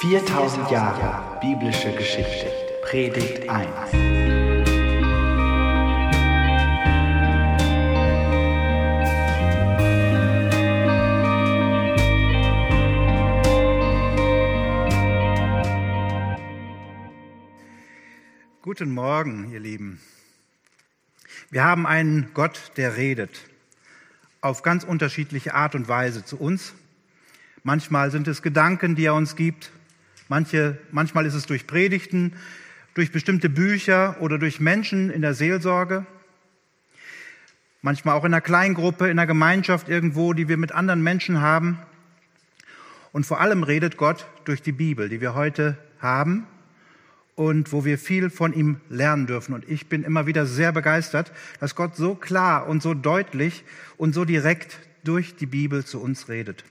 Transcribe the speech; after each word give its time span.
4000 0.00 0.70
Jahre 0.70 1.40
biblische 1.40 1.90
Geschichte. 1.92 2.52
Predigt 2.82 3.48
1. 3.48 3.66
Guten 18.60 18.90
Morgen, 18.90 19.50
ihr 19.50 19.60
Lieben. 19.60 20.02
Wir 21.48 21.64
haben 21.64 21.86
einen 21.86 22.34
Gott, 22.34 22.72
der 22.76 22.98
redet 22.98 23.40
auf 24.42 24.62
ganz 24.62 24.84
unterschiedliche 24.84 25.54
Art 25.54 25.74
und 25.74 25.88
Weise 25.88 26.22
zu 26.22 26.38
uns. 26.38 26.74
Manchmal 27.62 28.10
sind 28.10 28.28
es 28.28 28.42
Gedanken, 28.42 28.94
die 28.94 29.06
er 29.06 29.14
uns 29.14 29.36
gibt. 29.36 29.72
Manche, 30.28 30.78
manchmal 30.90 31.26
ist 31.26 31.34
es 31.34 31.46
durch 31.46 31.66
Predigten, 31.66 32.32
durch 32.94 33.12
bestimmte 33.12 33.48
Bücher 33.48 34.16
oder 34.20 34.38
durch 34.38 34.58
Menschen 34.58 35.10
in 35.10 35.22
der 35.22 35.34
Seelsorge. 35.34 36.06
Manchmal 37.82 38.16
auch 38.16 38.24
in 38.24 38.34
einer 38.34 38.40
Kleingruppe, 38.40 39.04
in 39.04 39.18
einer 39.18 39.26
Gemeinschaft 39.26 39.88
irgendwo, 39.88 40.32
die 40.32 40.48
wir 40.48 40.56
mit 40.56 40.72
anderen 40.72 41.02
Menschen 41.02 41.40
haben. 41.40 41.78
Und 43.12 43.24
vor 43.24 43.40
allem 43.40 43.62
redet 43.62 43.96
Gott 43.96 44.26
durch 44.44 44.62
die 44.62 44.72
Bibel, 44.72 45.08
die 45.08 45.20
wir 45.20 45.34
heute 45.34 45.78
haben 46.00 46.46
und 47.36 47.72
wo 47.72 47.84
wir 47.84 47.98
viel 47.98 48.30
von 48.30 48.52
ihm 48.52 48.80
lernen 48.88 49.26
dürfen. 49.26 49.54
Und 49.54 49.68
ich 49.68 49.86
bin 49.88 50.02
immer 50.02 50.26
wieder 50.26 50.46
sehr 50.46 50.72
begeistert, 50.72 51.30
dass 51.60 51.76
Gott 51.76 51.94
so 51.94 52.14
klar 52.14 52.66
und 52.66 52.82
so 52.82 52.94
deutlich 52.94 53.62
und 53.96 54.14
so 54.14 54.24
direkt 54.24 54.78
durch 55.04 55.36
die 55.36 55.46
Bibel 55.46 55.84
zu 55.84 56.00
uns 56.00 56.28
redet. 56.28 56.64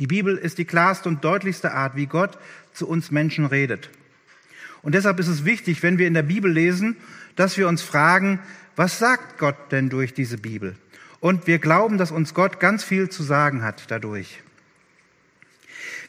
Die 0.00 0.06
Bibel 0.06 0.36
ist 0.36 0.56
die 0.56 0.64
klarste 0.64 1.10
und 1.10 1.22
deutlichste 1.22 1.72
Art, 1.72 1.94
wie 1.94 2.06
Gott 2.06 2.38
zu 2.72 2.88
uns 2.88 3.10
Menschen 3.10 3.44
redet. 3.44 3.90
Und 4.80 4.94
deshalb 4.94 5.20
ist 5.20 5.28
es 5.28 5.44
wichtig, 5.44 5.82
wenn 5.82 5.98
wir 5.98 6.06
in 6.06 6.14
der 6.14 6.22
Bibel 6.22 6.50
lesen, 6.50 6.96
dass 7.36 7.58
wir 7.58 7.68
uns 7.68 7.82
fragen, 7.82 8.40
was 8.76 8.98
sagt 8.98 9.36
Gott 9.38 9.70
denn 9.70 9.90
durch 9.90 10.14
diese 10.14 10.38
Bibel? 10.38 10.74
Und 11.20 11.46
wir 11.46 11.58
glauben, 11.58 11.98
dass 11.98 12.12
uns 12.12 12.32
Gott 12.32 12.60
ganz 12.60 12.82
viel 12.82 13.10
zu 13.10 13.22
sagen 13.22 13.62
hat 13.62 13.84
dadurch. 13.88 14.40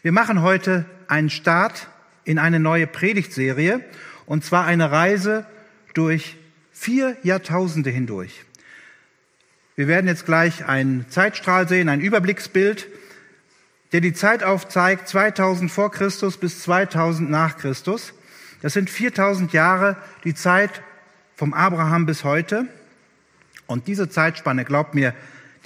Wir 0.03 0.13
machen 0.13 0.41
heute 0.41 0.85
einen 1.07 1.29
Start 1.29 1.89
in 2.23 2.39
eine 2.39 2.61
neue 2.61 2.88
Predigtserie, 2.88 3.83
und 4.25 4.45
zwar 4.45 4.66
eine 4.66 4.89
Reise 4.89 5.45
durch 5.94 6.38
vier 6.71 7.17
Jahrtausende 7.23 7.89
hindurch. 7.89 8.45
Wir 9.75 9.89
werden 9.89 10.07
jetzt 10.07 10.25
gleich 10.25 10.66
einen 10.66 11.09
Zeitstrahl 11.09 11.67
sehen, 11.67 11.89
ein 11.89 11.99
Überblicksbild, 11.99 12.88
der 13.92 14.02
die 14.02 14.14
Zeit 14.14 14.44
aufzeigt, 14.44 15.08
2000 15.08 15.72
vor 15.72 15.92
Christus 15.92 16.38
bis 16.38 16.61
2000 16.64 17.30
nach 17.30 17.58
Christus. 17.58 18.14
Das 18.61 18.73
sind 18.73 18.89
4000 18.89 19.53
Jahre, 19.53 19.97
die 20.23 20.34
Zeit 20.34 20.81
vom 21.36 21.53
Abraham 21.53 22.06
bis 22.06 22.23
heute. 22.23 22.67
Und 23.67 23.88
diese 23.88 24.09
Zeitspanne, 24.09 24.66
glaubt 24.66 24.95
mir, 24.95 25.14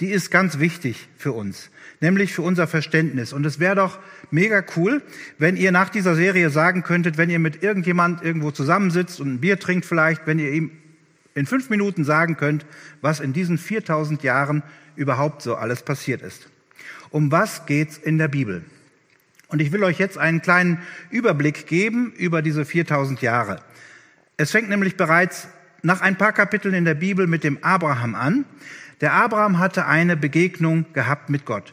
die 0.00 0.08
ist 0.08 0.30
ganz 0.30 0.58
wichtig 0.58 1.08
für 1.16 1.32
uns, 1.32 1.70
nämlich 2.00 2.32
für 2.32 2.42
unser 2.42 2.66
Verständnis. 2.66 3.32
Und 3.32 3.44
es 3.46 3.58
wäre 3.58 3.76
doch 3.76 3.98
mega 4.30 4.62
cool, 4.76 5.02
wenn 5.38 5.56
ihr 5.56 5.72
nach 5.72 5.88
dieser 5.88 6.14
Serie 6.14 6.50
sagen 6.50 6.82
könntet, 6.82 7.18
wenn 7.18 7.30
ihr 7.30 7.38
mit 7.38 7.62
irgendjemand 7.62 8.22
irgendwo 8.22 8.50
zusammensitzt 8.50 9.20
und 9.20 9.34
ein 9.34 9.40
Bier 9.40 9.58
trinkt 9.58 9.86
vielleicht, 9.86 10.26
wenn 10.26 10.38
ihr 10.38 10.52
ihm 10.52 10.70
in 11.34 11.46
fünf 11.46 11.70
Minuten 11.70 12.04
sagen 12.04 12.36
könnt, 12.36 12.66
was 13.00 13.20
in 13.20 13.32
diesen 13.32 13.58
4000 13.58 14.22
Jahren 14.22 14.62
überhaupt 14.96 15.42
so 15.42 15.54
alles 15.54 15.82
passiert 15.82 16.22
ist. 16.22 16.48
Um 17.16 17.32
was 17.32 17.64
geht's 17.64 17.96
in 17.96 18.18
der 18.18 18.28
Bibel? 18.28 18.62
Und 19.48 19.62
ich 19.62 19.72
will 19.72 19.82
euch 19.84 19.98
jetzt 19.98 20.18
einen 20.18 20.42
kleinen 20.42 20.82
Überblick 21.08 21.66
geben 21.66 22.12
über 22.12 22.42
diese 22.42 22.66
4000 22.66 23.22
Jahre. 23.22 23.62
Es 24.36 24.50
fängt 24.50 24.68
nämlich 24.68 24.98
bereits 24.98 25.48
nach 25.80 26.02
ein 26.02 26.18
paar 26.18 26.34
Kapiteln 26.34 26.74
in 26.74 26.84
der 26.84 26.92
Bibel 26.92 27.26
mit 27.26 27.42
dem 27.42 27.64
Abraham 27.64 28.14
an. 28.14 28.44
Der 29.00 29.14
Abraham 29.14 29.58
hatte 29.58 29.86
eine 29.86 30.14
Begegnung 30.14 30.84
gehabt 30.92 31.30
mit 31.30 31.46
Gott. 31.46 31.72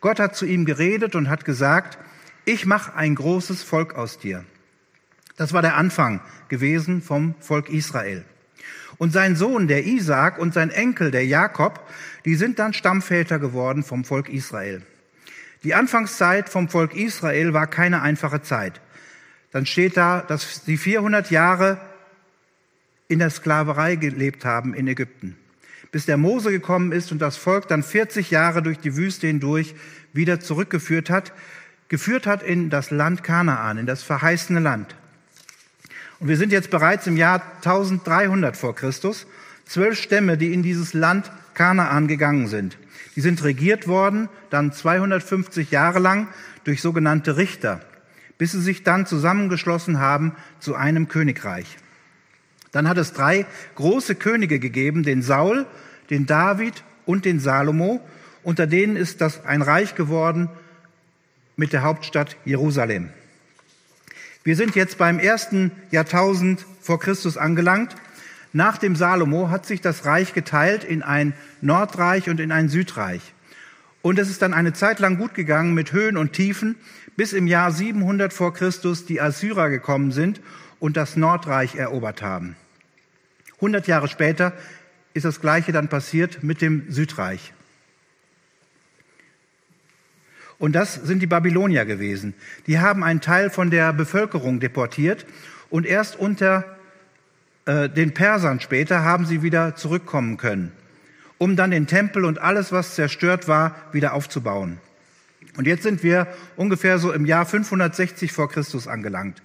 Gott 0.00 0.18
hat 0.18 0.34
zu 0.34 0.46
ihm 0.46 0.64
geredet 0.64 1.14
und 1.14 1.28
hat 1.28 1.44
gesagt, 1.44 1.96
ich 2.44 2.66
mache 2.66 2.96
ein 2.96 3.14
großes 3.14 3.62
Volk 3.62 3.94
aus 3.94 4.18
dir. 4.18 4.44
Das 5.36 5.52
war 5.52 5.62
der 5.62 5.76
Anfang 5.76 6.20
gewesen 6.48 7.02
vom 7.02 7.36
Volk 7.38 7.68
Israel. 7.68 8.24
Und 8.98 9.12
sein 9.12 9.36
Sohn, 9.36 9.68
der 9.68 9.86
Isaak, 9.86 10.38
und 10.38 10.54
sein 10.54 10.70
Enkel, 10.70 11.10
der 11.10 11.26
Jakob, 11.26 11.86
die 12.24 12.34
sind 12.34 12.58
dann 12.58 12.72
Stammväter 12.72 13.38
geworden 13.38 13.82
vom 13.82 14.04
Volk 14.04 14.28
Israel. 14.28 14.82
Die 15.64 15.74
Anfangszeit 15.74 16.48
vom 16.48 16.68
Volk 16.68 16.94
Israel 16.94 17.52
war 17.52 17.66
keine 17.66 18.02
einfache 18.02 18.42
Zeit. 18.42 18.80
Dann 19.50 19.66
steht 19.66 19.96
da, 19.96 20.20
dass 20.20 20.64
sie 20.64 20.76
400 20.76 21.30
Jahre 21.30 21.78
in 23.08 23.18
der 23.18 23.30
Sklaverei 23.30 23.96
gelebt 23.96 24.44
haben 24.44 24.74
in 24.74 24.88
Ägypten 24.88 25.36
bis 25.92 26.06
der 26.06 26.16
Mose 26.16 26.50
gekommen 26.50 26.90
ist 26.90 27.12
und 27.12 27.20
das 27.20 27.36
Volk 27.36 27.68
dann 27.68 27.84
40 27.84 28.30
Jahre 28.30 28.62
durch 28.62 28.78
die 28.78 28.96
Wüste 28.96 29.26
hindurch 29.28 29.74
wieder 30.14 30.40
zurückgeführt 30.40 31.10
hat, 31.10 31.32
geführt 31.88 32.26
hat 32.26 32.42
in 32.42 32.70
das 32.70 32.90
Land 32.90 33.22
Kanaan, 33.22 33.76
in 33.76 33.86
das 33.86 34.02
verheißene 34.02 34.58
Land. 34.58 34.96
Und 36.22 36.28
wir 36.28 36.36
sind 36.36 36.52
jetzt 36.52 36.70
bereits 36.70 37.08
im 37.08 37.16
Jahr 37.16 37.42
1300 37.56 38.56
vor 38.56 38.76
Christus, 38.76 39.26
zwölf 39.64 39.98
Stämme, 39.98 40.38
die 40.38 40.54
in 40.54 40.62
dieses 40.62 40.94
Land 40.94 41.32
Kanaan 41.54 42.06
gegangen 42.06 42.46
sind. 42.46 42.78
Die 43.16 43.20
sind 43.20 43.42
regiert 43.42 43.88
worden, 43.88 44.28
dann 44.48 44.72
250 44.72 45.72
Jahre 45.72 45.98
lang 45.98 46.28
durch 46.62 46.80
sogenannte 46.80 47.36
Richter, 47.38 47.80
bis 48.38 48.52
sie 48.52 48.60
sich 48.60 48.84
dann 48.84 49.04
zusammengeschlossen 49.04 49.98
haben 49.98 50.36
zu 50.60 50.76
einem 50.76 51.08
Königreich. 51.08 51.76
Dann 52.70 52.88
hat 52.88 52.98
es 52.98 53.12
drei 53.12 53.44
große 53.74 54.14
Könige 54.14 54.60
gegeben, 54.60 55.02
den 55.02 55.22
Saul, 55.22 55.66
den 56.08 56.26
David 56.26 56.84
und 57.04 57.24
den 57.24 57.40
Salomo. 57.40 58.00
Unter 58.44 58.68
denen 58.68 58.94
ist 58.94 59.20
das 59.20 59.44
ein 59.44 59.60
Reich 59.60 59.96
geworden 59.96 60.48
mit 61.56 61.72
der 61.72 61.82
Hauptstadt 61.82 62.36
Jerusalem. 62.44 63.10
Wir 64.44 64.56
sind 64.56 64.74
jetzt 64.74 64.98
beim 64.98 65.20
ersten 65.20 65.70
Jahrtausend 65.92 66.66
vor 66.80 66.98
Christus 66.98 67.36
angelangt. 67.36 67.94
Nach 68.52 68.76
dem 68.76 68.96
Salomo 68.96 69.50
hat 69.50 69.66
sich 69.66 69.80
das 69.80 70.04
Reich 70.04 70.34
geteilt 70.34 70.82
in 70.82 71.02
ein 71.02 71.34
Nordreich 71.60 72.28
und 72.28 72.40
in 72.40 72.50
ein 72.50 72.68
Südreich. 72.68 73.20
Und 74.02 74.18
es 74.18 74.28
ist 74.28 74.42
dann 74.42 74.52
eine 74.52 74.72
Zeit 74.72 74.98
lang 74.98 75.16
gut 75.16 75.34
gegangen 75.34 75.74
mit 75.74 75.92
Höhen 75.92 76.16
und 76.16 76.32
Tiefen, 76.32 76.74
bis 77.16 77.32
im 77.32 77.46
Jahr 77.46 77.70
700 77.70 78.32
vor 78.32 78.52
Christus 78.52 79.06
die 79.06 79.20
Assyrer 79.20 79.70
gekommen 79.70 80.10
sind 80.10 80.40
und 80.80 80.96
das 80.96 81.14
Nordreich 81.14 81.76
erobert 81.76 82.20
haben. 82.20 82.56
100 83.56 83.86
Jahre 83.86 84.08
später 84.08 84.52
ist 85.14 85.24
das 85.24 85.40
Gleiche 85.40 85.70
dann 85.70 85.86
passiert 85.86 86.42
mit 86.42 86.60
dem 86.60 86.90
Südreich. 86.90 87.52
Und 90.62 90.74
das 90.74 90.94
sind 90.94 91.18
die 91.18 91.26
Babylonier 91.26 91.84
gewesen. 91.84 92.34
Die 92.68 92.78
haben 92.78 93.02
einen 93.02 93.20
Teil 93.20 93.50
von 93.50 93.72
der 93.72 93.92
Bevölkerung 93.92 94.60
deportiert 94.60 95.26
und 95.70 95.84
erst 95.84 96.14
unter 96.14 96.64
äh, 97.64 97.88
den 97.88 98.14
Persern 98.14 98.60
später 98.60 99.02
haben 99.02 99.26
sie 99.26 99.42
wieder 99.42 99.74
zurückkommen 99.74 100.36
können, 100.36 100.70
um 101.38 101.56
dann 101.56 101.72
den 101.72 101.88
Tempel 101.88 102.24
und 102.24 102.40
alles, 102.40 102.70
was 102.70 102.94
zerstört 102.94 103.48
war, 103.48 103.74
wieder 103.90 104.14
aufzubauen. 104.14 104.78
Und 105.56 105.66
jetzt 105.66 105.82
sind 105.82 106.04
wir 106.04 106.28
ungefähr 106.54 107.00
so 107.00 107.10
im 107.10 107.26
Jahr 107.26 107.44
560 107.44 108.30
vor 108.30 108.48
Christus 108.48 108.86
angelangt. 108.86 109.42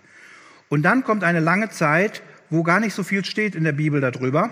Und 0.70 0.84
dann 0.84 1.04
kommt 1.04 1.24
eine 1.24 1.40
lange 1.40 1.72
Zeit, 1.72 2.22
wo 2.52 2.62
gar 2.62 2.80
nicht 2.80 2.94
so 2.94 3.02
viel 3.02 3.26
steht 3.26 3.56
in 3.56 3.64
der 3.64 3.72
Bibel 3.72 4.02
darüber. 4.02 4.52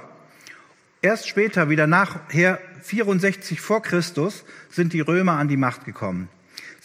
Erst 1.03 1.29
später, 1.29 1.69
wieder 1.69 1.85
nachher 1.85 2.57
64 2.81 3.61
vor 3.61 3.83
Christus, 3.83 4.45
sind 4.71 4.93
die 4.93 5.01
Römer 5.01 5.33
an 5.33 5.47
die 5.47 5.57
Macht 5.57 5.85
gekommen. 5.85 6.27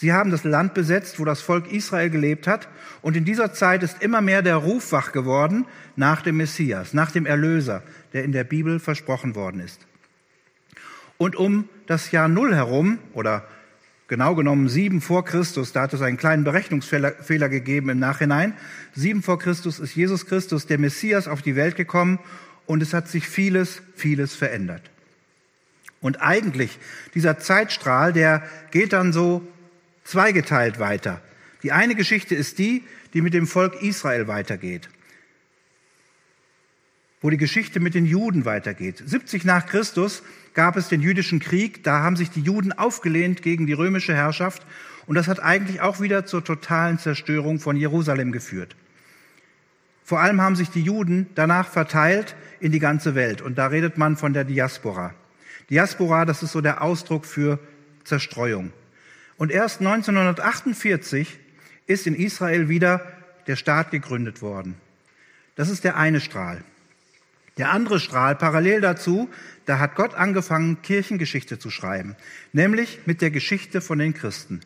Sie 0.01 0.15
haben 0.15 0.31
das 0.31 0.45
Land 0.45 0.73
besetzt, 0.73 1.21
wo 1.21 1.27
das 1.27 1.43
Volk 1.43 1.71
Israel 1.71 2.09
gelebt 2.09 2.47
hat. 2.47 2.69
Und 3.03 3.19
in 3.19 3.27
dieser 3.27 3.53
Zeit 3.53 3.83
ist 3.83 4.03
immer 4.03 4.23
mehr 4.23 4.41
der 4.41 4.57
Ruf 4.57 4.93
wach 4.93 5.13
geworden 5.13 5.67
nach 5.95 6.23
dem 6.23 6.39
Messias, 6.39 6.95
nach 6.95 7.11
dem 7.11 7.27
Erlöser, 7.27 7.83
der 8.15 8.25
in 8.25 8.33
der 8.33 8.45
Bibel 8.45 8.81
versprochen 8.81 9.35
worden 9.35 9.61
ist. 9.61 9.79
Und 11.19 11.37
um 11.37 11.69
das 11.87 12.13
Jahr 12.13 12.29
Null 12.29 12.55
herum, 12.55 12.99
oder 13.13 13.45
genau 14.09 14.35
genommen 14.35 14.71
sieben 14.71 15.03
vor 15.03 15.23
Christus, 15.27 15.73
da 15.73 15.83
hat 15.83 15.93
es 15.93 16.01
einen 16.01 16.17
kleinen 16.17 16.45
Berechnungsfehler 16.45 17.51
gegeben 17.51 17.91
im 17.91 17.99
Nachhinein. 17.99 18.55
Sieben 18.95 19.23
vor 19.23 19.39
Christus 19.39 19.79
ist 19.79 19.95
Jesus 19.95 20.25
Christus, 20.25 20.67
der 20.67 20.79
Messias, 20.79 21.29
auf 21.29 21.43
die 21.43 21.57
Welt 21.57 21.77
gekommen 21.77 22.21
und 22.65 22.83
es 22.83 22.95
hat 22.95 23.07
sich 23.07 23.29
vieles, 23.29 23.83
vieles 23.97 24.35
verändert. 24.35 24.91
Und 26.01 26.23
eigentlich, 26.23 26.79
dieser 27.15 27.39
Zeitstrahl, 27.39 28.15
der 28.15 28.43
geht 28.71 28.95
dann 28.95 29.13
so 29.13 29.47
zweigeteilt 30.11 30.79
weiter. 30.79 31.21
Die 31.63 31.73
eine 31.73 31.95
Geschichte 31.95 32.35
ist 32.35 32.59
die, 32.59 32.85
die 33.15 33.23
mit 33.23 33.35
dem 33.35 33.47
Volk 33.47 33.83
Israel 33.83 34.29
weitergeht 34.29 34.89
wo 37.21 37.29
die 37.29 37.37
Geschichte 37.37 37.81
mit 37.81 37.95
den 37.95 38.07
Juden 38.07 38.45
weitergeht. 38.45 39.03
70 39.05 39.45
nach 39.45 39.67
Christus 39.67 40.23
gab 40.55 40.77
es 40.77 40.89
den 40.89 41.03
jüdischen 41.03 41.39
Krieg, 41.39 41.85
da 41.85 42.03
haben 42.03 42.17
sich 42.17 42.31
die 42.31 42.41
Juden 42.41 42.73
aufgelehnt 42.73 43.43
gegen 43.43 43.67
die 43.67 43.73
römische 43.73 44.15
Herrschaft 44.15 44.67
Und 45.07 45.17
das 45.17 45.29
hat 45.29 45.41
eigentlich 45.41 45.81
auch 45.81 46.01
wieder 46.01 46.25
zur 46.25 46.45
totalen 46.45 46.99
Zerstörung 46.99 47.59
von 47.59 47.77
Jerusalem 47.77 48.33
geführt. 48.33 48.77
Vor 50.05 50.21
allem 50.21 50.41
haben 50.41 50.57
sich 50.57 50.71
die 50.71 50.83
Juden 50.83 51.27
danach 51.35 51.69
verteilt 51.69 52.37
in 52.61 52.73
die 52.73 52.79
ganze 52.79 53.15
Welt. 53.15 53.43
Und 53.43 53.59
da 53.59 53.67
redet 53.67 53.99
man 53.99 54.17
von 54.17 54.33
der 54.33 54.45
Diaspora. 54.45 55.15
Diaspora, 55.69 56.25
das 56.25 56.43
ist 56.43 56.53
so 56.53 56.61
der 56.61 56.83
Ausdruck 56.83 57.27
für 57.27 57.59
Zerstreuung. 58.05 58.73
Und 59.41 59.51
erst 59.51 59.81
1948 59.81 61.39
ist 61.87 62.07
in 62.07 62.15
Israel 62.15 62.69
wieder 62.69 63.01
der 63.47 63.57
Staat 63.57 63.91
gegründet 63.91 64.43
worden. 64.43 64.75
Das 65.55 65.71
ist 65.71 65.83
der 65.83 65.97
eine 65.97 66.21
Strahl. 66.21 66.63
Der 67.57 67.71
andere 67.71 68.01
Strahl, 68.01 68.37
parallel 68.37 68.83
dazu, 68.83 69.31
da 69.65 69.79
hat 69.79 69.95
Gott 69.95 70.13
angefangen, 70.13 70.83
Kirchengeschichte 70.83 71.59
zu 71.59 71.71
schreiben, 71.71 72.17
nämlich 72.53 72.99
mit 73.07 73.23
der 73.23 73.31
Geschichte 73.31 73.81
von 73.81 73.99
den 73.99 74.13
Christen. 74.13 74.61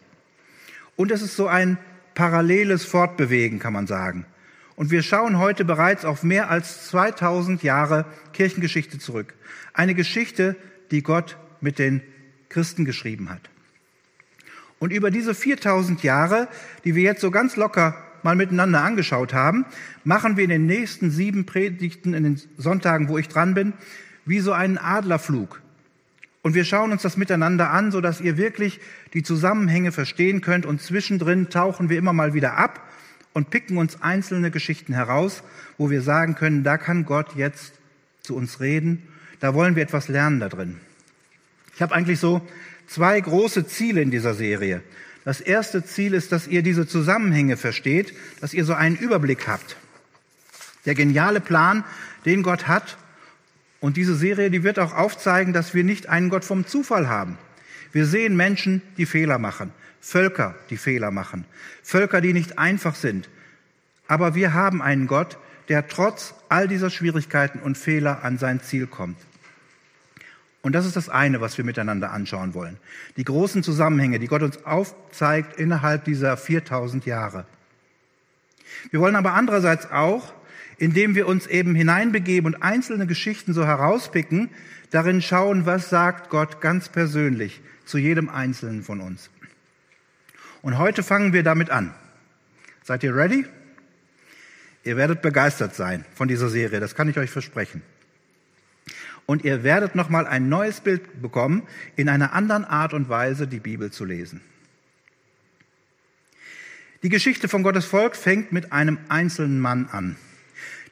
Und 0.97 1.13
es 1.13 1.23
ist 1.23 1.37
so 1.37 1.47
ein 1.47 1.79
paralleles 2.17 2.85
Fortbewegen, 2.85 3.61
kann 3.61 3.75
man 3.75 3.87
sagen. 3.87 4.27
Und 4.75 4.91
wir 4.91 5.05
schauen 5.05 5.39
heute 5.39 5.65
bereits 5.65 6.05
auf 6.05 6.25
mehr 6.25 6.51
als 6.51 6.89
2000 6.89 7.63
Jahre 7.63 8.07
Kirchengeschichte 8.33 8.99
zurück. 8.99 9.35
Eine 9.73 9.95
Geschichte, 9.95 10.57
die 10.91 11.05
Gott 11.05 11.37
mit 11.61 11.79
den 11.79 12.03
Christen 12.49 12.85
geschrieben 12.85 13.31
hat. 13.31 13.54
Und 14.85 14.93
über 14.93 15.11
diese 15.11 15.35
4000 15.35 16.03
Jahre, 16.03 16.47
die 16.85 16.95
wir 16.95 17.05
jetzt 17.05 17.23
so 17.23 17.31
ganz 17.31 17.57
locker 17.57 17.97
mal 18.23 18.37
miteinander 18.37 18.83
angeschaut 18.83 19.33
haben, 19.33 19.65
machen 20.05 20.37
wir 20.37 20.45
in 20.45 20.51
den 20.51 20.67
nächsten 20.67 21.11
sieben 21.11 21.47
Predigten, 21.47 22.13
in 22.13 22.23
den 22.23 22.41
Sonntagen, 22.59 23.09
wo 23.09 23.17
ich 23.17 23.29
dran 23.29 23.55
bin, 23.55 23.73
wie 24.27 24.41
so 24.41 24.53
einen 24.53 24.77
Adlerflug. 24.77 25.63
Und 26.43 26.53
wir 26.53 26.67
schauen 26.67 26.93
uns 26.93 27.01
das 27.01 27.17
miteinander 27.17 27.71
an, 27.71 27.93
so 27.93 28.03
dass 28.03 28.21
ihr 28.21 28.37
wirklich 28.37 28.79
die 29.15 29.23
Zusammenhänge 29.23 29.91
verstehen 29.91 30.43
könnt. 30.43 30.67
Und 30.67 30.83
zwischendrin 30.83 31.49
tauchen 31.49 31.89
wir 31.89 31.97
immer 31.97 32.13
mal 32.13 32.35
wieder 32.35 32.59
ab 32.59 32.87
und 33.33 33.49
picken 33.49 33.79
uns 33.79 34.03
einzelne 34.03 34.51
Geschichten 34.51 34.93
heraus, 34.93 35.43
wo 35.79 35.89
wir 35.89 36.03
sagen 36.03 36.35
können, 36.35 36.63
da 36.63 36.77
kann 36.77 37.07
Gott 37.07 37.37
jetzt 37.37 37.73
zu 38.21 38.37
uns 38.37 38.61
reden. 38.61 39.03
Da 39.41 39.55
wollen 39.55 39.77
wir 39.77 39.83
etwas 39.83 40.09
lernen 40.09 40.41
da 40.41 40.51
drin. 40.51 40.77
Ich 41.75 41.81
habe 41.81 41.95
eigentlich 41.95 42.21
so 42.21 42.47
zwei 42.87 43.21
große 43.21 43.67
Ziele 43.67 44.03
in 44.03 44.11
dieser 44.11 44.35
Serie. 44.35 44.83
Das 45.25 45.41
erste 45.41 45.85
Ziel 45.85 46.15
ist, 46.15 46.33
dass 46.33 46.47
ihr 46.47 46.63
diese 46.63 46.87
Zusammenhänge 46.87 47.57
versteht, 47.57 48.15
dass 48.41 48.53
ihr 48.53 48.65
so 48.65 48.75
einen 48.75 48.97
Überblick 48.97 49.49
habt. 49.49 49.77
Der 50.85 50.95
geniale 50.95 51.41
Plan, 51.41 51.85
den 52.27 52.43
Gott 52.43 52.69
hat. 52.69 52.99
Und 53.81 53.97
diese 53.97 54.15
Serie, 54.15 54.51
die 54.51 54.63
wird 54.63 54.79
auch 54.79 54.95
aufzeigen, 54.95 55.53
dass 55.53 55.75
wir 55.75 55.85
nicht 55.85 56.09
einen 56.09 56.29
Gott 56.29 56.45
vom 56.45 56.67
Zufall 56.67 57.09
haben. 57.09 57.39
Wir 57.93 58.07
sehen 58.07 58.37
Menschen, 58.37 58.83
die 58.97 59.07
Fehler 59.07 59.39
machen, 59.39 59.73
Völker, 60.01 60.55
die 60.69 60.77
Fehler 60.77 61.11
machen, 61.11 61.45
Völker, 61.83 62.21
die 62.21 62.33
nicht 62.33 62.59
einfach 62.59 62.95
sind. 62.95 63.29
Aber 64.09 64.35
wir 64.35 64.53
haben 64.53 64.83
einen 64.83 65.07
Gott, 65.07 65.39
der 65.69 65.89
trotz 65.89 66.35
all 66.49 66.69
dieser 66.69 66.91
Schwierigkeiten 66.91 67.61
und 67.61 67.79
Fehler 67.79 68.23
an 68.25 68.37
sein 68.37 68.61
Ziel 68.61 68.87
kommt. 68.87 69.17
Und 70.65 70.73
das 70.73 70.87
ist 70.87 70.97
das 70.97 71.11
eine, 71.11 71.43
was 71.43 71.59
wir 71.59 71.65
miteinander 71.65 72.11
anschauen 72.11 72.55
wollen. 72.55 72.79
Die 73.19 73.25
großen 73.25 73.63
Zusammenhänge, 73.63 74.19
die 74.19 74.29
Gott 74.29 74.43
uns 74.43 74.65
aufzeigt 74.65 75.61
innerhalb 75.61 76.05
dieser 76.07 76.39
4000 76.39 77.05
Jahre. 77.05 77.45
Wir 78.91 78.99
wollen 78.99 79.15
aber 79.15 79.35
andererseits 79.35 79.93
auch, 79.93 80.33
indem 80.79 81.17
wir 81.17 81.29
uns 81.29 81.47
eben 81.47 81.75
hineinbegeben 81.75 82.55
und 82.55 82.63
einzelne 82.63 83.07
Geschichten 83.07 83.53
so 83.53 83.67
herauspicken, 83.67 84.49
darin 84.91 85.21
schauen, 85.21 85.67
was 85.67 85.91
sagt 85.91 86.31
Gott 86.31 86.63
ganz 86.63 86.89
persönlich 86.89 87.61
zu 87.85 87.99
jedem 87.99 88.31
Einzelnen 88.31 88.83
von 88.83 89.03
uns. 89.03 89.29
Und 90.63 90.79
heute 90.79 91.03
fangen 91.03 91.35
wir 91.35 91.43
damit 91.43 91.69
an. 91.69 91.93
Seid 92.83 93.03
ihr 93.03 93.15
ready? 93.15 93.45
Ihr 94.83 94.97
werdet 94.97 95.21
begeistert 95.21 95.75
sein 95.75 96.07
von 96.15 96.27
dieser 96.27 96.49
Serie, 96.49 96.81
das 96.81 96.95
kann 96.95 97.11
ich 97.11 97.19
euch 97.19 97.31
versprechen 97.31 97.83
und 99.27 99.45
ihr 99.45 99.63
werdet 99.63 99.95
nochmal 99.95 100.27
ein 100.27 100.49
neues 100.49 100.81
Bild 100.81 101.23
bekommen, 101.23 101.63
in 101.97 102.09
einer 102.09 102.33
anderen 102.33 102.65
Art 102.65 102.95
und 102.95 103.09
Weise 103.09 103.47
die 103.47 103.61
Bibel 103.61 103.91
zu 103.91 104.05
lesen. 104.05 104.41
Die 107.03 107.09
Geschichte 107.09 107.49
von 107.49 107.63
Gottes 107.63 107.85
Volk 107.85 108.17
fängt 108.17 108.53
mit 108.53 108.73
einem 108.73 108.99
einzelnen 109.09 109.61
Mann 109.61 109.89
an. 109.93 110.17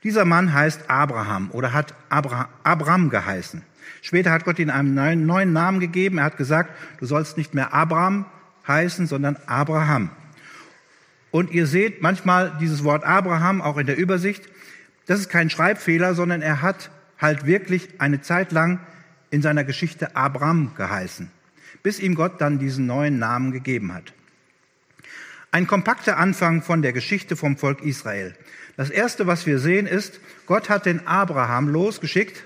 Dieser 0.04 0.24
Mann 0.24 0.52
heißt 0.52 0.90
Abraham 0.90 1.50
oder 1.52 1.72
hat 1.72 1.94
Abra 2.08 2.48
Abram 2.64 3.08
geheißen. 3.08 3.62
Später 4.02 4.32
hat 4.32 4.44
Gott 4.44 4.58
ihm 4.58 4.68
einen 4.68 5.26
neuen 5.26 5.52
Namen 5.52 5.80
gegeben. 5.80 6.18
Er 6.18 6.24
hat 6.24 6.36
gesagt, 6.36 6.70
du 6.98 7.06
sollst 7.06 7.36
nicht 7.36 7.54
mehr 7.54 7.72
Abraham 7.72 8.26
heißen, 8.66 9.06
sondern 9.06 9.36
Abraham. 9.46 10.10
Und 11.30 11.50
ihr 11.50 11.66
seht 11.66 12.02
manchmal 12.02 12.56
dieses 12.60 12.84
Wort 12.84 13.04
Abraham 13.04 13.62
auch 13.62 13.78
in 13.78 13.86
der 13.86 13.96
Übersicht. 13.96 14.48
Das 15.06 15.20
ist 15.20 15.30
kein 15.30 15.50
Schreibfehler, 15.50 16.14
sondern 16.14 16.42
er 16.42 16.62
hat 16.62 16.90
halt 17.22 17.46
wirklich 17.46 17.88
eine 17.98 18.20
Zeit 18.20 18.52
lang 18.52 18.80
in 19.30 19.40
seiner 19.42 19.64
Geschichte 19.64 20.14
Abraham 20.16 20.72
geheißen, 20.76 21.30
bis 21.82 21.98
ihm 21.98 22.14
Gott 22.14 22.40
dann 22.40 22.58
diesen 22.58 22.86
neuen 22.86 23.18
Namen 23.18 23.52
gegeben 23.52 23.94
hat. 23.94 24.12
Ein 25.50 25.66
kompakter 25.66 26.18
Anfang 26.18 26.62
von 26.62 26.82
der 26.82 26.92
Geschichte 26.92 27.36
vom 27.36 27.56
Volk 27.56 27.82
Israel. 27.82 28.34
Das 28.76 28.90
erste, 28.90 29.26
was 29.26 29.46
wir 29.46 29.58
sehen, 29.58 29.86
ist, 29.86 30.20
Gott 30.46 30.68
hat 30.68 30.86
den 30.86 31.06
Abraham 31.06 31.68
losgeschickt 31.68 32.42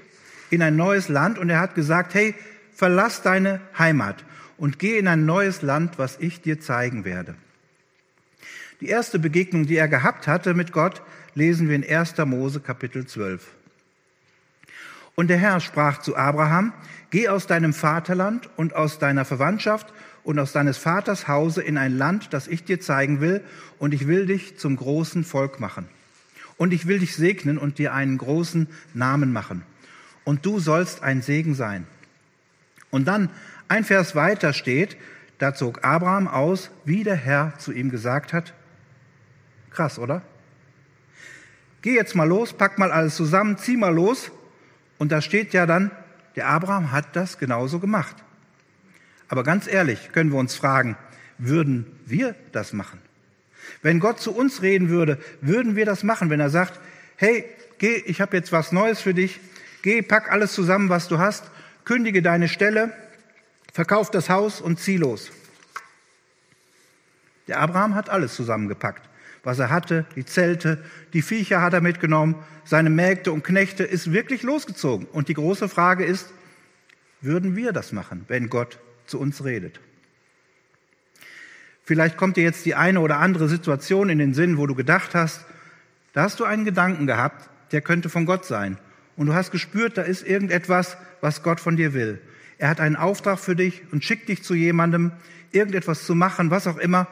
in 0.50 0.62
ein 0.62 0.76
neues 0.76 1.08
Land 1.08 1.38
und 1.38 1.50
er 1.50 1.60
hat 1.60 1.74
gesagt, 1.74 2.14
hey, 2.14 2.34
verlass 2.74 3.22
deine 3.22 3.60
Heimat 3.78 4.24
und 4.56 4.78
geh 4.78 4.98
in 4.98 5.08
ein 5.08 5.24
neues 5.24 5.62
Land, 5.62 5.98
was 5.98 6.18
ich 6.20 6.40
dir 6.40 6.60
zeigen 6.60 7.04
werde. 7.04 7.34
Die 8.80 8.88
erste 8.88 9.18
Begegnung, 9.18 9.66
die 9.66 9.76
er 9.76 9.88
gehabt 9.88 10.26
hatte 10.26 10.54
mit 10.54 10.72
Gott, 10.72 11.00
lesen 11.34 11.68
wir 11.68 11.76
in 11.76 11.88
1. 11.88 12.16
Mose 12.18 12.60
Kapitel 12.60 13.06
12. 13.06 13.46
Und 15.16 15.28
der 15.28 15.38
Herr 15.38 15.60
sprach 15.60 15.98
zu 16.02 16.14
Abraham, 16.14 16.74
geh 17.08 17.28
aus 17.28 17.46
deinem 17.46 17.72
Vaterland 17.72 18.50
und 18.56 18.76
aus 18.76 18.98
deiner 18.98 19.24
Verwandtschaft 19.24 19.92
und 20.24 20.38
aus 20.38 20.52
deines 20.52 20.76
Vaters 20.76 21.26
Hause 21.26 21.62
in 21.62 21.78
ein 21.78 21.96
Land, 21.96 22.34
das 22.34 22.46
ich 22.46 22.64
dir 22.64 22.80
zeigen 22.80 23.20
will, 23.20 23.42
und 23.78 23.94
ich 23.94 24.06
will 24.06 24.26
dich 24.26 24.58
zum 24.58 24.76
großen 24.76 25.24
Volk 25.24 25.58
machen. 25.58 25.88
Und 26.58 26.74
ich 26.74 26.86
will 26.86 26.98
dich 26.98 27.16
segnen 27.16 27.56
und 27.56 27.78
dir 27.78 27.94
einen 27.94 28.18
großen 28.18 28.68
Namen 28.92 29.32
machen. 29.32 29.62
Und 30.24 30.44
du 30.44 30.60
sollst 30.60 31.02
ein 31.02 31.22
Segen 31.22 31.54
sein. 31.54 31.86
Und 32.90 33.08
dann, 33.08 33.30
ein 33.68 33.84
Vers 33.84 34.14
weiter 34.14 34.52
steht, 34.52 34.98
da 35.38 35.54
zog 35.54 35.82
Abraham 35.82 36.28
aus, 36.28 36.70
wie 36.84 37.04
der 37.04 37.16
Herr 37.16 37.54
zu 37.58 37.72
ihm 37.72 37.90
gesagt 37.90 38.34
hat. 38.34 38.52
Krass, 39.70 39.98
oder? 39.98 40.20
Geh 41.80 41.94
jetzt 41.94 42.14
mal 42.14 42.28
los, 42.28 42.52
pack 42.52 42.78
mal 42.78 42.92
alles 42.92 43.16
zusammen, 43.16 43.56
zieh 43.56 43.78
mal 43.78 43.94
los 43.94 44.30
und 44.98 45.12
da 45.12 45.20
steht 45.20 45.52
ja 45.52 45.66
dann, 45.66 45.90
der 46.36 46.48
Abraham 46.48 46.92
hat 46.92 47.16
das 47.16 47.38
genauso 47.38 47.78
gemacht. 47.78 48.16
Aber 49.28 49.42
ganz 49.42 49.66
ehrlich 49.66 50.12
können 50.12 50.30
wir 50.30 50.38
uns 50.38 50.54
fragen, 50.54 50.96
würden 51.38 51.86
wir 52.06 52.34
das 52.52 52.72
machen? 52.72 53.00
Wenn 53.82 54.00
Gott 54.00 54.20
zu 54.20 54.34
uns 54.34 54.62
reden 54.62 54.88
würde, 54.88 55.18
würden 55.40 55.76
wir 55.76 55.84
das 55.84 56.02
machen, 56.02 56.30
wenn 56.30 56.40
er 56.40 56.50
sagt, 56.50 56.78
hey, 57.16 57.44
geh, 57.78 57.96
ich 58.06 58.20
habe 58.20 58.36
jetzt 58.36 58.52
was 58.52 58.72
Neues 58.72 59.00
für 59.00 59.14
dich, 59.14 59.40
geh, 59.82 60.02
pack 60.02 60.30
alles 60.30 60.52
zusammen, 60.52 60.88
was 60.88 61.08
du 61.08 61.18
hast, 61.18 61.44
kündige 61.84 62.22
deine 62.22 62.48
Stelle, 62.48 62.92
verkauf 63.72 64.10
das 64.10 64.30
Haus 64.30 64.60
und 64.60 64.78
zieh 64.78 64.96
los. 64.96 65.30
Der 67.48 67.60
Abraham 67.60 67.94
hat 67.94 68.08
alles 68.08 68.34
zusammengepackt 68.34 69.02
was 69.46 69.60
er 69.60 69.70
hatte, 69.70 70.06
die 70.16 70.24
Zelte, 70.24 70.82
die 71.12 71.22
Viecher 71.22 71.62
hat 71.62 71.72
er 71.72 71.80
mitgenommen, 71.80 72.34
seine 72.64 72.90
Mägde 72.90 73.30
und 73.30 73.44
Knechte, 73.44 73.84
ist 73.84 74.12
wirklich 74.12 74.42
losgezogen. 74.42 75.06
Und 75.06 75.28
die 75.28 75.34
große 75.34 75.68
Frage 75.68 76.04
ist, 76.04 76.32
würden 77.20 77.54
wir 77.54 77.70
das 77.70 77.92
machen, 77.92 78.24
wenn 78.26 78.48
Gott 78.50 78.80
zu 79.06 79.20
uns 79.20 79.44
redet? 79.44 79.78
Vielleicht 81.84 82.16
kommt 82.16 82.36
dir 82.36 82.42
jetzt 82.42 82.66
die 82.66 82.74
eine 82.74 82.98
oder 82.98 83.18
andere 83.18 83.48
Situation 83.48 84.08
in 84.08 84.18
den 84.18 84.34
Sinn, 84.34 84.58
wo 84.58 84.66
du 84.66 84.74
gedacht 84.74 85.14
hast, 85.14 85.46
da 86.12 86.22
hast 86.22 86.40
du 86.40 86.44
einen 86.44 86.64
Gedanken 86.64 87.06
gehabt, 87.06 87.48
der 87.70 87.82
könnte 87.82 88.08
von 88.08 88.26
Gott 88.26 88.44
sein. 88.44 88.78
Und 89.16 89.26
du 89.26 89.34
hast 89.34 89.52
gespürt, 89.52 89.96
da 89.96 90.02
ist 90.02 90.26
irgendetwas, 90.26 90.96
was 91.20 91.44
Gott 91.44 91.60
von 91.60 91.76
dir 91.76 91.94
will. 91.94 92.20
Er 92.58 92.68
hat 92.68 92.80
einen 92.80 92.96
Auftrag 92.96 93.38
für 93.38 93.54
dich 93.54 93.82
und 93.92 94.02
schickt 94.02 94.28
dich 94.28 94.42
zu 94.42 94.54
jemandem, 94.54 95.12
irgendetwas 95.52 96.04
zu 96.04 96.16
machen, 96.16 96.50
was 96.50 96.66
auch 96.66 96.78
immer. 96.78 97.06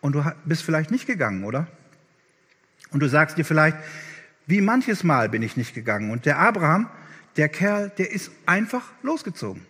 Und 0.00 0.12
du 0.14 0.24
bist 0.44 0.62
vielleicht 0.62 0.90
nicht 0.90 1.06
gegangen, 1.06 1.44
oder? 1.44 1.66
Und 2.90 3.00
du 3.00 3.08
sagst 3.08 3.36
dir 3.36 3.44
vielleicht, 3.44 3.76
wie 4.46 4.60
manches 4.60 5.04
Mal 5.04 5.28
bin 5.28 5.42
ich 5.42 5.56
nicht 5.56 5.74
gegangen. 5.74 6.10
Und 6.10 6.24
der 6.24 6.38
Abraham, 6.38 6.88
der 7.36 7.48
Kerl, 7.48 7.90
der 7.98 8.10
ist 8.10 8.30
einfach 8.46 8.92
losgezogen. 9.02 9.66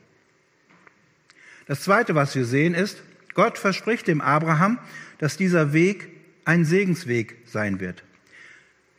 Das 1.67 1.83
Zweite, 1.83 2.15
was 2.15 2.35
wir 2.35 2.45
sehen, 2.45 2.75
ist, 2.75 3.03
Gott 3.35 3.59
verspricht 3.59 4.07
dem 4.07 4.21
Abraham, 4.21 4.79
dass 5.19 5.37
dieser 5.37 5.73
Weg 5.73 6.09
ein 6.45 6.65
Segensweg 6.65 7.37
sein 7.45 7.81
wird. 7.81 8.03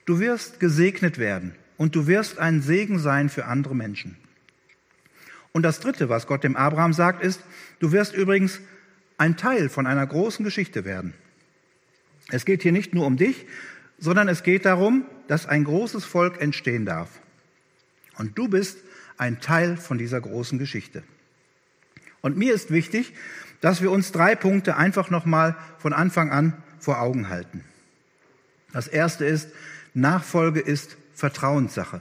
Du 0.05 0.19
wirst 0.19 0.59
gesegnet 0.59 1.17
werden 1.17 1.55
und 1.77 1.95
du 1.95 2.07
wirst 2.07 2.39
ein 2.39 2.61
Segen 2.61 2.99
sein 2.99 3.29
für 3.29 3.45
andere 3.45 3.75
Menschen. 3.75 4.17
Und 5.51 5.63
das 5.63 5.79
Dritte, 5.79 6.09
was 6.09 6.27
Gott 6.27 6.43
dem 6.43 6.55
Abraham 6.55 6.93
sagt, 6.93 7.23
ist, 7.23 7.41
du 7.79 7.91
wirst 7.91 8.13
übrigens 8.13 8.59
ein 9.19 9.37
Teil 9.37 9.69
von 9.69 9.85
einer 9.85 10.07
großen 10.07 10.43
Geschichte 10.45 10.85
werden. 10.85 11.13
Es 12.29 12.45
geht 12.45 12.63
hier 12.63 12.71
nicht 12.71 12.93
nur 12.93 13.05
um 13.05 13.17
dich, 13.17 13.45
sondern 13.97 14.29
es 14.29 14.43
geht 14.43 14.65
darum, 14.65 15.05
dass 15.27 15.45
ein 15.45 15.65
großes 15.65 16.05
Volk 16.05 16.41
entstehen 16.41 16.85
darf. 16.85 17.09
Und 18.17 18.37
du 18.37 18.47
bist 18.47 18.77
ein 19.17 19.41
Teil 19.41 19.75
von 19.75 19.97
dieser 19.97 20.21
großen 20.21 20.57
Geschichte. 20.57 21.03
Und 22.21 22.37
mir 22.37 22.53
ist 22.53 22.71
wichtig, 22.71 23.13
dass 23.59 23.81
wir 23.81 23.91
uns 23.91 24.13
drei 24.13 24.35
Punkte 24.35 24.77
einfach 24.77 25.09
nochmal 25.09 25.57
von 25.79 25.91
Anfang 25.91 26.31
an 26.31 26.53
vor 26.79 27.01
Augen 27.01 27.27
halten. 27.27 27.65
Das 28.71 28.87
erste 28.87 29.25
ist, 29.25 29.49
Nachfolge 29.93 30.61
ist 30.61 30.95
Vertrauenssache. 31.13 31.99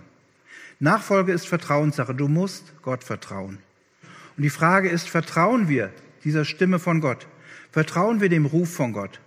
Nachfolge 0.78 1.32
ist 1.32 1.48
Vertrauenssache. 1.48 2.14
Du 2.14 2.28
musst 2.28 2.74
Gott 2.82 3.02
vertrauen. 3.02 3.58
Und 4.36 4.42
die 4.44 4.50
Frage 4.50 4.88
ist, 4.88 5.08
vertrauen 5.08 5.68
wir 5.68 5.90
dieser 6.24 6.44
Stimme 6.44 6.78
von 6.78 7.00
Gott? 7.00 7.26
Vertrauen 7.70 8.20
wir 8.20 8.28
dem 8.28 8.46
Ruf 8.46 8.72
von 8.72 8.92
Gott? 8.92 9.20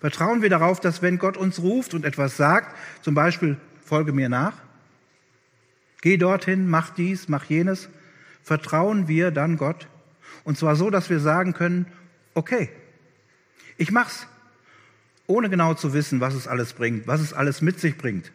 Vertrauen 0.00 0.42
wir 0.42 0.50
darauf, 0.50 0.80
dass 0.80 1.02
wenn 1.02 1.18
Gott 1.18 1.36
uns 1.36 1.60
ruft 1.60 1.94
und 1.94 2.04
etwas 2.04 2.36
sagt, 2.36 2.76
zum 3.02 3.14
Beispiel, 3.14 3.56
folge 3.84 4.12
mir 4.12 4.28
nach, 4.28 4.54
geh 6.02 6.16
dorthin, 6.16 6.68
mach 6.68 6.90
dies, 6.90 7.28
mach 7.28 7.44
jenes, 7.44 7.88
vertrauen 8.42 9.08
wir 9.08 9.30
dann 9.30 9.56
Gott? 9.56 9.88
Und 10.44 10.58
zwar 10.58 10.76
so, 10.76 10.90
dass 10.90 11.08
wir 11.10 11.20
sagen 11.20 11.54
können, 11.54 11.86
okay, 12.34 12.68
ich 13.78 13.90
mach's, 13.90 14.26
ohne 15.26 15.48
genau 15.48 15.74
zu 15.74 15.94
wissen, 15.94 16.20
was 16.20 16.34
es 16.34 16.46
alles 16.46 16.74
bringt, 16.74 17.06
was 17.06 17.20
es 17.20 17.32
alles 17.32 17.62
mit 17.62 17.80
sich 17.80 17.96
bringt, 17.96 18.30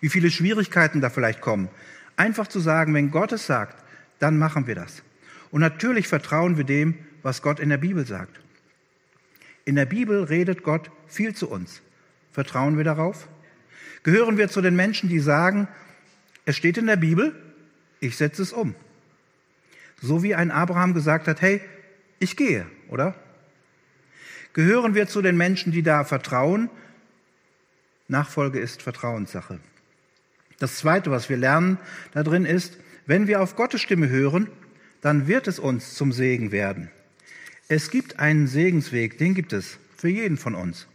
wie 0.00 0.08
viele 0.08 0.30
Schwierigkeiten 0.30 1.00
da 1.00 1.10
vielleicht 1.10 1.40
kommen. 1.40 1.68
Einfach 2.16 2.46
zu 2.46 2.58
sagen, 2.58 2.94
wenn 2.94 3.10
Gott 3.10 3.32
es 3.32 3.46
sagt, 3.46 3.84
dann 4.18 4.38
machen 4.38 4.66
wir 4.66 4.74
das. 4.74 5.02
Und 5.50 5.60
natürlich 5.60 6.08
vertrauen 6.08 6.56
wir 6.56 6.64
dem, 6.64 6.94
was 7.26 7.42
Gott 7.42 7.58
in 7.58 7.70
der 7.70 7.76
Bibel 7.76 8.06
sagt. 8.06 8.38
In 9.64 9.74
der 9.74 9.84
Bibel 9.84 10.22
redet 10.22 10.62
Gott 10.62 10.92
viel 11.08 11.34
zu 11.34 11.50
uns. 11.50 11.82
Vertrauen 12.30 12.76
wir 12.76 12.84
darauf? 12.84 13.26
Gehören 14.04 14.38
wir 14.38 14.48
zu 14.48 14.60
den 14.60 14.76
Menschen, 14.76 15.08
die 15.08 15.18
sagen, 15.18 15.66
es 16.44 16.54
steht 16.54 16.78
in 16.78 16.86
der 16.86 16.94
Bibel, 16.94 17.34
ich 17.98 18.16
setze 18.16 18.42
es 18.42 18.52
um. 18.52 18.76
So 20.00 20.22
wie 20.22 20.36
ein 20.36 20.52
Abraham 20.52 20.94
gesagt 20.94 21.26
hat, 21.26 21.42
hey, 21.42 21.60
ich 22.20 22.36
gehe, 22.36 22.64
oder? 22.90 23.16
Gehören 24.52 24.94
wir 24.94 25.08
zu 25.08 25.20
den 25.20 25.36
Menschen, 25.36 25.72
die 25.72 25.82
da 25.82 26.04
vertrauen? 26.04 26.70
Nachfolge 28.06 28.60
ist 28.60 28.82
Vertrauenssache. 28.82 29.58
Das 30.60 30.76
Zweite, 30.76 31.10
was 31.10 31.28
wir 31.28 31.38
lernen 31.38 31.78
da 32.12 32.22
drin 32.22 32.44
ist, 32.44 32.78
wenn 33.04 33.26
wir 33.26 33.42
auf 33.42 33.56
Gottes 33.56 33.80
Stimme 33.80 34.08
hören, 34.08 34.46
dann 35.00 35.26
wird 35.26 35.48
es 35.48 35.58
uns 35.58 35.94
zum 35.94 36.12
Segen 36.12 36.52
werden. 36.52 36.88
Es 37.68 37.90
gibt 37.90 38.18
einen 38.20 38.46
Segensweg, 38.46 39.18
den 39.18 39.34
gibt 39.34 39.52
es 39.52 39.78
für 39.96 40.08
jeden 40.08 40.36
von 40.36 40.54
uns. 40.54 40.86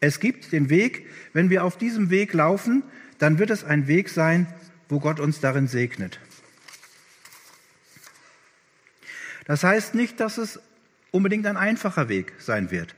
Es 0.00 0.18
gibt 0.18 0.50
den 0.52 0.70
Weg, 0.70 1.06
wenn 1.32 1.50
wir 1.50 1.64
auf 1.64 1.76
diesem 1.76 2.10
Weg 2.10 2.32
laufen, 2.32 2.82
dann 3.18 3.38
wird 3.38 3.50
es 3.50 3.62
ein 3.62 3.86
Weg 3.86 4.08
sein, 4.08 4.46
wo 4.88 4.98
Gott 4.98 5.20
uns 5.20 5.40
darin 5.40 5.68
segnet. 5.68 6.18
Das 9.44 9.62
heißt 9.62 9.94
nicht, 9.94 10.20
dass 10.20 10.38
es 10.38 10.60
unbedingt 11.10 11.46
ein 11.46 11.56
einfacher 11.56 12.08
Weg 12.08 12.32
sein 12.38 12.70
wird, 12.70 12.94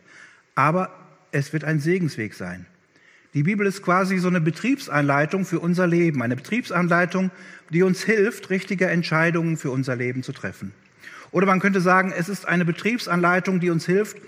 aber 0.54 0.90
es 1.32 1.52
wird 1.52 1.64
ein 1.64 1.80
Segensweg 1.80 2.34
sein. 2.34 2.66
Die 3.34 3.42
Bibel 3.42 3.66
ist 3.66 3.82
quasi 3.82 4.18
so 4.18 4.28
eine 4.28 4.40
Betriebsanleitung 4.40 5.44
für 5.44 5.58
unser 5.58 5.88
Leben, 5.88 6.22
eine 6.22 6.36
Betriebsanleitung, 6.36 7.32
die 7.70 7.82
uns 7.82 8.04
hilft, 8.04 8.50
richtige 8.50 8.86
Entscheidungen 8.86 9.56
für 9.56 9.72
unser 9.72 9.96
Leben 9.96 10.22
zu 10.22 10.32
treffen. 10.32 10.72
Oder 11.30 11.46
man 11.46 11.60
könnte 11.60 11.80
sagen, 11.80 12.12
es 12.16 12.28
ist 12.28 12.46
eine 12.46 12.64
Betriebsanleitung, 12.64 13.60
die 13.60 13.70
uns 13.70 13.86
hilft, 13.86 14.18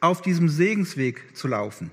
auf 0.00 0.22
diesem 0.22 0.48
Segensweg 0.48 1.36
zu 1.36 1.48
laufen. 1.48 1.90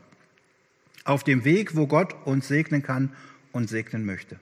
Auf 1.04 1.24
dem 1.24 1.46
Weg, 1.46 1.76
wo 1.76 1.88
Gott 1.88 2.16
uns 2.26 2.48
segnen 2.48 2.84
kann 2.84 3.12
und 3.52 3.70
segnen 3.70 4.06
möchte. 4.06 4.40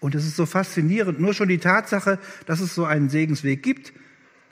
Und 0.00 0.14
es 0.14 0.26
ist 0.26 0.36
so 0.36 0.46
faszinierend, 0.46 1.20
nur 1.20 1.32
schon 1.32 1.48
die 1.48 1.58
Tatsache, 1.58 2.18
dass 2.46 2.60
es 2.60 2.74
so 2.74 2.84
einen 2.84 3.08
Segensweg 3.08 3.62
gibt, 3.62 3.92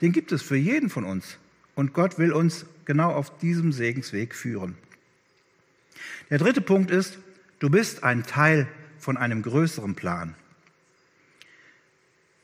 den 0.01 0.13
gibt 0.13 0.31
es 0.31 0.41
für 0.41 0.55
jeden 0.55 0.89
von 0.89 1.03
uns. 1.03 1.37
Und 1.75 1.93
Gott 1.93 2.17
will 2.17 2.31
uns 2.31 2.65
genau 2.85 3.11
auf 3.11 3.37
diesem 3.37 3.71
Segensweg 3.71 4.33
führen. 4.33 4.75
Der 6.29 6.37
dritte 6.37 6.61
Punkt 6.61 6.89
ist, 6.91 7.19
du 7.59 7.69
bist 7.69 8.03
ein 8.03 8.23
Teil 8.23 8.67
von 8.97 9.17
einem 9.17 9.41
größeren 9.41 9.95
Plan. 9.95 10.35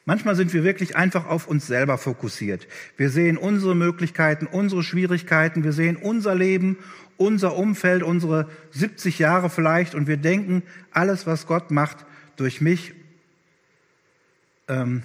Manchmal 0.08 0.38
sind 0.38 0.54
wir 0.54 0.64
wirklich 0.64 0.96
einfach 0.96 1.26
auf 1.26 1.50
uns 1.50 1.68
selber 1.68 1.98
fokussiert. 1.98 2.66
Wir 2.96 3.10
sehen 3.10 3.36
unsere 3.36 3.76
Möglichkeiten, 3.76 4.46
unsere 4.46 4.82
Schwierigkeiten, 4.82 5.66
wir 5.66 5.74
sehen 5.74 5.98
unser 5.98 6.34
Leben, 6.34 6.78
unser 7.18 7.58
Umfeld, 7.58 8.04
unsere 8.04 8.50
70 8.72 9.20
Jahre 9.20 9.50
vielleicht 9.50 9.96
und 9.96 10.08
wir 10.08 10.16
denken, 10.16 10.64
alles, 10.92 11.28
was 11.28 11.46
Gott 11.46 11.72
macht 11.72 12.06
durch 12.38 12.62
mich 12.62 12.94
ähm, 14.70 15.04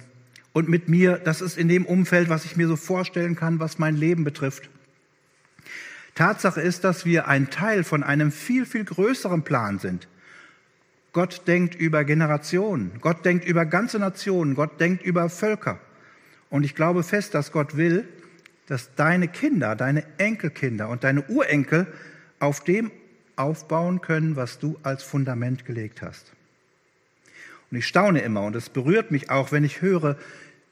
und 0.53 0.69
mit 0.69 0.87
mir, 0.87 1.17
das 1.17 1.41
ist 1.41 1.57
in 1.57 1.67
dem 1.67 1.85
Umfeld, 1.85 2.29
was 2.29 2.45
ich 2.45 2.55
mir 2.55 2.69
so 2.69 2.77
vorstellen 2.77 3.35
kann, 3.35 3.59
was 3.59 3.79
mein 3.79 3.97
Leben 3.97 4.23
betrifft. 4.23 4.69
Tatsache 6.15 6.61
ist, 6.61 6.85
dass 6.85 7.03
wir 7.03 7.27
ein 7.27 7.49
Teil 7.49 7.83
von 7.83 8.03
einem 8.03 8.31
viel, 8.31 8.65
viel 8.65 8.85
größeren 8.85 9.43
Plan 9.43 9.79
sind. 9.79 10.07
Gott 11.13 11.47
denkt 11.47 11.75
über 11.75 12.03
Generationen, 12.03 12.91
Gott 12.99 13.23
denkt 13.23 13.45
über 13.45 13.65
ganze 13.65 13.99
Nationen, 13.99 14.55
Gott 14.55 14.79
denkt 14.79 15.03
über 15.03 15.29
Völker. 15.29 15.79
Und 16.49 16.63
ich 16.63 16.75
glaube 16.75 17.03
fest, 17.03 17.35
dass 17.35 17.51
Gott 17.51 17.77
will, 17.77 18.07
dass 18.67 18.95
deine 18.95 19.27
Kinder, 19.27 19.75
deine 19.75 20.03
Enkelkinder 20.17 20.89
und 20.89 21.03
deine 21.03 21.23
Urenkel 21.29 21.87
auf 22.39 22.63
dem 22.63 22.91
aufbauen 23.35 24.01
können, 24.01 24.35
was 24.35 24.59
du 24.59 24.77
als 24.83 25.03
Fundament 25.03 25.65
gelegt 25.65 26.01
hast. 26.01 26.33
Und 27.71 27.77
ich 27.77 27.87
staune 27.87 28.21
immer 28.21 28.43
und 28.43 28.55
es 28.55 28.69
berührt 28.69 29.11
mich 29.11 29.29
auch, 29.29 29.51
wenn 29.51 29.63
ich 29.63 29.81
höre, 29.81 30.17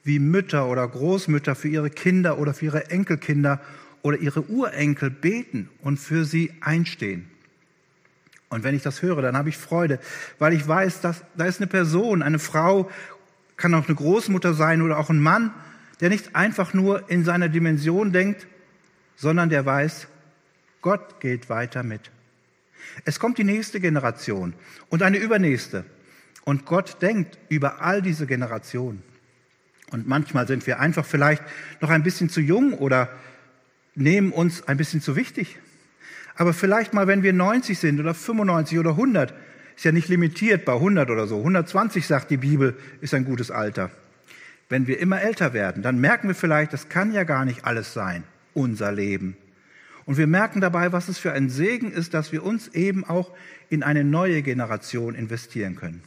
wie 0.04 0.18
Mütter 0.18 0.68
oder 0.68 0.86
Großmütter 0.86 1.54
für 1.54 1.68
ihre 1.68 1.90
Kinder 1.90 2.38
oder 2.38 2.54
für 2.54 2.66
ihre 2.66 2.90
Enkelkinder 2.90 3.60
oder 4.02 4.18
ihre 4.18 4.42
Urenkel 4.48 5.10
beten 5.10 5.68
und 5.80 5.98
für 5.98 6.24
sie 6.24 6.52
einstehen. 6.60 7.31
Und 8.52 8.64
wenn 8.64 8.74
ich 8.74 8.82
das 8.82 9.00
höre, 9.00 9.22
dann 9.22 9.34
habe 9.34 9.48
ich 9.48 9.56
Freude, 9.56 9.98
weil 10.38 10.52
ich 10.52 10.68
weiß, 10.68 11.00
dass 11.00 11.24
da 11.34 11.46
ist 11.46 11.62
eine 11.62 11.68
Person, 11.68 12.20
eine 12.22 12.38
Frau, 12.38 12.90
kann 13.56 13.74
auch 13.74 13.86
eine 13.86 13.94
Großmutter 13.94 14.52
sein 14.52 14.82
oder 14.82 14.98
auch 14.98 15.08
ein 15.08 15.20
Mann, 15.20 15.54
der 16.00 16.10
nicht 16.10 16.36
einfach 16.36 16.74
nur 16.74 17.08
in 17.08 17.24
seiner 17.24 17.48
Dimension 17.48 18.12
denkt, 18.12 18.46
sondern 19.16 19.48
der 19.48 19.64
weiß, 19.64 20.06
Gott 20.82 21.18
geht 21.18 21.48
weiter 21.48 21.82
mit. 21.82 22.10
Es 23.06 23.18
kommt 23.18 23.38
die 23.38 23.44
nächste 23.44 23.80
Generation 23.80 24.52
und 24.90 25.02
eine 25.02 25.16
übernächste. 25.16 25.86
Und 26.44 26.66
Gott 26.66 27.00
denkt 27.00 27.38
über 27.48 27.80
all 27.80 28.02
diese 28.02 28.26
Generationen. 28.26 29.02
Und 29.92 30.06
manchmal 30.06 30.46
sind 30.46 30.66
wir 30.66 30.78
einfach 30.78 31.06
vielleicht 31.06 31.42
noch 31.80 31.88
ein 31.88 32.02
bisschen 32.02 32.28
zu 32.28 32.42
jung 32.42 32.74
oder 32.74 33.08
nehmen 33.94 34.30
uns 34.30 34.68
ein 34.68 34.76
bisschen 34.76 35.00
zu 35.00 35.16
wichtig. 35.16 35.58
Aber 36.36 36.52
vielleicht 36.52 36.94
mal, 36.94 37.06
wenn 37.06 37.22
wir 37.22 37.32
90 37.32 37.78
sind 37.78 38.00
oder 38.00 38.14
95 38.14 38.78
oder 38.78 38.90
100, 38.90 39.34
ist 39.76 39.84
ja 39.84 39.92
nicht 39.92 40.08
limitiert 40.08 40.64
bei 40.64 40.74
100 40.74 41.10
oder 41.10 41.26
so. 41.26 41.38
120 41.38 42.06
sagt 42.06 42.30
die 42.30 42.36
Bibel, 42.36 42.76
ist 43.00 43.14
ein 43.14 43.24
gutes 43.24 43.50
Alter. 43.50 43.90
Wenn 44.68 44.86
wir 44.86 44.98
immer 44.98 45.20
älter 45.20 45.52
werden, 45.52 45.82
dann 45.82 46.00
merken 46.00 46.28
wir 46.28 46.34
vielleicht, 46.34 46.72
das 46.72 46.88
kann 46.88 47.12
ja 47.12 47.24
gar 47.24 47.44
nicht 47.44 47.64
alles 47.64 47.92
sein, 47.92 48.24
unser 48.54 48.92
Leben. 48.92 49.36
Und 50.04 50.16
wir 50.16 50.26
merken 50.26 50.60
dabei, 50.60 50.92
was 50.92 51.08
es 51.08 51.18
für 51.18 51.32
ein 51.32 51.48
Segen 51.48 51.92
ist, 51.92 52.14
dass 52.14 52.32
wir 52.32 52.42
uns 52.42 52.68
eben 52.68 53.04
auch 53.04 53.30
in 53.68 53.82
eine 53.82 54.04
neue 54.04 54.42
Generation 54.42 55.14
investieren 55.14 55.76
können. 55.76 56.02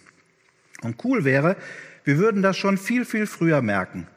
Und 0.82 1.03
cool 1.03 1.24
wäre, 1.24 1.55
wir 2.03 2.17
würden 2.17 2.41
das 2.41 2.58
schon 2.58 2.77
viel, 2.77 3.05
viel 3.05 3.25
früher 3.25 3.62
merken. 3.62 4.08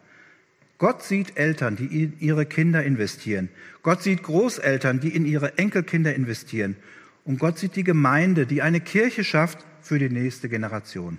Gott 0.78 1.02
sieht 1.02 1.36
Eltern, 1.36 1.74
die 1.74 2.04
in 2.04 2.20
ihre 2.20 2.46
Kinder 2.46 2.84
investieren. 2.84 3.48
Gott 3.82 4.02
sieht 4.02 4.22
Großeltern, 4.22 5.00
die 5.00 5.14
in 5.14 5.26
ihre 5.26 5.58
Enkelkinder 5.58 6.14
investieren. 6.14 6.76
Und 7.24 7.40
Gott 7.40 7.58
sieht 7.58 7.74
die 7.74 7.84
Gemeinde, 7.84 8.46
die 8.46 8.62
eine 8.62 8.80
Kirche 8.80 9.24
schafft 9.24 9.58
für 9.82 9.98
die 9.98 10.08
nächste 10.08 10.48
Generation. 10.48 11.18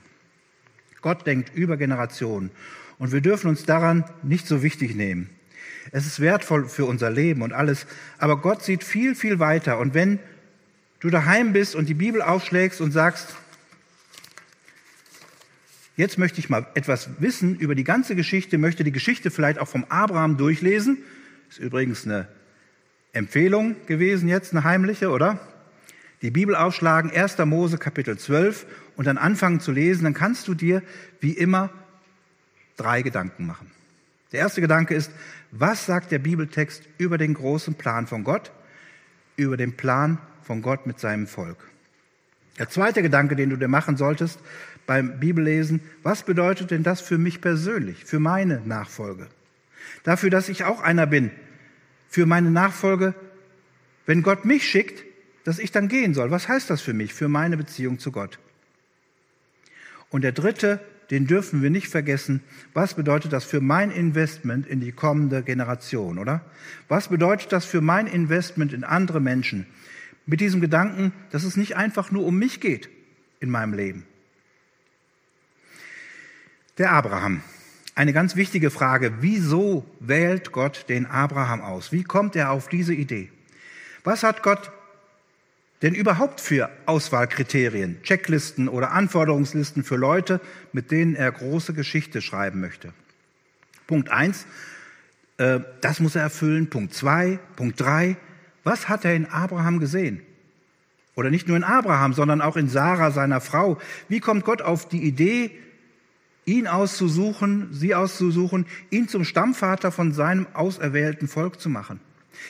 Gott 1.01 1.27
denkt 1.27 1.53
über 1.53 1.77
Generationen. 1.77 2.51
Und 2.97 3.11
wir 3.11 3.21
dürfen 3.21 3.49
uns 3.49 3.65
daran 3.65 4.05
nicht 4.23 4.47
so 4.47 4.63
wichtig 4.63 4.95
nehmen. 4.95 5.29
Es 5.91 6.05
ist 6.05 6.19
wertvoll 6.19 6.67
für 6.67 6.85
unser 6.85 7.09
Leben 7.09 7.41
und 7.41 7.53
alles. 7.53 7.85
Aber 8.17 8.37
Gott 8.41 8.63
sieht 8.63 8.83
viel, 8.83 9.15
viel 9.15 9.39
weiter. 9.39 9.79
Und 9.79 9.93
wenn 9.93 10.19
du 10.99 11.09
daheim 11.09 11.53
bist 11.53 11.75
und 11.75 11.89
die 11.89 11.93
Bibel 11.93 12.21
aufschlägst 12.21 12.81
und 12.81 12.91
sagst, 12.91 13.35
Jetzt 15.99 16.17
möchte 16.17 16.39
ich 16.39 16.49
mal 16.49 16.65
etwas 16.75 17.09
wissen 17.19 17.57
über 17.57 17.75
die 17.75 17.83
ganze 17.83 18.15
Geschichte, 18.15 18.57
möchte 18.57 18.85
die 18.85 18.93
Geschichte 18.93 19.31
vielleicht 19.31 19.59
auch 19.59 19.67
vom 19.67 19.83
Abraham 19.89 20.37
durchlesen. 20.37 20.99
Ist 21.49 21.59
übrigens 21.59 22.05
eine 22.05 22.29
Empfehlung 23.11 23.75
gewesen 23.85 24.29
jetzt, 24.29 24.53
eine 24.53 24.63
heimliche, 24.63 25.09
oder? 25.09 25.41
Die 26.21 26.31
Bibel 26.31 26.55
aufschlagen, 26.55 27.11
1. 27.11 27.39
Mose 27.39 27.77
Kapitel 27.77 28.17
12 28.17 28.65
und 28.95 29.07
dann 29.07 29.17
anfangen 29.17 29.59
zu 29.59 29.73
lesen, 29.73 30.05
dann 30.05 30.13
kannst 30.13 30.47
du 30.47 30.53
dir 30.53 30.83
wie 31.19 31.33
immer 31.33 31.69
drei 32.77 33.01
Gedanken 33.01 33.45
machen. 33.45 33.69
Der 34.31 34.39
erste 34.39 34.61
Gedanke 34.61 34.95
ist, 34.95 35.11
was 35.51 35.85
sagt 35.85 36.13
der 36.13 36.19
Bibeltext 36.19 36.83
über 36.97 37.17
den 37.17 37.33
großen 37.33 37.73
Plan 37.73 38.07
von 38.07 38.23
Gott, 38.23 38.53
über 39.35 39.57
den 39.57 39.75
Plan 39.75 40.17
von 40.43 40.61
Gott 40.61 40.87
mit 40.87 40.97
seinem 40.97 41.27
Volk? 41.27 41.57
Der 42.57 42.69
zweite 42.69 43.01
Gedanke, 43.01 43.35
den 43.35 43.49
du 43.49 43.57
dir 43.57 43.67
machen 43.67 43.97
solltest 43.97 44.39
beim 44.89 45.19
Bibellesen, 45.19 45.81
was 46.01 46.23
bedeutet 46.23 46.71
denn 46.71 46.81
das 46.81 46.99
für 46.99 47.19
mich 47.19 47.41
persönlich, 47.41 48.05
für 48.05 48.19
meine 48.19 48.59
Nachfolge? 48.65 49.27
Dafür, 50.01 50.31
dass 50.31 50.49
ich 50.49 50.63
auch 50.63 50.81
einer 50.81 51.05
bin, 51.05 51.29
für 52.07 52.25
meine 52.25 52.49
Nachfolge, 52.49 53.13
wenn 54.07 54.23
Gott 54.23 54.45
mich 54.45 54.67
schickt, 54.67 55.03
dass 55.43 55.59
ich 55.59 55.71
dann 55.71 55.89
gehen 55.89 56.15
soll. 56.15 56.31
Was 56.31 56.47
heißt 56.47 56.71
das 56.71 56.81
für 56.81 56.93
mich, 56.93 57.13
für 57.13 57.27
meine 57.27 57.55
Beziehung 57.55 57.99
zu 57.99 58.11
Gott? 58.11 58.39
Und 60.09 60.23
der 60.23 60.31
dritte 60.31 60.79
den 61.11 61.25
dürfen 61.25 61.61
wir 61.63 61.69
nicht 61.69 61.87
vergessen. 61.87 62.41
Was 62.73 62.93
bedeutet 62.93 63.33
das 63.33 63.43
für 63.43 63.61
mein 63.61 63.91
Investment 63.91 64.67
in 64.67 64.79
die 64.79 64.91
kommende 64.91 65.41
Generation, 65.41 66.19
oder? 66.19 66.45
Was 66.87 67.07
bedeutet 67.07 67.51
das 67.51 67.65
für 67.65 67.81
mein 67.81 68.07
Investment 68.07 68.73
in 68.73 68.83
andere 68.83 69.19
Menschen? 69.19 69.65
Mit 70.25 70.39
diesem 70.39 70.61
Gedanken, 70.61 71.11
dass 71.31 71.43
es 71.43 71.57
nicht 71.57 71.75
einfach 71.75 72.11
nur 72.11 72.25
um 72.25 72.37
mich 72.37 72.59
geht 72.59 72.89
in 73.39 73.49
meinem 73.49 73.73
Leben. 73.73 74.05
Der 76.79 76.93
Abraham. 76.93 77.43
Eine 77.93 78.13
ganz 78.13 78.37
wichtige 78.37 78.71
Frage. 78.71 79.15
Wieso 79.19 79.85
wählt 79.99 80.53
Gott 80.53 80.85
den 80.87 81.05
Abraham 81.05 81.59
aus? 81.59 81.91
Wie 81.91 82.03
kommt 82.03 82.37
er 82.37 82.51
auf 82.51 82.69
diese 82.69 82.93
Idee? 82.93 83.29
Was 84.05 84.23
hat 84.23 84.43
Gott 84.43 84.71
denn 85.81 85.93
überhaupt 85.93 86.39
für 86.39 86.69
Auswahlkriterien, 86.85 88.01
Checklisten 88.03 88.69
oder 88.69 88.91
Anforderungslisten 88.91 89.83
für 89.83 89.97
Leute, 89.97 90.39
mit 90.71 90.89
denen 90.89 91.17
er 91.17 91.33
große 91.33 91.73
Geschichte 91.73 92.21
schreiben 92.21 92.61
möchte? 92.61 92.93
Punkt 93.85 94.09
eins, 94.09 94.45
äh, 95.37 95.59
das 95.81 95.99
muss 95.99 96.15
er 96.15 96.21
erfüllen. 96.21 96.69
Punkt 96.69 96.93
zwei, 96.93 97.39
Punkt 97.57 97.81
drei, 97.81 98.15
was 98.63 98.87
hat 98.87 99.03
er 99.03 99.15
in 99.15 99.25
Abraham 99.25 99.81
gesehen? 99.81 100.21
Oder 101.15 101.29
nicht 101.29 101.49
nur 101.49 101.57
in 101.57 101.65
Abraham, 101.65 102.13
sondern 102.13 102.39
auch 102.39 102.55
in 102.55 102.69
Sarah, 102.69 103.11
seiner 103.11 103.41
Frau. 103.41 103.77
Wie 104.07 104.21
kommt 104.21 104.45
Gott 104.45 104.61
auf 104.61 104.87
die 104.87 105.03
Idee, 105.03 105.51
ihn 106.49 106.67
auszusuchen, 106.67 107.69
sie 107.71 107.93
auszusuchen, 107.93 108.65
ihn 108.89 109.07
zum 109.07 109.23
Stammvater 109.23 109.91
von 109.91 110.13
seinem 110.13 110.47
auserwählten 110.53 111.27
Volk 111.27 111.59
zu 111.59 111.69
machen? 111.69 111.99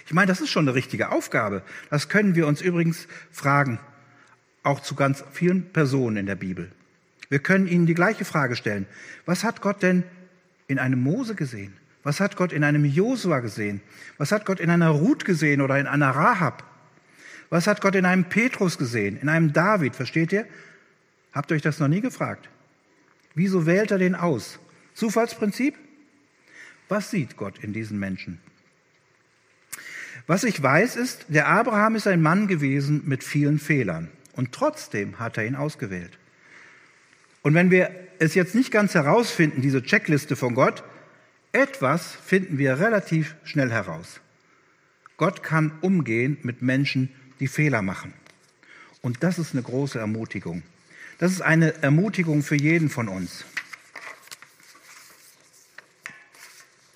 Ich 0.05 0.13
meine, 0.13 0.27
das 0.27 0.39
ist 0.39 0.49
schon 0.49 0.67
eine 0.67 0.75
richtige 0.75 1.11
Aufgabe. 1.11 1.63
Das 1.89 2.07
können 2.07 2.33
wir 2.35 2.47
uns 2.47 2.61
übrigens 2.61 3.07
fragen, 3.31 3.77
auch 4.63 4.79
zu 4.79 4.95
ganz 4.95 5.23
vielen 5.31 5.69
Personen 5.73 6.15
in 6.15 6.25
der 6.27 6.35
Bibel. 6.35 6.71
Wir 7.27 7.39
können 7.39 7.67
ihnen 7.67 7.85
die 7.85 7.93
gleiche 7.93 8.23
Frage 8.23 8.55
stellen. 8.55 8.85
Was 9.25 9.43
hat 9.43 9.61
Gott 9.61 9.83
denn 9.83 10.03
in 10.67 10.79
einem 10.79 11.01
Mose 11.01 11.35
gesehen? 11.35 11.73
Was 12.03 12.21
hat 12.21 12.37
Gott 12.37 12.53
in 12.53 12.63
einem 12.63 12.85
Josua 12.85 13.39
gesehen? 13.39 13.81
Was 14.17 14.31
hat 14.31 14.45
Gott 14.45 14.61
in 14.61 14.69
einer 14.69 14.89
Ruth 14.89 15.25
gesehen 15.25 15.59
oder 15.59 15.77
in 15.77 15.87
einer 15.87 16.11
Rahab? 16.11 16.63
Was 17.49 17.67
hat 17.67 17.81
Gott 17.81 17.95
in 17.95 18.05
einem 18.05 18.25
Petrus 18.25 18.77
gesehen, 18.77 19.19
in 19.21 19.27
einem 19.27 19.51
David? 19.51 19.95
Versteht 19.95 20.31
ihr? 20.31 20.45
Habt 21.33 21.51
ihr 21.51 21.55
euch 21.55 21.61
das 21.61 21.79
noch 21.79 21.89
nie 21.89 22.01
gefragt? 22.01 22.49
Wieso 23.35 23.65
wählt 23.65 23.91
er 23.91 23.97
den 23.97 24.15
aus? 24.15 24.59
Zufallsprinzip? 24.93 25.75
Was 26.87 27.11
sieht 27.11 27.37
Gott 27.37 27.59
in 27.63 27.73
diesen 27.73 27.99
Menschen? 27.99 28.39
Was 30.27 30.43
ich 30.43 30.61
weiß 30.61 30.95
ist, 30.95 31.25
der 31.29 31.47
Abraham 31.47 31.95
ist 31.95 32.07
ein 32.07 32.21
Mann 32.21 32.47
gewesen 32.47 33.03
mit 33.05 33.23
vielen 33.23 33.59
Fehlern. 33.59 34.09
Und 34.33 34.51
trotzdem 34.51 35.19
hat 35.19 35.37
er 35.37 35.45
ihn 35.45 35.55
ausgewählt. 35.55 36.17
Und 37.41 37.53
wenn 37.53 37.71
wir 37.71 37.89
es 38.19 38.35
jetzt 38.35 38.55
nicht 38.55 38.71
ganz 38.71 38.93
herausfinden, 38.93 39.61
diese 39.61 39.83
Checkliste 39.83 40.35
von 40.35 40.55
Gott, 40.55 40.83
etwas 41.51 42.13
finden 42.13 42.57
wir 42.57 42.79
relativ 42.79 43.35
schnell 43.43 43.71
heraus. 43.71 44.19
Gott 45.17 45.41
kann 45.43 45.71
umgehen 45.81 46.37
mit 46.43 46.61
Menschen, 46.61 47.09
die 47.39 47.47
Fehler 47.47 47.81
machen. 47.81 48.13
Und 49.01 49.23
das 49.23 49.39
ist 49.39 49.53
eine 49.53 49.63
große 49.63 49.99
Ermutigung. 49.99 50.63
Das 51.19 51.33
ist 51.33 51.41
eine 51.41 51.83
Ermutigung 51.83 52.43
für 52.43 52.55
jeden 52.55 52.89
von 52.89 53.09
uns. 53.09 53.43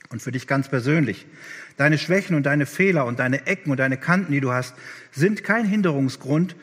Und 0.10 0.22
für 0.22 0.32
dich 0.32 0.48
ganz 0.48 0.70
persönlich. 0.70 1.26
Deine 1.76 1.98
Schwächen 1.98 2.36
und 2.36 2.44
deine 2.44 2.66
Fehler 2.66 3.06
und 3.06 3.20
deine 3.20 3.48
Ecken 3.48 3.72
und 3.72 3.78
deine 3.78 3.98
Kanten, 3.98 4.32
die 4.32 4.40
du 4.40 4.52
hast, 4.52 4.76
sind 5.12 5.44
kein 5.44 5.66
Hinderungsgrund 5.66 6.56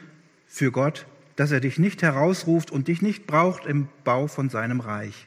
für 0.46 0.73
Gott, 0.73 1.07
dass 1.37 1.51
er 1.51 1.61
dich 1.61 1.79
nicht 1.79 2.03
herausruft 2.03 2.70
und 2.70 2.88
dich 2.88 3.03
nicht 3.03 3.27
braucht 3.27 3.66
im 3.66 3.88
Bau 4.05 4.27
von 4.27 4.49
seinem 4.49 4.81
Reich. 4.81 5.27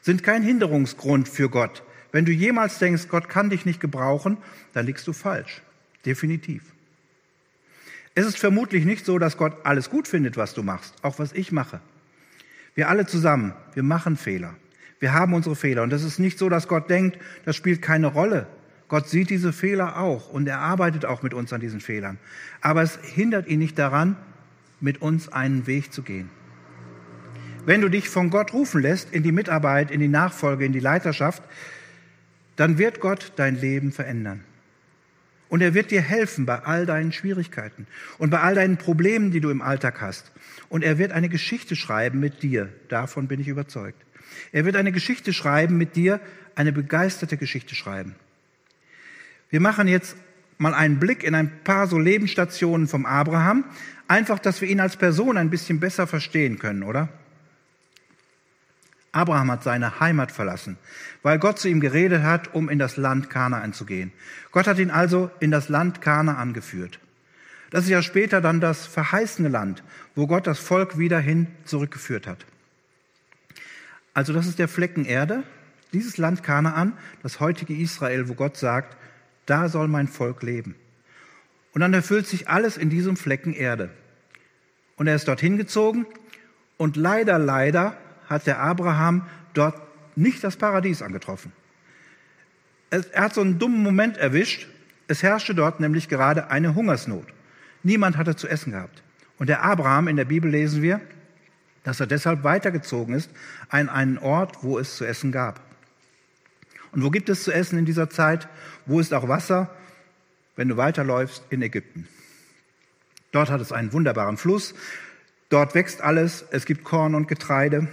Sind 0.00 0.24
kein 0.24 0.42
Hinderungsgrund 0.42 1.28
für 1.28 1.48
Gott. 1.48 1.84
Wenn 2.10 2.24
du 2.24 2.32
jemals 2.32 2.78
denkst, 2.78 3.08
Gott 3.08 3.28
kann 3.28 3.50
dich 3.50 3.66
nicht 3.66 3.80
gebrauchen, 3.80 4.36
dann 4.72 4.86
liegst 4.86 5.06
du 5.06 5.12
falsch. 5.12 5.62
Definitiv. 6.04 6.71
Es 8.14 8.26
ist 8.26 8.38
vermutlich 8.38 8.84
nicht 8.84 9.06
so, 9.06 9.18
dass 9.18 9.36
Gott 9.36 9.56
alles 9.64 9.88
gut 9.88 10.06
findet, 10.06 10.36
was 10.36 10.54
du 10.54 10.62
machst, 10.62 10.94
auch 11.02 11.18
was 11.18 11.32
ich 11.32 11.52
mache. 11.52 11.80
Wir 12.74 12.88
alle 12.88 13.06
zusammen, 13.06 13.54
wir 13.74 13.82
machen 13.82 14.16
Fehler. 14.16 14.54
Wir 15.00 15.14
haben 15.14 15.34
unsere 15.34 15.56
Fehler. 15.56 15.82
Und 15.82 15.90
das 15.90 16.04
ist 16.04 16.18
nicht 16.18 16.38
so, 16.38 16.48
dass 16.48 16.68
Gott 16.68 16.88
denkt, 16.88 17.18
das 17.44 17.56
spielt 17.56 17.82
keine 17.82 18.06
Rolle. 18.06 18.46
Gott 18.88 19.08
sieht 19.08 19.30
diese 19.30 19.52
Fehler 19.52 19.98
auch 19.98 20.28
und 20.28 20.46
er 20.46 20.58
arbeitet 20.58 21.06
auch 21.06 21.22
mit 21.22 21.32
uns 21.32 21.52
an 21.52 21.60
diesen 21.60 21.80
Fehlern. 21.80 22.18
Aber 22.60 22.82
es 22.82 22.98
hindert 23.02 23.48
ihn 23.48 23.58
nicht 23.58 23.78
daran, 23.78 24.16
mit 24.80 25.00
uns 25.00 25.32
einen 25.32 25.66
Weg 25.66 25.92
zu 25.92 26.02
gehen. 26.02 26.28
Wenn 27.64 27.80
du 27.80 27.88
dich 27.88 28.08
von 28.08 28.28
Gott 28.28 28.52
rufen 28.52 28.82
lässt 28.82 29.12
in 29.12 29.22
die 29.22 29.32
Mitarbeit, 29.32 29.90
in 29.90 30.00
die 30.00 30.08
Nachfolge, 30.08 30.64
in 30.64 30.72
die 30.72 30.80
Leiterschaft, 30.80 31.42
dann 32.56 32.76
wird 32.76 33.00
Gott 33.00 33.32
dein 33.36 33.58
Leben 33.58 33.92
verändern. 33.92 34.44
Und 35.52 35.60
er 35.60 35.74
wird 35.74 35.90
dir 35.90 36.00
helfen 36.00 36.46
bei 36.46 36.60
all 36.60 36.86
deinen 36.86 37.12
Schwierigkeiten 37.12 37.86
und 38.16 38.30
bei 38.30 38.40
all 38.40 38.54
deinen 38.54 38.78
Problemen, 38.78 39.32
die 39.32 39.40
du 39.40 39.50
im 39.50 39.60
Alltag 39.60 40.00
hast. 40.00 40.32
Und 40.70 40.82
er 40.82 40.96
wird 40.96 41.12
eine 41.12 41.28
Geschichte 41.28 41.76
schreiben 41.76 42.20
mit 42.20 42.42
dir. 42.42 42.70
Davon 42.88 43.28
bin 43.28 43.38
ich 43.38 43.48
überzeugt. 43.48 44.02
Er 44.52 44.64
wird 44.64 44.76
eine 44.76 44.92
Geschichte 44.92 45.34
schreiben 45.34 45.76
mit 45.76 45.94
dir, 45.94 46.20
eine 46.54 46.72
begeisterte 46.72 47.36
Geschichte 47.36 47.74
schreiben. 47.74 48.14
Wir 49.50 49.60
machen 49.60 49.88
jetzt 49.88 50.16
mal 50.56 50.72
einen 50.72 50.98
Blick 50.98 51.22
in 51.22 51.34
ein 51.34 51.50
paar 51.64 51.86
so 51.86 51.98
Lebensstationen 51.98 52.88
vom 52.88 53.04
Abraham, 53.04 53.66
einfach, 54.08 54.38
dass 54.38 54.62
wir 54.62 54.70
ihn 54.70 54.80
als 54.80 54.96
Person 54.96 55.36
ein 55.36 55.50
bisschen 55.50 55.80
besser 55.80 56.06
verstehen 56.06 56.58
können, 56.58 56.82
oder? 56.82 57.10
Abraham 59.12 59.50
hat 59.50 59.62
seine 59.62 60.00
Heimat 60.00 60.32
verlassen, 60.32 60.78
weil 61.22 61.38
Gott 61.38 61.58
zu 61.58 61.68
ihm 61.68 61.80
geredet 61.80 62.22
hat, 62.22 62.54
um 62.54 62.70
in 62.70 62.78
das 62.78 62.96
Land 62.96 63.28
Kanaan 63.28 63.74
zu 63.74 63.84
gehen. 63.84 64.10
Gott 64.50 64.66
hat 64.66 64.78
ihn 64.78 64.90
also 64.90 65.30
in 65.38 65.50
das 65.50 65.68
Land 65.68 66.00
Kanaan 66.00 66.54
geführt. 66.54 66.98
Das 67.70 67.84
ist 67.84 67.90
ja 67.90 68.02
später 68.02 68.40
dann 68.40 68.60
das 68.60 68.86
verheißene 68.86 69.48
Land, 69.48 69.82
wo 70.14 70.26
Gott 70.26 70.46
das 70.46 70.58
Volk 70.58 70.98
wieder 70.98 71.20
hin 71.20 71.46
zurückgeführt 71.64 72.26
hat. 72.26 72.44
Also 74.14 74.32
das 74.32 74.46
ist 74.46 74.58
der 74.58 74.68
Flecken 74.68 75.04
Erde, 75.04 75.42
dieses 75.92 76.16
Land 76.16 76.42
Kanaan, 76.42 76.94
das 77.22 77.40
heutige 77.40 77.74
Israel, 77.74 78.28
wo 78.28 78.34
Gott 78.34 78.56
sagt, 78.56 78.96
da 79.46 79.68
soll 79.68 79.88
mein 79.88 80.08
Volk 80.08 80.42
leben. 80.42 80.74
Und 81.74 81.80
dann 81.80 81.94
erfüllt 81.94 82.26
sich 82.26 82.48
alles 82.48 82.76
in 82.76 82.90
diesem 82.90 83.16
Flecken 83.16 83.52
Erde. 83.52 83.90
Und 84.96 85.06
er 85.06 85.16
ist 85.16 85.28
dorthin 85.28 85.56
gezogen 85.56 86.06
und 86.76 86.96
leider, 86.96 87.38
leider 87.38 87.96
hat 88.32 88.46
der 88.46 88.58
Abraham 88.58 89.26
dort 89.54 89.80
nicht 90.16 90.42
das 90.42 90.56
Paradies 90.56 91.02
angetroffen. 91.02 91.52
Er 92.90 93.22
hat 93.22 93.34
so 93.34 93.40
einen 93.40 93.58
dummen 93.58 93.82
Moment 93.82 94.16
erwischt. 94.16 94.66
Es 95.08 95.22
herrschte 95.22 95.54
dort 95.54 95.80
nämlich 95.80 96.08
gerade 96.08 96.50
eine 96.50 96.74
Hungersnot. 96.74 97.26
Niemand 97.82 98.16
hatte 98.16 98.36
zu 98.36 98.48
essen 98.48 98.72
gehabt. 98.72 99.02
Und 99.38 99.48
der 99.48 99.62
Abraham, 99.62 100.08
in 100.08 100.16
der 100.16 100.24
Bibel 100.24 100.50
lesen 100.50 100.82
wir, 100.82 101.00
dass 101.84 102.00
er 102.00 102.06
deshalb 102.06 102.44
weitergezogen 102.44 103.14
ist 103.14 103.30
an 103.68 103.88
einen 103.88 104.18
Ort, 104.18 104.62
wo 104.62 104.78
es 104.78 104.96
zu 104.96 105.04
essen 105.04 105.32
gab. 105.32 105.60
Und 106.92 107.02
wo 107.02 107.10
gibt 107.10 107.28
es 107.28 107.42
zu 107.42 107.52
essen 107.52 107.78
in 107.78 107.86
dieser 107.86 108.10
Zeit? 108.10 108.46
Wo 108.86 109.00
ist 109.00 109.14
auch 109.14 109.26
Wasser? 109.26 109.70
Wenn 110.54 110.68
du 110.68 110.76
weiterläufst, 110.76 111.42
in 111.48 111.62
Ägypten. 111.62 112.06
Dort 113.32 113.50
hat 113.50 113.62
es 113.62 113.72
einen 113.72 113.94
wunderbaren 113.94 114.36
Fluss. 114.36 114.74
Dort 115.48 115.74
wächst 115.74 116.02
alles. 116.02 116.44
Es 116.50 116.66
gibt 116.66 116.84
Korn 116.84 117.14
und 117.14 117.26
Getreide. 117.26 117.88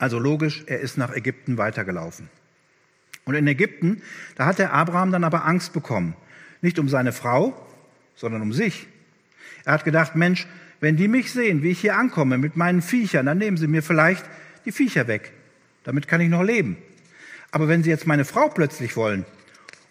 Also 0.00 0.18
logisch, 0.18 0.64
er 0.66 0.80
ist 0.80 0.96
nach 0.96 1.14
Ägypten 1.14 1.58
weitergelaufen. 1.58 2.30
Und 3.26 3.34
in 3.34 3.46
Ägypten, 3.46 4.00
da 4.34 4.46
hat 4.46 4.58
der 4.58 4.72
Abraham 4.72 5.12
dann 5.12 5.24
aber 5.24 5.44
Angst 5.44 5.74
bekommen. 5.74 6.16
Nicht 6.62 6.78
um 6.78 6.88
seine 6.88 7.12
Frau, 7.12 7.54
sondern 8.16 8.40
um 8.40 8.54
sich. 8.54 8.88
Er 9.66 9.74
hat 9.74 9.84
gedacht, 9.84 10.16
Mensch, 10.16 10.46
wenn 10.80 10.96
die 10.96 11.06
mich 11.06 11.30
sehen, 11.30 11.62
wie 11.62 11.72
ich 11.72 11.80
hier 11.80 11.98
ankomme 11.98 12.38
mit 12.38 12.56
meinen 12.56 12.80
Viechern, 12.80 13.26
dann 13.26 13.36
nehmen 13.36 13.58
sie 13.58 13.66
mir 13.66 13.82
vielleicht 13.82 14.24
die 14.64 14.72
Viecher 14.72 15.06
weg. 15.06 15.34
Damit 15.84 16.08
kann 16.08 16.22
ich 16.22 16.30
noch 16.30 16.42
leben. 16.42 16.78
Aber 17.50 17.68
wenn 17.68 17.82
Sie 17.82 17.90
jetzt 17.90 18.06
meine 18.06 18.24
Frau 18.24 18.48
plötzlich 18.48 18.96
wollen, 18.96 19.26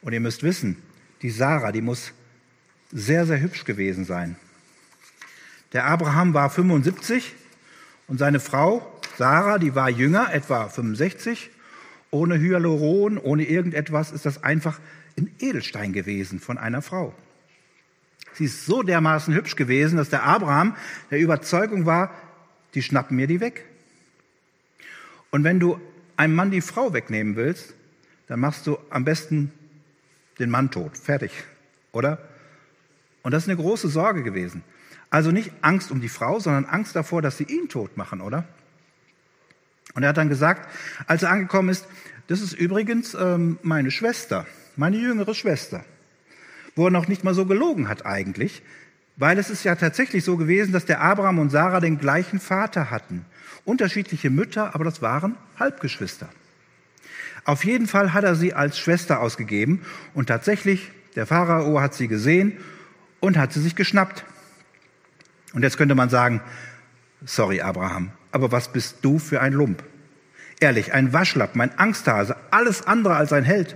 und 0.02 0.14
ihr 0.14 0.22
müsst 0.22 0.42
wissen, 0.42 0.82
die 1.22 1.30
Sarah, 1.30 1.72
die 1.72 1.82
muss 1.82 2.14
sehr, 2.92 3.28
sehr 3.28 3.42
hübsch 3.42 3.64
gewesen 3.64 4.06
sein. 4.06 4.38
Der 5.74 5.86
Abraham 5.86 6.34
war 6.34 6.50
75 6.50 7.36
und 8.08 8.18
seine 8.18 8.40
Frau 8.40 8.99
Sarah, 9.20 9.58
die 9.58 9.76
war 9.76 9.90
jünger, 9.90 10.34
etwa 10.34 10.70
65. 10.70 11.52
Ohne 12.10 12.40
Hyaluron, 12.40 13.18
ohne 13.18 13.44
irgendetwas 13.44 14.14
ist 14.14 14.26
das 14.26 14.46
einfach 14.46 14.80
ein 15.18 15.30
Edelstein 15.40 15.92
gewesen 15.92 16.40
von 16.40 16.58
einer 16.58 16.82
Frau. 16.82 17.14
Sie 18.32 18.46
ist 18.46 18.66
so 18.66 18.82
dermaßen 18.82 19.34
hübsch 19.34 19.58
gewesen, 19.58 19.98
dass 19.98 20.10
der 20.10 20.24
Abraham 20.24 20.74
der 21.12 21.20
Überzeugung 21.20 21.86
war, 21.86 22.16
die 22.76 22.82
schnappen 22.82 23.18
mir 23.18 23.28
die 23.28 23.42
weg. 23.42 23.66
Und 25.32 25.44
wenn 25.44 25.60
du 25.60 25.82
einem 26.16 26.36
Mann 26.36 26.50
die 26.50 26.62
Frau 26.62 26.94
wegnehmen 26.94 27.36
willst, 27.36 27.74
dann 28.28 28.40
machst 28.40 28.68
du 28.68 28.78
am 28.90 29.04
besten 29.04 29.52
den 30.40 30.50
Mann 30.50 30.72
tot. 30.72 30.98
Fertig. 30.98 31.32
Oder? 31.92 32.20
Und 33.24 33.34
das 33.34 33.44
ist 33.44 33.50
eine 33.50 33.58
große 33.58 33.90
Sorge 33.90 34.24
gewesen. 34.24 34.64
Also 35.10 35.32
nicht 35.32 35.52
Angst 35.60 35.92
um 35.92 36.00
die 36.00 36.08
Frau, 36.08 36.40
sondern 36.40 36.64
Angst 36.64 36.96
davor, 36.96 37.22
dass 37.22 37.38
sie 37.38 37.44
ihn 37.44 37.68
tot 37.68 37.98
machen, 37.98 38.22
oder? 38.22 38.48
Und 39.94 40.04
er 40.04 40.10
hat 40.10 40.18
dann 40.18 40.30
gesagt, 40.30 40.70
als 41.08 41.24
er 41.24 41.32
angekommen 41.32 41.70
ist, 41.70 41.88
das 42.28 42.42
ist 42.42 42.54
übrigens 42.54 43.16
ähm, 43.16 43.58
meine 43.64 43.92
Schwester, 43.92 44.46
meine 44.76 44.98
jüngere 44.98 45.34
Schwester, 45.34 45.84
wo 46.76 46.86
er 46.86 46.92
noch 46.92 47.08
nicht 47.08 47.24
mal 47.24 47.34
so 47.34 47.46
gelogen 47.46 47.90
hat 47.90 48.06
eigentlich, 48.06 48.62
weil 49.18 49.38
es 49.38 49.50
ist 49.50 49.64
ja 49.64 49.76
tatsächlich 49.76 50.24
so 50.24 50.38
gewesen, 50.38 50.72
dass 50.72 50.86
der 50.86 51.02
Abraham 51.02 51.40
und 51.40 51.50
Sarah 51.50 51.80
den 51.80 51.98
gleichen 51.98 52.40
Vater 52.40 52.90
hatten. 52.92 53.26
Unterschiedliche 53.66 54.30
Mütter, 54.30 54.76
aber 54.76 54.86
das 54.86 55.02
waren 55.02 55.36
Halbgeschwister. 55.60 56.30
Auf 57.44 57.66
jeden 57.66 57.88
Fall 57.88 58.14
hat 58.14 58.24
er 58.24 58.36
sie 58.36 58.54
als 58.54 58.78
Schwester 58.78 59.22
ausgegeben 59.22 59.82
und 60.14 60.28
tatsächlich, 60.28 60.92
der 61.16 61.26
Pharao 61.26 61.82
hat 61.82 61.96
sie 61.96 62.08
gesehen 62.08 62.58
und 63.20 63.38
hat 63.38 63.54
sie 63.54 63.62
sich 63.62 63.76
geschnappt. 63.76 64.24
Und 65.54 65.64
jetzt 65.64 65.78
könnte 65.78 65.96
man 65.96 66.10
sagen, 66.10 66.42
sorry 67.26 67.62
Abraham, 67.62 68.12
aber 68.32 68.52
was 68.52 68.72
bist 68.72 68.98
du 69.02 69.20
für 69.20 69.42
ein 69.42 69.54
Lump? 69.54 69.84
Ehrlich, 70.60 70.94
ein 70.94 71.14
Waschlappen, 71.14 71.62
ein 71.62 71.78
Angsthase, 71.78 72.36
alles 72.52 72.86
andere 72.86 73.16
als 73.16 73.34
ein 73.34 73.44
Held. 73.44 73.76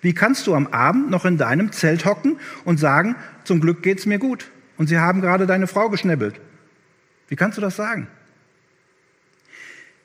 Wie 0.00 0.14
kannst 0.14 0.46
du 0.46 0.54
am 0.54 0.68
Abend 0.68 1.10
noch 1.10 1.24
in 1.24 1.38
deinem 1.38 1.72
Zelt 1.72 2.04
hocken 2.04 2.38
und 2.64 2.78
sagen, 2.78 3.16
zum 3.44 3.60
Glück 3.60 3.82
geht's 3.82 4.06
mir 4.06 4.18
gut 4.18 4.50
und 4.76 4.88
sie 4.88 4.98
haben 4.98 5.20
gerade 5.20 5.46
deine 5.46 5.66
Frau 5.66 5.88
geschnäppelt? 5.88 6.40
Wie 7.28 7.36
kannst 7.36 7.58
du 7.58 7.62
das 7.62 7.76
sagen? 7.76 8.08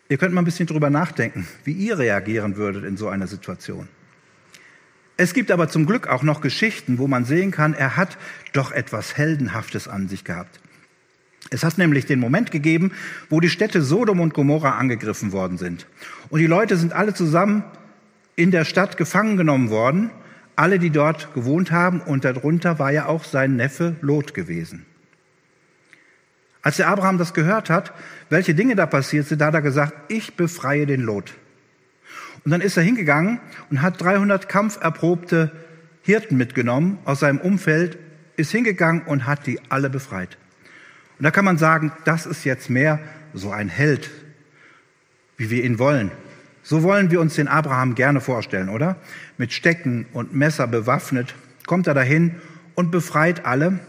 Ihr 0.09 0.17
könnt 0.17 0.33
mal 0.33 0.41
ein 0.41 0.45
bisschen 0.45 0.67
drüber 0.67 0.89
nachdenken, 0.89 1.47
wie 1.63 1.71
ihr 1.71 1.97
reagieren 1.97 2.55
würdet 2.55 2.83
in 2.83 2.97
so 2.97 3.07
einer 3.09 3.27
Situation. 3.27 3.87
Es 5.15 5.33
gibt 5.33 5.51
aber 5.51 5.69
zum 5.69 5.85
Glück 5.85 6.07
auch 6.07 6.23
noch 6.23 6.41
Geschichten, 6.41 6.97
wo 6.97 7.07
man 7.07 7.23
sehen 7.25 7.51
kann, 7.51 7.73
er 7.73 7.97
hat 7.97 8.17
doch 8.51 8.71
etwas 8.71 9.15
Heldenhaftes 9.15 9.87
an 9.87 10.07
sich 10.09 10.23
gehabt. 10.23 10.59
Es 11.53 11.63
hat 11.63 11.77
nämlich 11.77 12.05
den 12.05 12.19
Moment 12.19 12.49
gegeben, 12.49 12.91
wo 13.29 13.39
die 13.39 13.49
Städte 13.49 13.81
Sodom 13.81 14.19
und 14.19 14.33
Gomorra 14.33 14.77
angegriffen 14.77 15.31
worden 15.31 15.57
sind. 15.57 15.85
Und 16.29 16.39
die 16.39 16.47
Leute 16.47 16.77
sind 16.77 16.93
alle 16.93 17.13
zusammen 17.13 17.63
in 18.35 18.49
der 18.49 18.65
Stadt 18.65 18.97
gefangen 18.97 19.37
genommen 19.37 19.69
worden, 19.69 20.09
alle, 20.55 20.79
die 20.79 20.89
dort 20.89 21.33
gewohnt 21.33 21.71
haben, 21.71 22.01
und 22.01 22.25
darunter 22.25 22.79
war 22.79 22.91
ja 22.91 23.05
auch 23.05 23.23
sein 23.23 23.55
Neffe 23.55 23.95
Lot 24.01 24.33
gewesen. 24.33 24.85
Als 26.63 26.77
der 26.77 26.87
Abraham 26.87 27.17
das 27.17 27.33
gehört 27.33 27.69
hat, 27.69 27.93
welche 28.29 28.55
Dinge 28.55 28.75
da 28.75 28.85
passiert 28.85 29.27
sind, 29.27 29.41
da 29.41 29.47
hat 29.47 29.53
er 29.53 29.61
gesagt, 29.61 29.93
ich 30.07 30.35
befreie 30.35 30.85
den 30.85 31.01
Lot. 31.01 31.33
Und 32.45 32.51
dann 32.51 32.61
ist 32.61 32.77
er 32.77 32.83
hingegangen 32.83 33.39
und 33.69 33.81
hat 33.81 34.01
300 34.01 34.49
kampferprobte 34.49 35.51
Hirten 36.01 36.37
mitgenommen 36.37 36.97
aus 37.05 37.19
seinem 37.19 37.39
Umfeld, 37.39 37.97
ist 38.37 38.51
hingegangen 38.51 39.03
und 39.03 39.27
hat 39.27 39.45
die 39.45 39.59
alle 39.69 39.89
befreit. 39.89 40.37
Und 41.23 41.27
da 41.27 41.31
kann 41.31 41.45
man 41.45 41.57
sagen, 41.57 41.93
das 42.03 42.25
ist 42.25 42.43
jetzt 42.43 42.69
mehr 42.69 42.99
so 43.33 43.51
ein 43.51 43.69
Held, 43.69 44.11
wie 45.37 45.49
wir 45.49 45.63
ihn 45.63 45.79
wollen. 45.79 46.11
So 46.63 46.83
wollen 46.83 47.11
wir 47.11 47.21
uns 47.21 47.35
den 47.35 47.47
Abraham 47.47 47.95
gerne 47.95 48.19
vorstellen, 48.19 48.67
oder? 48.67 48.97
Mit 49.37 49.53
Stecken 49.53 50.05
und 50.11 50.35
Messer 50.35 50.67
bewaffnet 50.67 51.33
kommt 51.65 51.87
er 51.87 51.93
dahin 51.93 52.35
und 52.75 52.91
befreit 52.91 53.45
alle. 53.45 53.79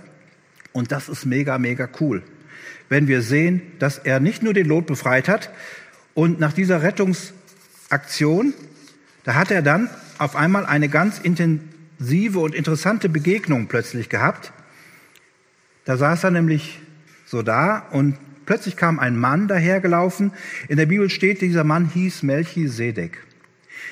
Und 0.73 0.93
das 0.93 1.09
ist 1.09 1.27
mega, 1.27 1.59
mega 1.59 1.89
cool 2.01 2.23
wenn 2.89 3.09
wir 3.09 3.23
sehen, 3.23 3.63
dass 3.79 3.99
er 3.99 4.21
nicht 4.21 4.43
nur 4.43 4.55
den 4.55 4.67
Lot 4.67 4.87
befreit 4.87 5.29
hat 5.29 5.51
und 6.15 6.39
nach 6.39 6.53
dieser 6.53 6.83
Rettungsaktion, 6.83 8.55
da 9.25 9.35
hat 9.35 9.51
er 9.51 9.63
dann 9.63 9.91
auf 10.19 10.37
einmal 10.37 10.67
eine 10.67 10.89
ganz 10.89 11.19
intensive 11.19 12.39
und 12.39 12.55
interessante 12.55 13.09
Begegnung 13.09 13.67
plötzlich 13.67 14.09
gehabt. 14.09 14.53
Da 15.85 15.97
saß 15.97 16.25
er 16.25 16.31
nämlich 16.31 16.79
so 17.25 17.43
da 17.43 17.79
und 17.91 18.17
plötzlich 18.47 18.77
kam 18.77 18.99
ein 18.99 19.17
Mann 19.19 19.49
dahergelaufen. 19.49 20.33
In 20.69 20.77
der 20.77 20.87
Bibel 20.87 21.11
steht, 21.11 21.41
dieser 21.41 21.65
Mann 21.65 21.87
hieß 21.87 22.23
Melchisedek. 22.23 23.19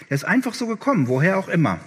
Der 0.09 0.15
ist 0.15 0.25
einfach 0.25 0.55
so 0.55 0.67
gekommen, 0.67 1.09
woher 1.09 1.39
auch 1.39 1.49
immer. 1.49 1.79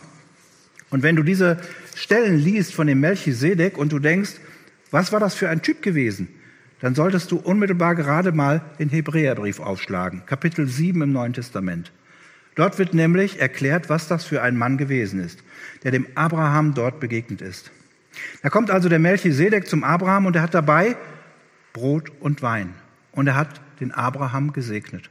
Und 0.89 1.03
wenn 1.03 1.15
du 1.15 1.23
diese 1.23 1.59
Stellen 1.95 2.37
liest 2.37 2.73
von 2.73 2.87
dem 2.87 2.99
Melchisedek 2.99 3.77
und 3.77 3.91
du 3.91 3.99
denkst, 3.99 4.31
was 4.91 5.11
war 5.11 5.19
das 5.19 5.35
für 5.35 5.49
ein 5.49 5.61
Typ 5.61 5.81
gewesen? 5.81 6.27
dann 6.85 6.95
solltest 6.95 7.31
du 7.31 7.37
unmittelbar 7.37 7.95
gerade 7.95 8.31
mal 8.31 8.61
den 8.77 8.89
Hebräerbrief 8.89 9.59
aufschlagen, 9.59 10.23
Kapitel 10.25 10.67
7 10.67 11.01
im 11.01 11.11
Neuen 11.11 11.33
Testament. 11.33 11.91
Dort 12.55 12.79
wird 12.79 12.93
nämlich 12.93 13.39
erklärt, 13.39 13.89
was 13.89 14.07
das 14.07 14.25
für 14.25 14.41
ein 14.41 14.57
Mann 14.57 14.77
gewesen 14.77 15.19
ist, 15.19 15.39
der 15.83 15.91
dem 15.91 16.05
Abraham 16.15 16.73
dort 16.73 16.99
begegnet 16.99 17.41
ist. 17.41 17.71
Da 18.43 18.49
kommt 18.49 18.71
also 18.71 18.87
der 18.87 18.99
Melchisedek 18.99 19.67
zum 19.67 19.83
Abraham 19.83 20.25
und 20.25 20.35
er 20.35 20.41
hat 20.41 20.53
dabei 20.53 20.95
Brot 21.75 22.09
und 22.21 22.41
Wein. 22.41 22.73
Und 23.11 23.27
er 23.27 23.35
hat 23.35 23.61
den 23.81 23.91
Abraham 23.91 24.53
gesegnet. 24.53 25.09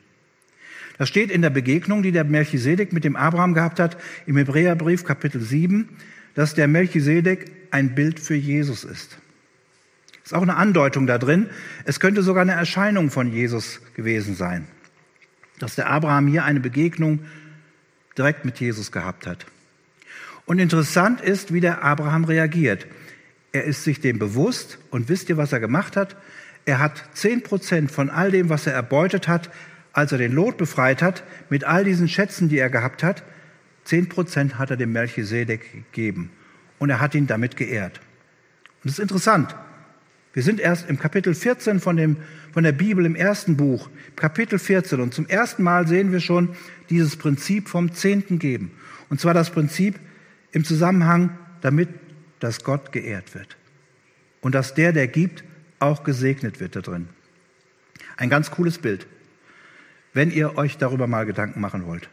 Das 0.96 1.09
steht 1.09 1.31
in 1.31 1.42
der 1.42 1.50
Begegnung, 1.50 2.03
die 2.03 2.11
der 2.11 2.24
Melchisedek 2.24 2.92
mit 2.92 3.05
dem 3.05 3.16
Abraham 3.16 3.53
gehabt 3.53 3.79
hat, 3.79 3.98
im 4.27 4.37
Hebräerbrief 4.37 5.05
Kapitel 5.05 5.40
7, 5.40 5.88
dass 6.35 6.55
der 6.55 6.66
Melchisedek 6.66 7.50
ein 7.70 7.94
Bild 7.94 8.18
für 8.18 8.35
Jesus 8.35 8.83
ist. 8.85 9.18
Ist 10.24 10.33
auch 10.33 10.42
eine 10.42 10.57
Andeutung 10.57 11.07
da 11.07 11.18
drin. 11.18 11.50
Es 11.85 12.00
könnte 12.00 12.22
sogar 12.22 12.42
eine 12.42 12.53
Erscheinung 12.53 13.11
von 13.11 13.31
Jesus 13.31 13.81
gewesen 13.94 14.35
sein, 14.35 14.66
dass 15.59 15.74
der 15.74 15.90
Abraham 15.90 16.29
hier 16.29 16.44
eine 16.44 16.61
Begegnung 16.61 17.20
direkt 18.16 18.46
mit 18.46 18.59
Jesus 18.59 18.90
gehabt 18.90 19.27
hat. 19.27 19.44
Und 20.46 20.61
interessant 20.61 21.20
ist, 21.20 21.53
wie 21.53 21.61
der 21.61 21.85
Abraham 21.85 22.24
reagiert. 22.24 22.87
Er 23.53 23.64
ist 23.64 23.85
sich 23.85 24.00
dem 24.00 24.18
bewusst 24.18 24.79
und 24.90 25.09
wisst 25.11 25.29
ihr, 25.29 25.37
was 25.37 25.53
er 25.53 25.61
gemacht 25.61 25.96
hat? 25.96 26.16
Er 26.66 26.79
hat 26.79 27.05
zehn 27.12 27.42
Prozent 27.42 27.90
von 27.90 28.11
all 28.11 28.31
dem, 28.31 28.48
was 28.48 28.66
er 28.66 28.72
erbeutet 28.72 29.29
hat, 29.29 29.50
als 29.92 30.12
er 30.12 30.18
den 30.18 30.33
Lot 30.33 30.57
befreit 30.57 31.03
hat, 31.03 31.22
mit 31.50 31.64
all 31.64 31.85
diesen 31.85 32.09
Schätzen, 32.09 32.48
die 32.48 32.59
er 32.59 32.70
gehabt 32.70 33.03
hat, 33.03 33.22
zehn 33.85 34.09
Prozent 34.09 34.59
hat 34.59 34.70
er 34.70 34.77
dem 34.77 34.92
Melchisedek 34.92 35.72
gegeben. 35.92 36.31
Und 36.79 36.90
er 36.90 37.00
hat 37.00 37.14
ihn 37.14 37.27
damit 37.27 37.57
geehrt. 37.57 38.00
Und 38.83 38.90
das 38.90 38.94
ist 38.94 38.98
interessant. 38.98 39.55
Wir 40.33 40.42
sind 40.42 40.59
erst 40.59 40.90
im 40.90 40.98
Kapitel 40.98 41.33
14 41.33 41.79
von, 41.79 41.96
dem, 41.96 42.16
von 42.53 42.64
der 42.64 42.72
Bibel 42.72 43.07
im 43.07 43.14
ersten 43.14 43.57
Buch, 43.57 43.88
Kapitel 44.16 44.59
14. 44.59 45.00
Und 45.00 45.14
zum 45.14 45.29
ersten 45.29 45.62
Mal 45.62 45.87
sehen 45.87 46.11
wir 46.11 46.20
schon 46.20 46.57
dieses 46.90 47.16
Prinzip 47.16 47.68
vom 47.68 47.92
Zehnten 47.92 48.40
geben. 48.40 48.72
Und 49.09 49.20
zwar 49.20 49.33
das 49.33 49.50
Prinzip 49.50 50.00
im 50.50 50.64
Zusammenhang 50.64 51.38
damit, 51.61 51.88
dass 52.40 52.64
Gott 52.64 52.90
geehrt 52.90 53.35
wird. 53.37 53.57
Und 54.40 54.57
dass 54.57 54.74
der, 54.74 54.92
der 54.92 55.07
gibt, 55.07 55.44
auch 55.84 56.04
gesegnet 56.04 56.60
wird 56.60 56.76
da 56.76 56.80
drin. 56.80 57.08
Ein 58.16 58.30
ganz 58.30 58.50
cooles 58.50 58.78
Bild, 58.78 59.06
wenn 60.12 60.30
ihr 60.30 60.56
euch 60.56 60.78
darüber 60.78 61.06
mal 61.06 61.26
Gedanken 61.26 61.60
machen 61.60 61.86
wollt. 61.86 62.08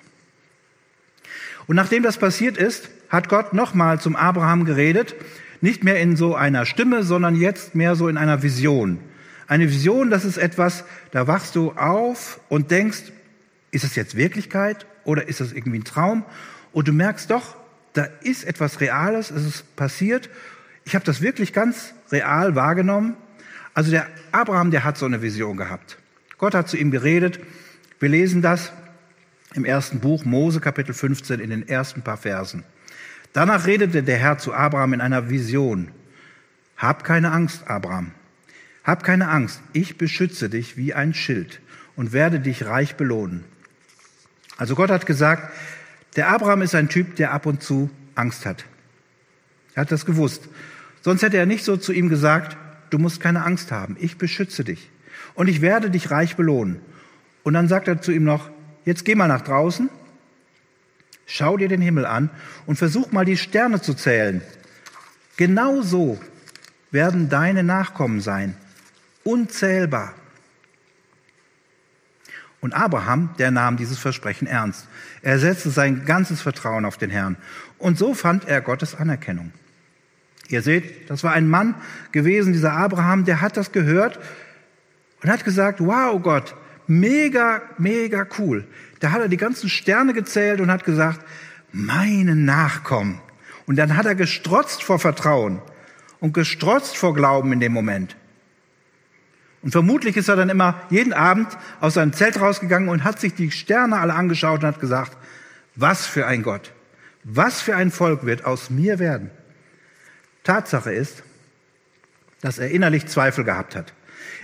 Und 1.68 1.76
nachdem 1.76 2.04
das 2.04 2.18
passiert 2.18 2.58
ist, 2.58 2.90
hat 3.10 3.30
Gott 3.30 3.54
nochmal 3.54 4.00
zum 4.00 4.16
Abraham 4.16 4.66
geredet 4.66 5.16
nicht 5.62 5.84
mehr 5.84 6.00
in 6.00 6.18
so 6.18 6.36
einer 6.36 6.66
Stimme, 6.66 7.04
sondern 7.04 7.36
jetzt 7.36 7.76
mehr 7.76 7.96
so 7.96 8.08
in 8.08 8.18
einer 8.18 8.42
Vision. 8.42 9.00
Eine 9.48 9.70
Vision, 9.70 10.10
das 10.10 10.26
ist 10.26 10.38
etwas, 10.38 10.84
da 11.12 11.28
wachst 11.28 11.56
du 11.56 11.72
auf 11.74 12.40
und 12.50 12.72
denkst, 12.72 13.04
ist 13.70 13.84
es 13.84 13.96
jetzt 13.96 14.16
Wirklichkeit 14.16 14.86
oder 15.04 15.28
ist 15.28 15.40
das 15.40 15.54
irgendwie 15.54 15.80
ein 15.80 15.84
Traum? 15.84 16.26
Und 16.72 16.88
du 16.88 16.94
merkst 16.94 17.30
doch, 17.30 17.56
da 17.94 18.08
ist 18.22 18.44
etwas 18.44 18.82
Reales, 18.82 19.30
es 19.30 19.46
ist 19.46 19.76
passiert. 19.76 20.30
Ich 20.84 20.96
habe 20.96 21.06
das 21.06 21.22
wirklich 21.22 21.54
ganz 21.54 21.94
real 22.12 22.56
wahrgenommen. 22.56 23.16
Also 23.74 23.92
der 23.92 24.08
Abraham, 24.32 24.72
der 24.72 24.84
hat 24.84 24.98
so 24.98 25.06
eine 25.06 25.22
Vision 25.22 25.58
gehabt. 25.58 25.98
Gott 26.38 26.54
hat 26.54 26.70
zu 26.70 26.78
ihm 26.78 26.92
geredet. 26.92 27.40
Wir 28.00 28.10
lesen 28.10 28.42
das 28.42 28.72
im 29.54 29.66
ersten 29.66 30.00
Buch 30.00 30.26
Mose 30.26 30.60
Kapitel 30.60 30.94
15 30.94 31.40
in 31.40 31.50
den 31.50 31.68
ersten 31.68 32.02
paar 32.02 32.18
Versen. 32.18 32.64
Danach 33.34 33.66
redete 33.66 34.04
der 34.04 34.18
Herr 34.18 34.38
zu 34.38 34.54
Abraham 34.54 34.94
in 34.94 35.02
einer 35.02 35.30
Vision. 35.30 35.90
Hab 36.78 37.04
keine 37.04 37.32
Angst, 37.32 37.68
Abraham. 37.68 38.12
Hab 38.84 39.04
keine 39.04 39.30
Angst. 39.30 39.62
Ich 39.74 39.98
beschütze 39.98 40.50
dich 40.50 40.76
wie 40.78 40.94
ein 40.94 41.14
Schild 41.14 41.62
und 41.96 42.12
werde 42.12 42.40
dich 42.40 42.66
reich 42.66 42.96
belohnen. 42.96 43.46
Also 44.58 44.76
Gott 44.76 44.90
hat 44.90 45.06
gesagt, 45.06 45.54
der 46.16 46.30
Abraham 46.30 46.62
ist 46.62 46.76
ein 46.76 46.90
Typ, 46.90 47.16
der 47.16 47.32
ab 47.32 47.46
und 47.46 47.64
zu 47.64 47.90
Angst 48.16 48.46
hat. 48.46 48.66
Er 49.76 49.82
hat 49.82 49.92
das 49.92 50.06
gewusst. 50.06 50.50
Sonst 51.02 51.22
hätte 51.22 51.38
er 51.38 51.46
nicht 51.46 51.64
so 51.64 51.78
zu 51.78 51.94
ihm 51.94 52.10
gesagt, 52.10 52.58
du 52.92 53.00
musst 53.00 53.20
keine 53.20 53.44
Angst 53.44 53.72
haben. 53.72 53.98
Ich 54.00 54.20
beschütze 54.20 54.64
dich 54.64 54.90
und 55.34 55.48
ich 55.48 55.62
werde 55.62 55.90
dich 55.90 56.12
reich 56.12 56.36
belohnen. 56.36 56.80
Und 57.44 57.54
dann 57.54 57.68
sagt 57.68 57.88
er 57.88 58.02
zu 58.02 58.12
ihm 58.12 58.24
noch, 58.24 58.52
jetzt 58.86 59.04
geh 59.04 59.16
mal 59.16 59.28
nach 59.28 59.42
draußen 59.42 59.90
Schau 61.34 61.56
dir 61.56 61.70
den 61.70 61.80
Himmel 61.82 62.06
an 62.06 62.30
und 62.66 62.76
versuch 62.76 63.14
mal 63.14 63.24
die 63.24 63.38
Sterne 63.38 63.82
zu 63.82 63.94
zählen. 63.94 64.42
Genau 65.38 65.82
so 65.82 66.20
werden 66.92 67.30
deine 67.30 67.64
Nachkommen 67.64 68.20
sein. 68.20 68.58
Unzählbar. 69.24 70.14
Und 72.60 72.74
Abraham, 72.74 73.34
der 73.40 73.50
nahm 73.50 73.78
dieses 73.78 73.98
Versprechen 73.98 74.46
ernst. 74.46 74.90
Er 75.22 75.40
setzte 75.40 75.70
sein 75.70 76.04
ganzes 76.04 76.42
Vertrauen 76.42 76.84
auf 76.84 76.98
den 76.98 77.10
Herrn. 77.10 77.38
Und 77.78 77.98
so 77.98 78.14
fand 78.14 78.46
er 78.50 78.60
Gottes 78.60 78.94
Anerkennung. 78.94 79.54
Ihr 80.52 80.62
seht, 80.62 81.10
das 81.10 81.24
war 81.24 81.32
ein 81.34 81.48
Mann 81.48 81.76
gewesen, 82.12 82.54
dieser 82.54 82.74
Abraham, 82.74 83.26
der 83.26 83.42
hat 83.42 83.58
das 83.58 83.72
gehört 83.72 84.20
und 85.24 85.30
hat 85.30 85.46
gesagt, 85.46 85.80
wow 85.80 86.22
Gott, 86.22 86.56
mega, 86.88 87.62
mega 87.78 88.28
cool. 88.38 88.66
Da 89.00 89.12
hat 89.12 89.22
er 89.22 89.28
die 89.30 89.38
ganzen 89.38 89.70
Sterne 89.70 90.14
gezählt 90.14 90.60
und 90.60 90.70
hat 90.70 90.84
gesagt, 90.84 91.22
meine 91.72 92.36
Nachkommen. 92.36 93.20
Und 93.66 93.78
dann 93.78 93.96
hat 93.96 94.06
er 94.06 94.16
gestrotzt 94.16 94.84
vor 94.84 95.00
Vertrauen 95.00 95.62
und 96.20 96.34
gestrotzt 96.34 96.98
vor 96.98 97.14
Glauben 97.14 97.54
in 97.54 97.60
dem 97.60 97.72
Moment. 97.72 98.18
Und 99.62 99.72
vermutlich 99.72 100.18
ist 100.18 100.28
er 100.28 100.36
dann 100.36 100.50
immer 100.50 100.82
jeden 100.90 101.14
Abend 101.14 101.48
aus 101.80 101.94
seinem 101.94 102.14
Zelt 102.14 102.42
rausgegangen 102.42 102.90
und 102.90 103.04
hat 103.04 103.20
sich 103.20 103.36
die 103.36 103.52
Sterne 103.52 104.00
alle 104.00 104.16
angeschaut 104.16 104.64
und 104.64 104.68
hat 104.68 104.80
gesagt, 104.80 105.16
was 105.76 106.08
für 106.08 106.26
ein 106.26 106.42
Gott, 106.42 106.74
was 107.24 107.62
für 107.62 107.76
ein 107.76 107.92
Volk 107.92 108.26
wird 108.26 108.44
aus 108.44 108.70
mir 108.70 109.00
werden. 109.00 109.30
Tatsache 110.44 110.92
ist, 110.92 111.24
dass 112.42 112.58
er 112.58 112.72
innerlich 112.72 113.08
Zweifel 113.08 113.44
gehabt 113.44 113.76
hat. 113.76 113.94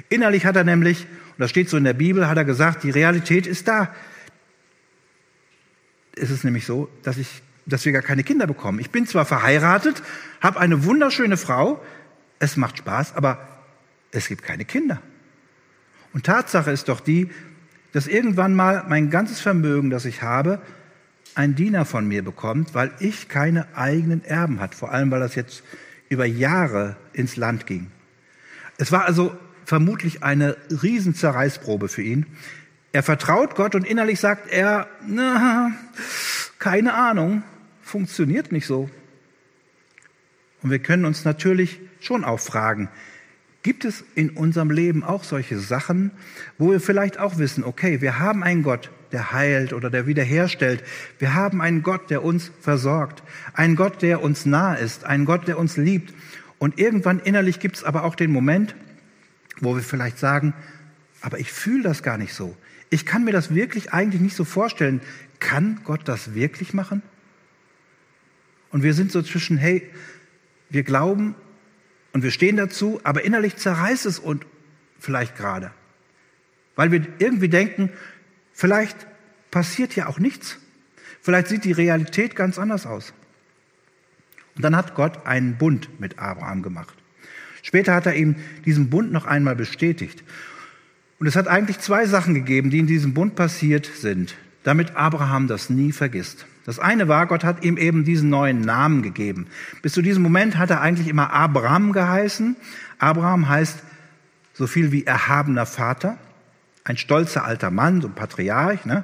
Innerlich 0.10 0.46
hat 0.46 0.56
er 0.56 0.64
nämlich, 0.64 1.06
und 1.06 1.40
das 1.40 1.50
steht 1.50 1.70
so 1.70 1.78
in 1.78 1.84
der 1.84 1.94
Bibel, 1.94 2.28
hat 2.28 2.38
er 2.38 2.46
gesagt, 2.46 2.84
die 2.84 2.92
Realität 2.92 3.48
ist 3.48 3.68
da. 3.68 3.94
Es 6.16 6.30
ist 6.30 6.44
nämlich 6.44 6.66
so, 6.66 6.90
dass, 7.04 7.18
ich, 7.18 7.42
dass 7.66 7.86
wir 7.86 7.92
gar 7.92 8.02
keine 8.02 8.24
Kinder 8.24 8.48
bekommen. 8.48 8.80
Ich 8.80 8.92
bin 8.92 9.08
zwar 9.08 9.26
verheiratet, 9.26 10.02
habe 10.42 10.60
eine 10.60 10.86
wunderschöne 10.86 11.38
Frau, 11.38 11.84
es 12.40 12.58
macht 12.58 12.78
Spaß, 12.78 13.16
aber 13.16 13.48
es 14.12 14.28
gibt 14.28 14.44
keine 14.44 14.66
Kinder. 14.66 15.02
Und 16.14 16.26
Tatsache 16.26 16.72
ist 16.72 16.90
doch 16.90 17.00
die, 17.00 17.30
dass 17.92 18.08
irgendwann 18.08 18.56
mal 18.56 18.86
mein 18.88 19.10
ganzes 19.10 19.40
Vermögen, 19.40 19.90
das 19.90 20.06
ich 20.06 20.22
habe, 20.22 20.62
ein 21.36 21.56
Diener 21.56 21.86
von 21.86 22.08
mir 22.08 22.24
bekommt, 22.24 22.74
weil 22.74 22.92
ich 23.00 23.28
keine 23.28 23.68
eigenen 23.76 24.24
Erben 24.24 24.60
hat. 24.60 24.74
Vor 24.74 24.92
allem, 24.92 25.12
weil 25.12 25.20
das 25.20 25.36
jetzt 25.36 25.64
über 26.10 26.26
Jahre 26.26 26.96
ins 27.14 27.36
Land 27.36 27.66
ging. 27.66 27.88
Es 28.78 28.92
war 28.92 29.06
also 29.06 29.36
vermutlich 29.66 30.24
eine 30.24 30.56
Riesenzerreißprobe 30.70 31.90
für 31.90 32.02
ihn. 32.02 32.26
Er 32.94 33.04
vertraut 33.04 33.56
Gott 33.56 33.76
und 33.76 33.86
innerlich 33.86 34.20
sagt 34.20 34.50
er, 34.52 34.88
na, 35.06 35.72
keine 36.60 36.94
Ahnung, 36.94 37.44
funktioniert 37.82 38.52
nicht 38.52 38.66
so. 38.66 38.90
Und 40.64 40.72
wir 40.72 40.80
können 40.80 41.06
uns 41.06 41.26
natürlich 41.26 41.80
schon 42.00 42.24
auch 42.24 42.40
fragen, 42.40 42.90
Gibt 43.68 43.84
es 43.84 44.06
in 44.16 44.30
unserem 44.30 44.72
Leben 44.72 45.04
auch 45.04 45.26
solche 45.26 45.60
Sachen, 45.60 46.12
wo 46.58 46.72
wir 46.72 46.80
vielleicht 46.80 47.20
auch 47.20 47.38
wissen, 47.38 47.66
okay, 47.66 48.00
wir 48.00 48.18
haben 48.18 48.42
einen 48.42 48.64
Gott, 48.64 48.92
der 49.12 49.32
heilt 49.32 49.74
oder 49.74 49.90
der 49.90 50.08
wiederherstellt. 50.08 50.84
Wir 51.20 51.34
haben 51.34 51.62
einen 51.62 51.84
Gott, 51.84 52.10
der 52.10 52.24
uns 52.24 52.52
versorgt. 52.62 53.24
Einen 53.54 53.76
Gott, 53.76 54.02
der 54.02 54.22
uns 54.22 54.46
nahe 54.46 54.78
ist. 54.78 55.06
Einen 55.06 55.26
Gott, 55.26 55.48
der 55.48 55.58
uns 55.58 55.78
liebt. 55.78 56.14
Und 56.60 56.80
irgendwann 56.80 57.20
innerlich 57.20 57.60
gibt 57.60 57.78
es 57.78 57.84
aber 57.84 58.04
auch 58.04 58.16
den 58.16 58.32
Moment, 58.32 58.76
wo 59.60 59.76
wir 59.76 59.84
vielleicht 59.84 60.20
sagen, 60.20 60.54
aber 61.22 61.40
ich 61.40 61.52
fühle 61.52 61.84
das 61.84 62.04
gar 62.04 62.18
nicht 62.18 62.34
so. 62.34 62.56
Ich 62.90 63.06
kann 63.06 63.24
mir 63.24 63.32
das 63.32 63.54
wirklich 63.54 63.94
eigentlich 63.94 64.22
nicht 64.22 64.36
so 64.36 64.46
vorstellen. 64.46 65.02
Kann 65.40 65.82
Gott 65.84 66.02
das 66.06 66.34
wirklich 66.34 66.74
machen? 66.74 67.02
Und 68.70 68.84
wir 68.84 68.94
sind 68.94 69.12
so 69.12 69.22
zwischen, 69.22 69.58
hey, 69.58 69.90
wir 70.70 70.84
glauben, 70.84 71.36
und 72.18 72.24
wir 72.24 72.32
stehen 72.32 72.58
dazu, 72.58 73.00
aber 73.04 73.24
innerlich 73.26 73.58
zerreißt 73.58 74.08
es 74.08 74.18
uns 74.18 74.42
vielleicht 75.00 75.36
gerade. 75.38 75.70
Weil 76.76 76.92
wir 76.92 77.06
irgendwie 77.20 77.48
denken, 77.48 77.92
vielleicht 78.58 79.06
passiert 79.52 79.96
ja 79.96 80.08
auch 80.08 80.20
nichts. 80.20 80.58
Vielleicht 81.22 81.48
sieht 81.48 81.64
die 81.64 81.72
Realität 81.72 82.36
ganz 82.36 82.58
anders 82.58 82.86
aus. 82.86 83.14
Und 84.56 84.64
dann 84.64 84.76
hat 84.76 84.96
Gott 84.96 85.26
einen 85.28 85.58
Bund 85.58 86.00
mit 86.00 86.18
Abraham 86.18 86.64
gemacht. 86.64 86.96
Später 87.62 87.94
hat 87.94 88.08
er 88.08 88.16
ihm 88.16 88.36
diesen 88.66 88.90
Bund 88.90 89.12
noch 89.12 89.26
einmal 89.26 89.56
bestätigt. 89.56 90.24
Und 91.20 91.28
es 91.28 91.36
hat 91.36 91.48
eigentlich 91.48 91.80
zwei 91.80 92.08
Sachen 92.08 92.34
gegeben, 92.34 92.72
die 92.72 92.80
in 92.80 92.88
diesem 92.88 93.14
Bund 93.14 93.36
passiert 93.36 93.86
sind, 93.86 94.36
damit 94.64 94.96
Abraham 94.96 95.48
das 95.48 95.70
nie 95.70 95.92
vergisst. 95.92 96.48
Das 96.66 96.80
eine 96.80 97.08
war, 97.08 97.28
Gott 97.28 97.44
hat 97.44 97.64
ihm 97.64 97.78
eben 97.78 98.04
diesen 98.04 98.30
neuen 98.30 98.62
Namen 98.62 99.02
gegeben. 99.04 99.48
Bis 99.82 99.94
zu 99.94 100.02
diesem 100.02 100.24
Moment 100.24 100.58
hat 100.58 100.70
er 100.70 100.82
eigentlich 100.82 101.08
immer 101.08 101.32
Abraham 101.32 101.92
geheißen. 101.92 102.56
Abraham 102.98 103.48
heißt 103.48 103.84
so 104.54 104.66
viel 104.66 104.92
wie 104.92 105.06
erhabener 105.06 105.66
Vater, 105.66 106.18
ein 106.88 106.98
stolzer 106.98 107.44
alter 107.44 107.72
Mann, 107.72 108.02
so 108.02 108.08
ein 108.08 108.16
Patriarch, 108.16 108.86
ne? 108.86 109.04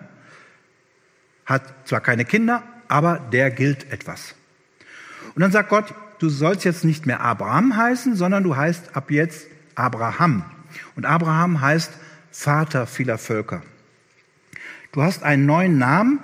hat 1.45 1.63
zwar 1.85 2.01
keine 2.01 2.25
Kinder, 2.25 2.63
aber 2.87 3.19
der 3.19 3.51
gilt 3.51 3.91
etwas. 3.91 4.35
Und 5.35 5.41
dann 5.41 5.51
sagt 5.51 5.69
Gott, 5.69 5.93
du 6.19 6.29
sollst 6.29 6.63
jetzt 6.63 6.85
nicht 6.85 7.05
mehr 7.05 7.21
Abraham 7.21 7.75
heißen, 7.75 8.15
sondern 8.15 8.43
du 8.43 8.55
heißt 8.55 8.95
ab 8.95 9.11
jetzt 9.11 9.47
Abraham. 9.75 10.45
Und 10.95 11.05
Abraham 11.05 11.61
heißt 11.61 11.91
Vater 12.31 12.87
vieler 12.87 13.17
Völker. 13.17 13.61
Du 14.91 15.01
hast 15.01 15.23
einen 15.23 15.45
neuen 15.45 15.77
Namen 15.77 16.19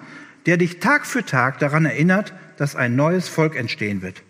der 0.46 0.58
dich 0.58 0.80
Tag 0.80 1.06
für 1.06 1.24
Tag 1.24 1.60
daran 1.60 1.86
erinnert, 1.86 2.34
dass 2.58 2.76
ein 2.76 2.96
neues 2.96 3.28
Volk 3.28 3.56
entstehen 3.56 4.02
wird. 4.02 4.24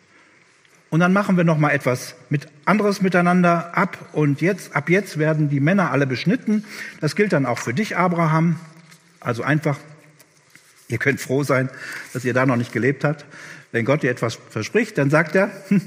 Und 0.89 1.01
dann 1.01 1.13
machen 1.13 1.37
wir 1.37 1.43
noch 1.43 1.57
mal 1.57 1.69
etwas 1.69 2.15
mit 2.29 2.47
anderes 2.65 3.01
miteinander 3.01 3.77
ab 3.77 3.97
und 4.11 4.41
jetzt 4.41 4.75
ab 4.75 4.89
jetzt 4.89 5.19
werden 5.19 5.49
die 5.49 5.59
Männer 5.59 5.91
alle 5.91 6.07
beschnitten. 6.07 6.65
Das 6.99 7.15
gilt 7.15 7.31
dann 7.31 7.45
auch 7.45 7.59
für 7.59 7.73
dich 7.73 7.95
Abraham. 7.95 8.59
Also 9.19 9.43
einfach 9.43 9.77
ihr 10.87 10.97
könnt 10.97 11.21
froh 11.21 11.43
sein, 11.43 11.69
dass 12.13 12.25
ihr 12.25 12.33
da 12.33 12.45
noch 12.45 12.55
nicht 12.55 12.73
gelebt 12.73 13.03
habt. 13.03 13.25
Wenn 13.71 13.85
Gott 13.85 14.01
dir 14.01 14.09
etwas 14.09 14.39
verspricht, 14.49 14.97
dann 14.97 15.11
sagt 15.11 15.35
er 15.35 15.51
hm. 15.67 15.81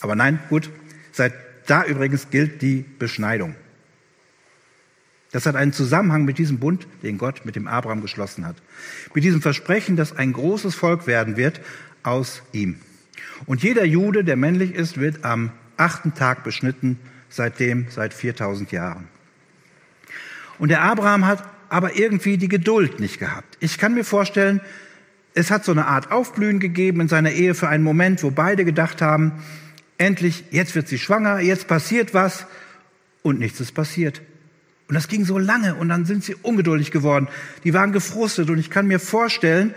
aber 0.00 0.14
nein, 0.14 0.38
gut, 0.50 0.70
seit 1.12 1.32
da 1.66 1.84
übrigens 1.84 2.28
gilt 2.30 2.60
die 2.60 2.84
Beschneidung. 2.98 3.54
Das 5.32 5.46
hat 5.46 5.56
einen 5.56 5.72
Zusammenhang 5.72 6.26
mit 6.26 6.38
diesem 6.38 6.58
Bund, 6.58 6.86
den 7.02 7.18
Gott 7.18 7.44
mit 7.44 7.56
dem 7.56 7.66
Abraham 7.66 8.02
geschlossen 8.02 8.46
hat. 8.46 8.56
Mit 9.14 9.24
diesem 9.24 9.42
Versprechen, 9.42 9.96
dass 9.96 10.14
ein 10.14 10.32
großes 10.32 10.74
Volk 10.74 11.06
werden 11.06 11.36
wird 11.36 11.60
aus 12.02 12.42
ihm. 12.52 12.78
Und 13.46 13.62
jeder 13.62 13.84
Jude, 13.84 14.24
der 14.24 14.36
männlich 14.36 14.74
ist, 14.74 14.98
wird 14.98 15.24
am 15.24 15.52
achten 15.76 16.14
Tag 16.14 16.44
beschnitten, 16.44 16.98
seitdem 17.28 17.86
seit 17.90 18.14
4000 18.14 18.72
Jahren. 18.72 19.08
Und 20.58 20.68
der 20.68 20.82
Abraham 20.82 21.26
hat 21.26 21.44
aber 21.68 21.96
irgendwie 21.96 22.36
die 22.36 22.48
Geduld 22.48 23.00
nicht 23.00 23.18
gehabt. 23.18 23.56
Ich 23.60 23.78
kann 23.78 23.94
mir 23.94 24.04
vorstellen, 24.04 24.60
es 25.34 25.50
hat 25.50 25.64
so 25.64 25.72
eine 25.72 25.86
Art 25.86 26.12
Aufblühen 26.12 26.60
gegeben 26.60 27.00
in 27.00 27.08
seiner 27.08 27.32
Ehe 27.32 27.54
für 27.54 27.68
einen 27.68 27.82
Moment, 27.82 28.22
wo 28.22 28.30
beide 28.30 28.64
gedacht 28.64 29.02
haben, 29.02 29.32
endlich, 29.98 30.44
jetzt 30.50 30.74
wird 30.76 30.86
sie 30.86 30.98
schwanger, 30.98 31.40
jetzt 31.40 31.66
passiert 31.66 32.14
was 32.14 32.46
und 33.22 33.40
nichts 33.40 33.60
ist 33.60 33.72
passiert. 33.72 34.22
Und 34.86 34.94
das 34.94 35.08
ging 35.08 35.24
so 35.24 35.38
lange 35.38 35.74
und 35.74 35.88
dann 35.88 36.04
sind 36.04 36.22
sie 36.22 36.34
ungeduldig 36.34 36.90
geworden. 36.90 37.28
Die 37.64 37.74
waren 37.74 37.92
gefrustet 37.92 38.50
und 38.50 38.58
ich 38.58 38.70
kann 38.70 38.86
mir 38.86 39.00
vorstellen, 39.00 39.74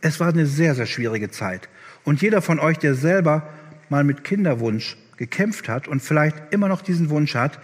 es 0.00 0.20
war 0.20 0.28
eine 0.28 0.46
sehr, 0.46 0.74
sehr 0.74 0.86
schwierige 0.86 1.30
Zeit. 1.30 1.68
Und 2.04 2.22
jeder 2.22 2.42
von 2.42 2.58
euch, 2.58 2.78
der 2.78 2.94
selber 2.94 3.48
mal 3.88 4.04
mit 4.04 4.24
Kinderwunsch 4.24 4.96
gekämpft 5.16 5.68
hat 5.68 5.88
und 5.88 6.00
vielleicht 6.00 6.36
immer 6.52 6.68
noch 6.68 6.82
diesen 6.82 7.10
Wunsch 7.10 7.34
hat, 7.34 7.58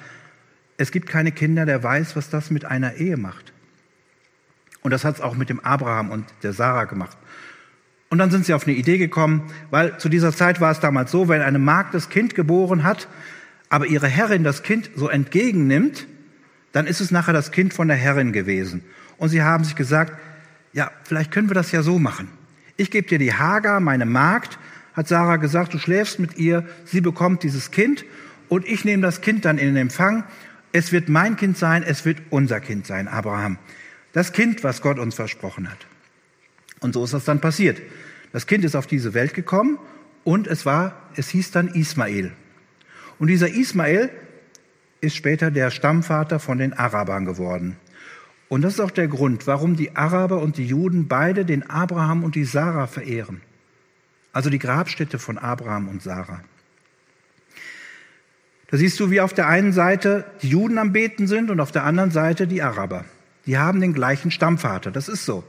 es 0.77 0.91
gibt 0.91 1.09
keine 1.09 1.33
Kinder, 1.33 1.67
der 1.67 1.83
weiß, 1.83 2.17
was 2.17 2.31
das 2.31 2.51
mit 2.51 2.65
einer 2.65 2.95
Ehe 2.95 3.17
macht. 3.17 3.53
Und 4.83 4.91
das 4.91 5.05
hat 5.05 5.17
es 5.17 5.21
auch 5.21 5.35
mit 5.35 5.49
dem 5.49 5.61
Abraham 5.61 6.11
und 6.11 6.27
der 6.43 6.53
Sarah 6.53 6.85
gemacht. 6.85 7.17
Und 8.11 8.19
dann 8.19 8.31
sind 8.31 8.45
sie 8.45 8.55
auf 8.55 8.67
eine 8.67 8.77
Idee 8.77 8.99
gekommen, 8.99 9.51
weil 9.71 9.99
zu 9.99 10.09
dieser 10.09 10.33
Zeit 10.33 10.61
war 10.61 10.71
es 10.71 10.81
damals 10.81 11.11
so, 11.11 11.29
wenn 11.29 11.43
eine 11.43 11.59
Magd 11.59 11.95
das 11.95 12.11
Kind 12.11 12.35
geboren 12.35 12.85
hat, 12.85 13.09
aber 13.71 13.87
ihre 13.87 14.09
Herrin 14.09 14.45
das 14.45 14.63
Kind 14.63 14.91
so 14.95 15.09
entgegennimmt, 15.09 16.07
dann 16.73 16.87
ist 16.87 17.01
es 17.01 17.11
nachher 17.11 17.33
das 17.33 17.51
Kind 17.51 17.73
von 17.73 17.89
der 17.89 17.97
Herrin 17.97 18.33
gewesen. 18.33 18.85
Und 19.17 19.31
sie 19.31 19.43
haben 19.43 19.65
sich 19.65 19.75
gesagt, 19.75 20.13
ja, 20.73 20.91
vielleicht 21.05 21.31
können 21.31 21.49
wir 21.49 21.55
das 21.55 21.73
ja 21.73 21.83
so 21.83 21.99
machen. 21.99 22.29
Ich 22.77 22.91
gebe 22.91 23.09
dir 23.09 23.19
die 23.19 23.35
Hagar, 23.35 23.81
meine 23.81 24.07
Magd, 24.07 24.59
hat 24.95 25.09
Sarah 25.09 25.37
gesagt, 25.37 25.75
du 25.75 25.79
schläfst 25.79 26.19
mit 26.19 26.39
ihr, 26.39 26.67
sie 26.85 27.01
bekommt 27.01 27.43
dieses 27.43 27.71
Kind 27.71 28.05
und 28.49 28.67
ich 28.67 28.85
nehme 28.85 29.03
das 29.03 29.21
Kind 29.21 29.45
dann 29.45 29.59
in 29.59 29.67
den 29.67 29.77
Empfang. 29.77 30.25
Es 30.73 30.93
wird 30.93 31.09
mein 31.09 31.37
Kind 31.37 31.57
sein, 31.57 31.83
es 31.83 32.05
wird 32.05 32.19
unser 32.31 32.61
Kind 32.61 32.87
sein, 32.87 33.09
Abraham. 33.09 33.59
Das 34.13 34.33
Kind, 34.33 34.65
was 34.65 34.83
Gott 34.83 34.99
uns 34.99 35.15
versprochen 35.15 35.71
hat. 35.71 35.79
Und 36.81 36.95
so 36.95 37.05
ist 37.05 37.15
das 37.15 37.25
dann 37.25 37.41
passiert. 37.41 37.81
Das 38.33 38.47
Kind 38.47 38.65
ist 38.65 38.75
auf 38.75 38.87
diese 38.87 39.15
Welt 39.15 39.35
gekommen 39.35 39.79
und 40.25 40.47
es 40.47 40.67
war, 40.67 40.95
es 41.17 41.29
hieß 41.29 41.51
dann 41.53 41.69
Ismael. 41.69 42.33
Und 43.19 43.29
dieser 43.29 43.49
Ismael 43.49 44.11
ist 45.01 45.17
später 45.17 45.51
der 45.51 45.71
Stammvater 45.71 46.41
von 46.41 46.59
den 46.59 46.73
Arabern 46.73 47.25
geworden. 47.25 47.77
Und 48.55 48.63
das 48.63 48.75
ist 48.75 48.81
auch 48.81 48.93
der 48.93 49.09
Grund, 49.09 49.49
warum 49.49 49.75
die 49.75 49.97
Araber 49.97 50.39
und 50.39 50.59
die 50.59 50.65
Juden 50.65 51.09
beide 51.09 51.45
den 51.45 51.69
Abraham 51.69 52.23
und 52.23 52.37
die 52.37 52.45
Sarah 52.45 52.87
verehren. 52.87 53.41
Also 54.33 54.49
die 54.49 54.61
Grabstätte 54.61 55.19
von 55.19 55.39
Abraham 55.39 55.89
und 55.89 56.05
Sarah. 56.05 56.41
Da 58.71 58.77
siehst 58.77 59.01
du, 59.01 59.11
wie 59.11 59.21
auf 59.21 59.33
der 59.33 59.49
einen 59.49 59.73
Seite 59.73 60.25
die 60.41 60.51
Juden 60.51 60.79
am 60.79 60.93
Beten 60.93 61.27
sind 61.27 61.51
und 61.51 61.59
auf 61.59 61.73
der 61.73 61.83
anderen 61.83 62.13
Seite 62.13 62.47
die 62.47 62.63
Araber. 62.63 63.05
Die 63.45 63.59
haben 63.59 63.81
den 63.81 63.93
gleichen 63.93 64.31
Stammvater. 64.31 64.93
Das 64.93 65.09
ist 65.09 65.25
so. 65.25 65.43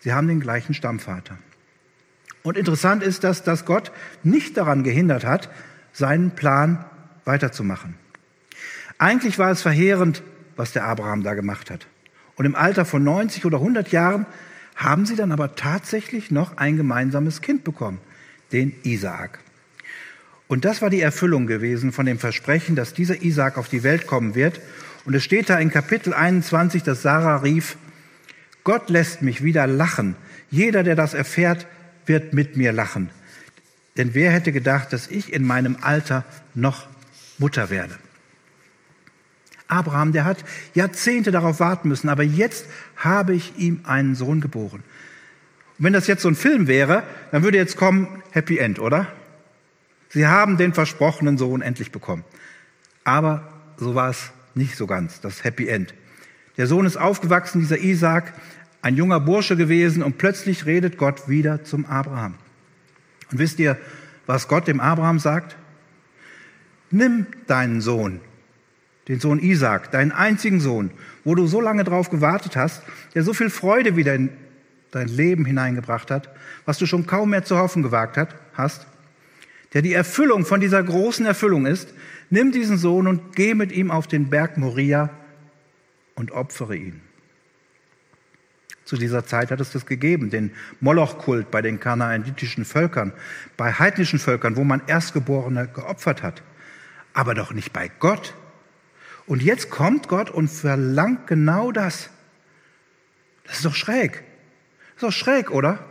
Sie 0.00 0.12
haben 0.12 0.28
den 0.28 0.40
gleichen 0.40 0.74
Stammvater. 0.74 1.38
Und 2.42 2.58
interessant 2.58 3.02
ist, 3.02 3.24
dass 3.24 3.42
das 3.42 3.64
Gott 3.64 3.90
nicht 4.22 4.58
daran 4.58 4.84
gehindert 4.84 5.24
hat, 5.24 5.48
seinen 5.94 6.32
Plan 6.32 6.84
weiterzumachen. 7.24 7.94
Eigentlich 8.98 9.38
war 9.38 9.50
es 9.50 9.62
verheerend, 9.62 10.22
was 10.56 10.72
der 10.72 10.84
Abraham 10.84 11.22
da 11.22 11.32
gemacht 11.32 11.70
hat. 11.70 11.86
Und 12.36 12.46
im 12.46 12.54
Alter 12.54 12.84
von 12.84 13.04
90 13.04 13.44
oder 13.44 13.58
100 13.58 13.92
Jahren 13.92 14.26
haben 14.76 15.06
sie 15.06 15.16
dann 15.16 15.32
aber 15.32 15.54
tatsächlich 15.54 16.30
noch 16.30 16.56
ein 16.56 16.76
gemeinsames 16.76 17.40
Kind 17.40 17.64
bekommen, 17.64 17.98
den 18.52 18.74
Isaak. 18.82 19.38
Und 20.46 20.64
das 20.64 20.82
war 20.82 20.90
die 20.90 21.00
Erfüllung 21.00 21.46
gewesen 21.46 21.92
von 21.92 22.06
dem 22.06 22.18
Versprechen, 22.18 22.76
dass 22.76 22.92
dieser 22.92 23.22
Isaak 23.22 23.56
auf 23.56 23.68
die 23.68 23.82
Welt 23.82 24.06
kommen 24.06 24.34
wird. 24.34 24.60
Und 25.04 25.14
es 25.14 25.24
steht 25.24 25.48
da 25.48 25.58
in 25.58 25.70
Kapitel 25.70 26.12
21, 26.12 26.82
dass 26.82 27.02
Sarah 27.02 27.36
rief, 27.36 27.76
Gott 28.62 28.88
lässt 28.90 29.22
mich 29.22 29.44
wieder 29.44 29.66
lachen. 29.66 30.16
Jeder, 30.50 30.82
der 30.82 30.96
das 30.96 31.14
erfährt, 31.14 31.66
wird 32.06 32.32
mit 32.32 32.56
mir 32.56 32.72
lachen. 32.72 33.10
Denn 33.96 34.14
wer 34.14 34.32
hätte 34.32 34.52
gedacht, 34.52 34.92
dass 34.92 35.06
ich 35.06 35.32
in 35.32 35.44
meinem 35.44 35.76
Alter 35.80 36.24
noch 36.54 36.86
Mutter 37.38 37.70
werde? 37.70 37.94
Abraham, 39.68 40.12
der 40.12 40.24
hat 40.24 40.44
Jahrzehnte 40.74 41.30
darauf 41.30 41.60
warten 41.60 41.88
müssen, 41.88 42.08
aber 42.08 42.22
jetzt 42.22 42.66
habe 42.96 43.34
ich 43.34 43.56
ihm 43.58 43.80
einen 43.84 44.14
Sohn 44.14 44.40
geboren. 44.40 44.82
Und 45.78 45.84
wenn 45.84 45.92
das 45.92 46.06
jetzt 46.06 46.22
so 46.22 46.28
ein 46.28 46.36
Film 46.36 46.66
wäre, 46.66 47.02
dann 47.32 47.42
würde 47.42 47.58
jetzt 47.58 47.76
kommen 47.76 48.22
Happy 48.30 48.58
End, 48.58 48.78
oder? 48.78 49.06
Sie 50.10 50.26
haben 50.26 50.56
den 50.56 50.72
versprochenen 50.72 51.38
Sohn 51.38 51.62
endlich 51.62 51.90
bekommen. 51.90 52.24
Aber 53.02 53.48
so 53.76 53.94
war 53.94 54.10
es 54.10 54.30
nicht 54.54 54.76
so 54.76 54.86
ganz, 54.86 55.20
das 55.20 55.42
Happy 55.42 55.68
End. 55.68 55.94
Der 56.56 56.66
Sohn 56.66 56.86
ist 56.86 56.96
aufgewachsen, 56.96 57.60
dieser 57.60 57.78
Isaac, 57.78 58.32
ein 58.80 58.96
junger 58.96 59.18
Bursche 59.18 59.56
gewesen 59.56 60.02
und 60.02 60.18
plötzlich 60.18 60.66
redet 60.66 60.98
Gott 60.98 61.28
wieder 61.28 61.64
zum 61.64 61.86
Abraham. 61.86 62.34
Und 63.32 63.38
wisst 63.38 63.58
ihr, 63.58 63.78
was 64.26 64.46
Gott 64.46 64.68
dem 64.68 64.78
Abraham 64.78 65.18
sagt? 65.18 65.56
Nimm 66.90 67.26
deinen 67.46 67.80
Sohn, 67.80 68.20
den 69.08 69.20
Sohn 69.20 69.38
Isaac, 69.38 69.90
deinen 69.90 70.12
einzigen 70.12 70.60
Sohn, 70.60 70.90
wo 71.24 71.34
du 71.34 71.46
so 71.46 71.60
lange 71.60 71.84
drauf 71.84 72.10
gewartet 72.10 72.56
hast, 72.56 72.82
der 73.14 73.22
so 73.22 73.34
viel 73.34 73.50
Freude 73.50 73.96
wieder 73.96 74.14
in 74.14 74.30
dein 74.90 75.08
Leben 75.08 75.44
hineingebracht 75.44 76.10
hat, 76.10 76.30
was 76.64 76.78
du 76.78 76.86
schon 76.86 77.06
kaum 77.06 77.30
mehr 77.30 77.44
zu 77.44 77.58
hoffen 77.58 77.82
gewagt 77.82 78.16
hat, 78.16 78.34
hast, 78.54 78.86
der 79.72 79.82
die 79.82 79.92
Erfüllung 79.92 80.46
von 80.46 80.60
dieser 80.60 80.82
großen 80.82 81.26
Erfüllung 81.26 81.66
ist, 81.66 81.92
nimm 82.30 82.52
diesen 82.52 82.78
Sohn 82.78 83.06
und 83.06 83.34
geh 83.34 83.54
mit 83.54 83.72
ihm 83.72 83.90
auf 83.90 84.06
den 84.06 84.30
Berg 84.30 84.56
Moria 84.56 85.10
und 86.14 86.30
opfere 86.30 86.76
ihn. 86.76 87.00
Zu 88.84 88.96
dieser 88.96 89.24
Zeit 89.24 89.50
hat 89.50 89.60
es 89.60 89.70
das 89.70 89.86
gegeben, 89.86 90.30
den 90.30 90.52
Moloch-Kult 90.80 91.50
bei 91.50 91.62
den 91.62 91.80
kanaanitischen 91.80 92.64
Völkern, 92.64 93.12
bei 93.56 93.72
heidnischen 93.72 94.18
Völkern, 94.18 94.56
wo 94.56 94.64
man 94.64 94.82
Erstgeborene 94.86 95.68
geopfert 95.68 96.22
hat. 96.22 96.42
Aber 97.14 97.34
doch 97.34 97.52
nicht 97.52 97.72
bei 97.72 97.90
Gott. 97.98 98.34
Und 99.26 99.42
jetzt 99.42 99.70
kommt 99.70 100.08
Gott 100.08 100.30
und 100.30 100.48
verlangt 100.48 101.26
genau 101.26 101.72
das. 101.72 102.10
Das 103.44 103.56
ist 103.56 103.64
doch 103.64 103.74
schräg. 103.74 104.22
Das 104.94 104.96
ist 104.96 105.02
doch 105.02 105.12
schräg, 105.12 105.50
oder? 105.50 105.84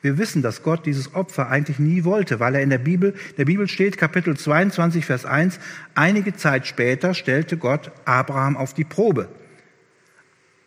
Wir 0.00 0.16
wissen, 0.16 0.42
dass 0.42 0.62
Gott 0.62 0.86
dieses 0.86 1.14
Opfer 1.14 1.48
eigentlich 1.48 1.78
nie 1.78 2.04
wollte, 2.04 2.38
weil 2.38 2.54
er 2.54 2.62
in 2.62 2.70
der 2.70 2.78
Bibel, 2.78 3.14
der 3.36 3.46
Bibel 3.46 3.66
steht, 3.66 3.98
Kapitel 3.98 4.36
22, 4.36 5.04
Vers 5.04 5.24
1, 5.24 5.58
einige 5.94 6.36
Zeit 6.36 6.66
später 6.66 7.14
stellte 7.14 7.56
Gott 7.56 7.90
Abraham 8.04 8.56
auf 8.56 8.74
die 8.74 8.84
Probe. 8.84 9.28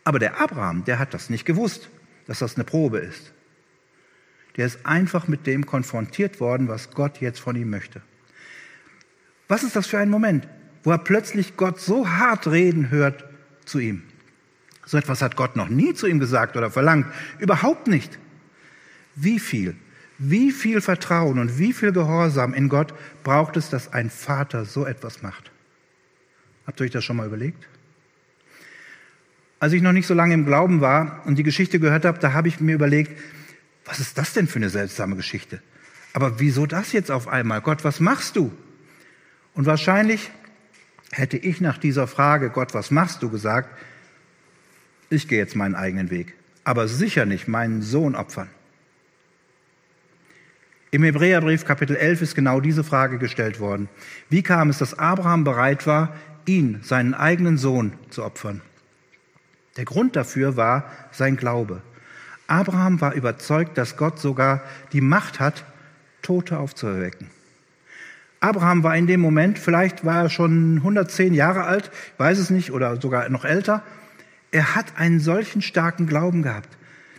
Aber 0.04 0.18
der 0.18 0.40
Abraham, 0.40 0.84
der 0.84 0.98
hat 0.98 1.14
das 1.14 1.30
nicht 1.30 1.46
gewusst, 1.46 1.88
dass 2.26 2.40
das 2.40 2.56
eine 2.56 2.64
Probe 2.64 2.98
ist. 2.98 3.32
Der 4.56 4.66
ist 4.66 4.84
einfach 4.84 5.28
mit 5.28 5.46
dem 5.46 5.64
konfrontiert 5.64 6.38
worden, 6.40 6.68
was 6.68 6.90
Gott 6.90 7.20
jetzt 7.20 7.40
von 7.40 7.56
ihm 7.56 7.70
möchte. 7.70 8.02
Was 9.48 9.62
ist 9.62 9.76
das 9.76 9.86
für 9.86 9.98
ein 9.98 10.10
Moment, 10.10 10.46
wo 10.82 10.90
er 10.90 10.98
plötzlich 10.98 11.56
Gott 11.56 11.80
so 11.80 12.08
hart 12.08 12.46
reden 12.46 12.90
hört 12.90 13.24
zu 13.64 13.78
ihm? 13.78 14.02
So 14.84 14.98
etwas 14.98 15.22
hat 15.22 15.36
Gott 15.36 15.56
noch 15.56 15.68
nie 15.68 15.94
zu 15.94 16.06
ihm 16.06 16.18
gesagt 16.18 16.56
oder 16.56 16.70
verlangt. 16.70 17.06
Überhaupt 17.38 17.86
nicht. 17.86 18.18
Wie 19.14 19.38
viel, 19.38 19.76
wie 20.18 20.50
viel 20.50 20.80
Vertrauen 20.80 21.38
und 21.38 21.58
wie 21.58 21.72
viel 21.72 21.92
Gehorsam 21.92 22.54
in 22.54 22.68
Gott 22.68 22.94
braucht 23.22 23.56
es, 23.56 23.70
dass 23.70 23.92
ein 23.92 24.10
Vater 24.10 24.64
so 24.64 24.86
etwas 24.86 25.22
macht? 25.22 25.50
Habt 26.66 26.80
ihr 26.80 26.84
euch 26.84 26.90
das 26.90 27.04
schon 27.04 27.16
mal 27.16 27.26
überlegt? 27.26 27.68
Als 29.60 29.72
ich 29.72 29.82
noch 29.82 29.92
nicht 29.92 30.06
so 30.06 30.14
lange 30.14 30.34
im 30.34 30.44
Glauben 30.44 30.80
war 30.80 31.22
und 31.24 31.36
die 31.36 31.42
Geschichte 31.44 31.78
gehört 31.78 32.04
habe, 32.04 32.18
da 32.18 32.32
habe 32.32 32.48
ich 32.48 32.60
mir 32.60 32.74
überlegt, 32.74 33.18
was 33.84 34.00
ist 34.00 34.18
das 34.18 34.32
denn 34.32 34.48
für 34.48 34.56
eine 34.56 34.70
seltsame 34.70 35.16
Geschichte? 35.16 35.60
Aber 36.12 36.40
wieso 36.40 36.66
das 36.66 36.92
jetzt 36.92 37.10
auf 37.10 37.28
einmal? 37.28 37.60
Gott, 37.60 37.84
was 37.84 38.00
machst 38.00 38.36
du? 38.36 38.52
Und 39.54 39.66
wahrscheinlich 39.66 40.30
hätte 41.12 41.36
ich 41.36 41.60
nach 41.60 41.78
dieser 41.78 42.06
Frage, 42.06 42.50
Gott, 42.50 42.74
was 42.74 42.90
machst 42.90 43.22
du, 43.22 43.30
gesagt, 43.30 43.68
ich 45.10 45.28
gehe 45.28 45.38
jetzt 45.38 45.54
meinen 45.54 45.74
eigenen 45.74 46.10
Weg, 46.10 46.34
aber 46.64 46.88
sicher 46.88 47.26
nicht 47.26 47.46
meinen 47.46 47.82
Sohn 47.82 48.16
opfern. 48.16 48.48
Im 50.90 51.04
Hebräerbrief 51.04 51.64
Kapitel 51.64 51.96
11 51.96 52.22
ist 52.22 52.34
genau 52.34 52.60
diese 52.60 52.84
Frage 52.84 53.18
gestellt 53.18 53.60
worden. 53.60 53.88
Wie 54.28 54.42
kam 54.42 54.68
es, 54.68 54.78
dass 54.78 54.98
Abraham 54.98 55.44
bereit 55.44 55.86
war, 55.86 56.14
ihn, 56.46 56.80
seinen 56.82 57.14
eigenen 57.14 57.56
Sohn, 57.56 57.92
zu 58.10 58.24
opfern? 58.24 58.60
Der 59.76 59.84
Grund 59.84 60.16
dafür 60.16 60.56
war 60.56 60.90
sein 61.10 61.36
Glaube. 61.36 61.82
Abraham 62.46 63.00
war 63.00 63.14
überzeugt, 63.14 63.78
dass 63.78 63.96
Gott 63.96 64.18
sogar 64.18 64.62
die 64.92 65.00
Macht 65.00 65.40
hat, 65.40 65.64
Tote 66.20 66.58
aufzuerwecken. 66.58 67.30
Abraham 68.42 68.82
war 68.82 68.96
in 68.96 69.06
dem 69.06 69.20
Moment, 69.20 69.56
vielleicht 69.58 70.04
war 70.04 70.24
er 70.24 70.30
schon 70.30 70.78
110 70.78 71.32
Jahre 71.32 71.62
alt, 71.62 71.92
weiß 72.18 72.38
es 72.38 72.50
nicht, 72.50 72.72
oder 72.72 73.00
sogar 73.00 73.28
noch 73.28 73.44
älter. 73.44 73.84
Er 74.50 74.74
hat 74.74 74.96
einen 74.96 75.20
solchen 75.20 75.62
starken 75.62 76.08
Glauben 76.08 76.42
gehabt. 76.42 76.68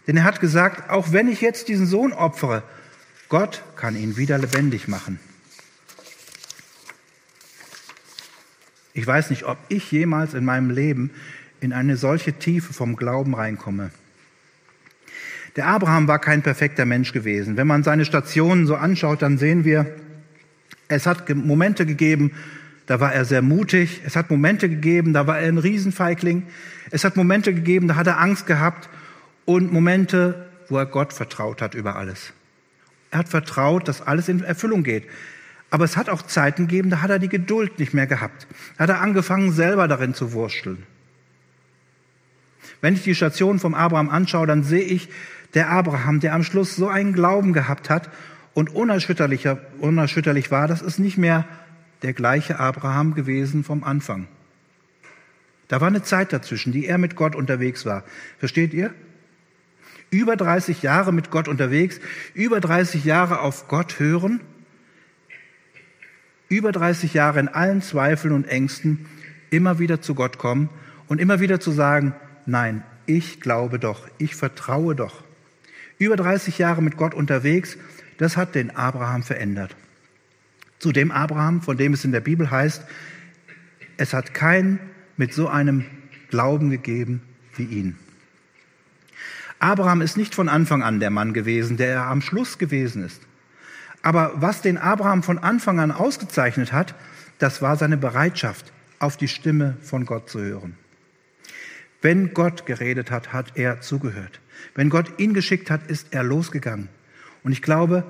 Denn 0.06 0.18
er 0.18 0.26
hat 0.26 0.42
gesagt, 0.42 0.90
auch 0.90 1.14
wenn 1.14 1.30
ich 1.30 1.40
jetzt 1.40 1.70
diesen 1.70 1.86
Sohn 1.86 2.12
opfere, 2.12 2.62
Gott 3.30 3.64
kann 3.78 3.96
ihn 3.96 4.18
wieder 4.18 4.38
lebendig 4.38 4.90
machen. 4.90 5.18
Ich 8.94 9.08
weiß 9.08 9.30
nicht, 9.30 9.46
ob 9.46 9.58
ich 9.70 9.92
jemals 9.92 10.34
in 10.34 10.44
meinem 10.44 10.70
Leben 10.70 11.10
in 11.62 11.72
eine 11.72 11.96
solche 11.96 12.34
Tiefe 12.34 12.74
vom 12.74 12.98
Glauben 12.98 13.34
reinkomme. 13.34 13.92
Der 15.56 15.68
Abraham 15.68 16.08
war 16.10 16.20
kein 16.20 16.42
perfekter 16.42 16.86
Mensch 16.86 17.14
gewesen. 17.14 17.56
Wenn 17.56 17.68
man 17.68 17.84
seine 17.84 18.04
Stationen 18.04 18.68
so 18.68 18.76
anschaut, 18.76 19.22
dann 19.22 19.38
sehen 19.38 19.64
wir, 19.64 19.86
es 20.88 21.06
hat 21.06 21.30
Momente 21.30 21.86
gegeben, 21.86 22.32
da 22.86 23.00
war 23.00 23.14
er 23.14 23.26
sehr 23.26 23.42
mutig. 23.42 24.02
Es 24.06 24.16
hat 24.16 24.30
Momente 24.30 24.70
gegeben, 24.70 25.14
da 25.14 25.26
war 25.28 25.40
er 25.40 25.48
ein 25.48 25.58
Riesenfeigling. 25.58 26.44
Es 26.92 27.04
hat 27.04 27.16
Momente 27.16 27.54
gegeben, 27.54 27.88
da 27.88 27.96
hat 27.96 28.08
er 28.08 28.20
Angst 28.20 28.46
gehabt. 28.46 28.90
Und 29.46 29.72
Momente, 29.72 30.48
wo 30.70 30.78
er 30.78 30.86
Gott 30.86 31.14
vertraut 31.14 31.62
hat 31.62 31.76
über 31.76 31.96
alles. 31.96 32.34
Er 33.12 33.20
hat 33.20 33.30
vertraut, 33.30 33.88
dass 33.88 34.02
alles 34.02 34.28
in 34.28 34.44
Erfüllung 34.44 34.84
geht. 34.84 35.06
Aber 35.70 35.86
es 35.86 35.98
hat 35.98 36.10
auch 36.10 36.22
Zeiten 36.22 36.68
gegeben, 36.68 36.90
da 36.90 37.02
hat 37.02 37.10
er 37.10 37.20
die 37.20 37.30
Geduld 37.30 37.80
nicht 37.80 37.94
mehr 37.94 38.08
gehabt. 38.08 38.48
Da 38.78 38.84
hat 38.84 38.90
er 38.90 39.02
angefangen, 39.02 39.52
selber 39.52 39.88
darin 39.88 40.14
zu 40.14 40.34
wursteln. 40.34 40.84
Wenn 42.82 42.94
ich 42.96 43.04
die 43.04 43.16
Station 43.16 43.60
vom 43.60 43.74
Abraham 43.74 44.10
anschaue, 44.10 44.46
dann 44.46 44.64
sehe 44.64 44.84
ich 44.84 45.10
der 45.54 45.70
Abraham, 45.70 46.20
der 46.20 46.34
am 46.34 46.44
Schluss 46.44 46.76
so 46.76 46.90
einen 46.90 47.14
Glauben 47.14 47.54
gehabt 47.54 47.90
hat 47.90 48.10
und 48.54 48.70
unerschütterlich 48.70 49.46
war, 50.52 50.68
das 50.68 50.82
ist 50.82 51.00
nicht 51.00 51.18
mehr 51.18 51.46
der 52.02 52.14
gleiche 52.14 52.60
Abraham 52.60 53.16
gewesen 53.16 53.64
vom 53.64 53.84
Anfang. 53.84 54.28
Da 55.68 55.82
war 55.82 55.88
eine 55.88 56.04
Zeit 56.04 56.34
dazwischen, 56.34 56.72
die 56.74 56.86
er 56.86 56.98
mit 56.98 57.16
Gott 57.16 57.36
unterwegs 57.36 57.86
war. 57.86 58.04
Versteht 58.38 58.74
ihr? 58.74 58.94
Über 60.10 60.36
30 60.36 60.84
Jahre 60.84 61.12
mit 61.12 61.32
Gott 61.32 61.48
unterwegs, 61.48 62.00
über 62.36 62.60
30 62.60 63.04
Jahre 63.04 63.40
auf 63.40 63.68
Gott 63.68 64.00
hören, 64.00 64.42
über 66.50 66.72
30 66.72 67.16
Jahre 67.16 67.40
in 67.40 67.48
allen 67.48 67.82
Zweifeln 67.82 68.34
und 68.34 68.46
Ängsten 68.46 69.08
immer 69.50 69.80
wieder 69.80 70.02
zu 70.02 70.14
Gott 70.14 70.38
kommen 70.38 70.70
und 71.08 71.20
immer 71.20 71.40
wieder 71.40 71.60
zu 71.60 71.72
sagen, 71.72 72.14
Nein, 72.46 72.84
ich 73.06 73.40
glaube 73.40 73.80
doch, 73.80 74.08
ich 74.18 74.36
vertraue 74.36 74.96
doch. 74.96 75.24
Über 75.98 76.16
30 76.16 76.58
Jahre 76.58 76.82
mit 76.82 76.98
Gott 76.98 77.14
unterwegs, 77.14 77.78
das 78.18 78.38
hat 78.38 78.56
den 78.56 78.76
Abraham 78.76 79.24
verändert. 79.24 79.76
Zu 80.80 80.92
dem 80.92 81.12
Abraham, 81.12 81.62
von 81.62 81.78
dem 81.78 81.94
es 81.94 82.06
in 82.06 82.12
der 82.12 82.20
Bibel 82.20 82.52
heißt, 82.52 82.84
es 83.98 84.14
hat 84.14 84.34
kein 84.34 84.80
mit 85.18 85.34
so 85.34 85.48
einem 85.48 85.86
Glauben 86.30 86.70
gegeben 86.70 87.22
wie 87.56 87.64
ihn. 87.64 87.98
Abraham 89.60 90.02
ist 90.02 90.18
nicht 90.18 90.36
von 90.36 90.50
Anfang 90.50 90.84
an 90.84 91.00
der 91.00 91.10
Mann 91.10 91.34
gewesen, 91.34 91.78
der 91.78 91.90
er 91.90 92.08
am 92.08 92.22
Schluss 92.22 92.58
gewesen 92.58 93.04
ist. 93.04 93.22
Aber 94.02 94.34
was 94.36 94.62
den 94.62 94.78
Abraham 94.78 95.24
von 95.24 95.40
Anfang 95.40 95.80
an 95.80 95.92
ausgezeichnet 95.92 96.74
hat, 96.74 96.96
das 97.40 97.62
war 97.62 97.78
seine 97.78 97.98
Bereitschaft, 97.98 98.74
auf 99.00 99.16
die 99.16 99.28
Stimme 99.28 99.78
von 99.82 100.06
Gott 100.06 100.30
zu 100.30 100.40
hören. 100.40 100.76
Wenn 102.02 102.34
Gott 102.34 102.66
geredet 102.66 103.12
hat, 103.12 103.32
hat 103.32 103.54
er 103.56 103.80
zugehört. 103.80 104.42
Wenn 104.76 104.90
Gott 104.90 105.20
ihn 105.20 105.34
geschickt 105.34 105.70
hat, 105.70 105.88
ist 105.88 106.08
er 106.12 106.24
losgegangen. 106.24 106.90
Und 107.44 107.52
ich 107.52 107.62
glaube, 107.62 108.04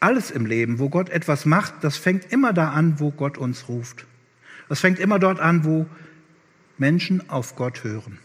alles 0.00 0.30
im 0.30 0.46
Leben, 0.46 0.78
wo 0.78 0.88
Gott 0.88 1.10
etwas 1.10 1.44
macht, 1.44 1.74
das 1.82 1.96
fängt 1.96 2.32
immer 2.32 2.52
da 2.52 2.70
an, 2.70 2.98
wo 2.98 3.10
Gott 3.10 3.38
uns 3.38 3.68
ruft. 3.68 4.06
Das 4.68 4.80
fängt 4.80 4.98
immer 4.98 5.18
dort 5.18 5.40
an, 5.40 5.64
wo 5.64 5.86
Menschen 6.78 7.28
auf 7.28 7.56
Gott 7.56 7.84
hören. 7.84 8.18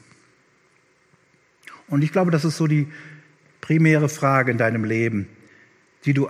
Und 1.88 2.04
ich 2.04 2.12
glaube, 2.12 2.32
das 2.32 2.46
ist 2.46 2.58
so 2.58 2.68
die 2.68 2.88
primäre 3.62 4.10
Frage 4.10 4.52
in 4.52 4.58
deinem 4.58 4.86
Leben, 4.86 5.28
die 6.06 6.14
du 6.14 6.30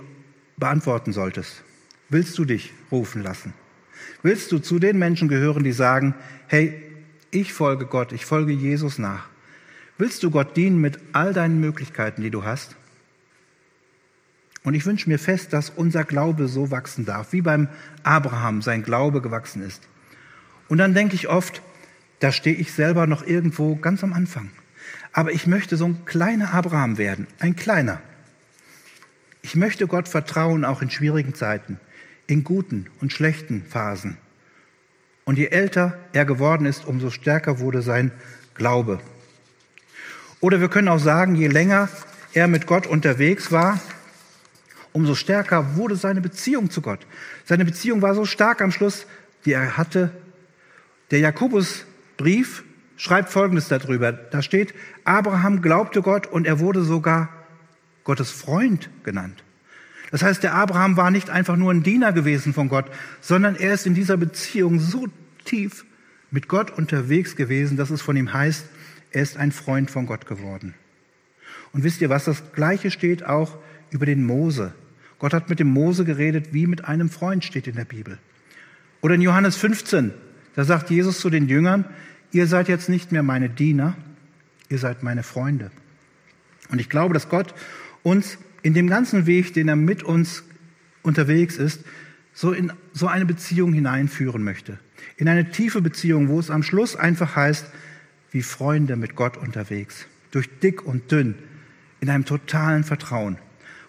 beantworten 0.56 1.12
solltest. 1.12 1.62
Willst 2.08 2.36
du 2.38 2.44
dich 2.44 2.72
rufen 2.90 3.22
lassen? 3.22 3.52
Willst 4.22 4.52
du 4.52 4.58
zu 4.58 4.78
den 4.78 4.98
Menschen 4.98 5.28
gehören, 5.28 5.64
die 5.64 5.72
sagen, 5.72 6.14
hey, 6.48 6.82
ich 7.30 7.52
folge 7.52 7.86
Gott, 7.86 8.12
ich 8.12 8.24
folge 8.24 8.52
Jesus 8.52 8.98
nach? 8.98 9.28
Willst 9.98 10.22
du 10.22 10.30
Gott 10.30 10.56
dienen 10.56 10.80
mit 10.80 10.98
all 11.12 11.32
deinen 11.32 11.60
Möglichkeiten, 11.60 12.22
die 12.22 12.30
du 12.30 12.44
hast? 12.44 12.75
Und 14.66 14.74
ich 14.74 14.84
wünsche 14.84 15.08
mir 15.08 15.20
fest, 15.20 15.52
dass 15.52 15.70
unser 15.70 16.02
Glaube 16.02 16.48
so 16.48 16.72
wachsen 16.72 17.04
darf, 17.04 17.32
wie 17.32 17.40
beim 17.40 17.68
Abraham 18.02 18.62
sein 18.62 18.82
Glaube 18.82 19.22
gewachsen 19.22 19.62
ist. 19.62 19.80
Und 20.66 20.78
dann 20.78 20.92
denke 20.92 21.14
ich 21.14 21.28
oft, 21.28 21.62
da 22.18 22.32
stehe 22.32 22.56
ich 22.56 22.72
selber 22.72 23.06
noch 23.06 23.24
irgendwo 23.24 23.76
ganz 23.76 24.02
am 24.02 24.12
Anfang. 24.12 24.50
Aber 25.12 25.30
ich 25.30 25.46
möchte 25.46 25.76
so 25.76 25.86
ein 25.86 26.04
kleiner 26.04 26.52
Abraham 26.52 26.98
werden, 26.98 27.28
ein 27.38 27.54
kleiner. 27.54 28.00
Ich 29.40 29.54
möchte 29.54 29.86
Gott 29.86 30.08
vertrauen, 30.08 30.64
auch 30.64 30.82
in 30.82 30.90
schwierigen 30.90 31.36
Zeiten, 31.36 31.78
in 32.26 32.42
guten 32.42 32.88
und 33.00 33.12
schlechten 33.12 33.64
Phasen. 33.70 34.16
Und 35.24 35.38
je 35.38 35.46
älter 35.46 35.96
er 36.12 36.24
geworden 36.24 36.66
ist, 36.66 36.86
umso 36.86 37.10
stärker 37.10 37.60
wurde 37.60 37.82
sein 37.82 38.10
Glaube. 38.56 38.98
Oder 40.40 40.60
wir 40.60 40.68
können 40.68 40.88
auch 40.88 40.98
sagen, 40.98 41.36
je 41.36 41.46
länger 41.46 41.88
er 42.32 42.48
mit 42.48 42.66
Gott 42.66 42.88
unterwegs 42.88 43.52
war, 43.52 43.78
umso 44.96 45.14
stärker 45.14 45.76
wurde 45.76 45.94
seine 45.94 46.22
Beziehung 46.22 46.70
zu 46.70 46.80
Gott. 46.80 47.06
Seine 47.44 47.66
Beziehung 47.66 48.00
war 48.00 48.14
so 48.14 48.24
stark 48.24 48.62
am 48.62 48.72
Schluss, 48.72 49.06
die 49.44 49.52
er 49.52 49.76
hatte. 49.76 50.10
Der 51.10 51.18
Jakobusbrief 51.18 52.64
schreibt 52.96 53.28
Folgendes 53.28 53.68
darüber. 53.68 54.12
Da 54.12 54.40
steht, 54.40 54.72
Abraham 55.04 55.60
glaubte 55.60 56.00
Gott 56.00 56.26
und 56.26 56.46
er 56.46 56.60
wurde 56.60 56.82
sogar 56.82 57.28
Gottes 58.04 58.30
Freund 58.30 58.88
genannt. 59.04 59.44
Das 60.12 60.22
heißt, 60.22 60.42
der 60.42 60.54
Abraham 60.54 60.96
war 60.96 61.10
nicht 61.10 61.28
einfach 61.28 61.56
nur 61.56 61.74
ein 61.74 61.82
Diener 61.82 62.14
gewesen 62.14 62.54
von 62.54 62.70
Gott, 62.70 62.86
sondern 63.20 63.54
er 63.54 63.74
ist 63.74 63.86
in 63.86 63.94
dieser 63.94 64.16
Beziehung 64.16 64.80
so 64.80 65.08
tief 65.44 65.84
mit 66.30 66.48
Gott 66.48 66.70
unterwegs 66.70 67.36
gewesen, 67.36 67.76
dass 67.76 67.90
es 67.90 68.00
von 68.00 68.16
ihm 68.16 68.32
heißt, 68.32 68.64
er 69.10 69.22
ist 69.22 69.36
ein 69.36 69.52
Freund 69.52 69.90
von 69.90 70.06
Gott 70.06 70.26
geworden. 70.26 70.72
Und 71.74 71.84
wisst 71.84 72.00
ihr 72.00 72.08
was, 72.08 72.24
das 72.24 72.52
Gleiche 72.54 72.90
steht 72.90 73.26
auch 73.26 73.58
über 73.90 74.06
den 74.06 74.24
Mose. 74.24 74.72
Gott 75.18 75.32
hat 75.32 75.48
mit 75.48 75.60
dem 75.60 75.68
Mose 75.68 76.04
geredet, 76.04 76.52
wie 76.52 76.66
mit 76.66 76.84
einem 76.84 77.08
Freund 77.08 77.44
steht 77.44 77.66
in 77.66 77.76
der 77.76 77.84
Bibel. 77.84 78.18
Oder 79.00 79.14
in 79.14 79.22
Johannes 79.22 79.56
15, 79.56 80.12
da 80.54 80.64
sagt 80.64 80.90
Jesus 80.90 81.20
zu 81.20 81.30
den 81.30 81.48
Jüngern, 81.48 81.84
ihr 82.32 82.46
seid 82.46 82.68
jetzt 82.68 82.88
nicht 82.88 83.12
mehr 83.12 83.22
meine 83.22 83.48
Diener, 83.48 83.96
ihr 84.68 84.78
seid 84.78 85.02
meine 85.02 85.22
Freunde. 85.22 85.70
Und 86.70 86.80
ich 86.80 86.88
glaube, 86.88 87.14
dass 87.14 87.28
Gott 87.28 87.54
uns 88.02 88.38
in 88.62 88.74
dem 88.74 88.88
ganzen 88.88 89.26
Weg, 89.26 89.54
den 89.54 89.68
er 89.68 89.76
mit 89.76 90.02
uns 90.02 90.42
unterwegs 91.02 91.56
ist, 91.56 91.84
so 92.34 92.52
in 92.52 92.72
so 92.92 93.06
eine 93.06 93.24
Beziehung 93.24 93.72
hineinführen 93.72 94.42
möchte. 94.42 94.78
In 95.16 95.28
eine 95.28 95.50
tiefe 95.50 95.80
Beziehung, 95.80 96.28
wo 96.28 96.38
es 96.38 96.50
am 96.50 96.62
Schluss 96.62 96.96
einfach 96.96 97.36
heißt, 97.36 97.66
wie 98.32 98.42
Freunde 98.42 98.96
mit 98.96 99.16
Gott 99.16 99.36
unterwegs. 99.36 100.06
Durch 100.32 100.48
dick 100.58 100.84
und 100.84 101.10
dünn. 101.10 101.36
In 102.00 102.10
einem 102.10 102.24
totalen 102.26 102.84
Vertrauen. 102.84 103.38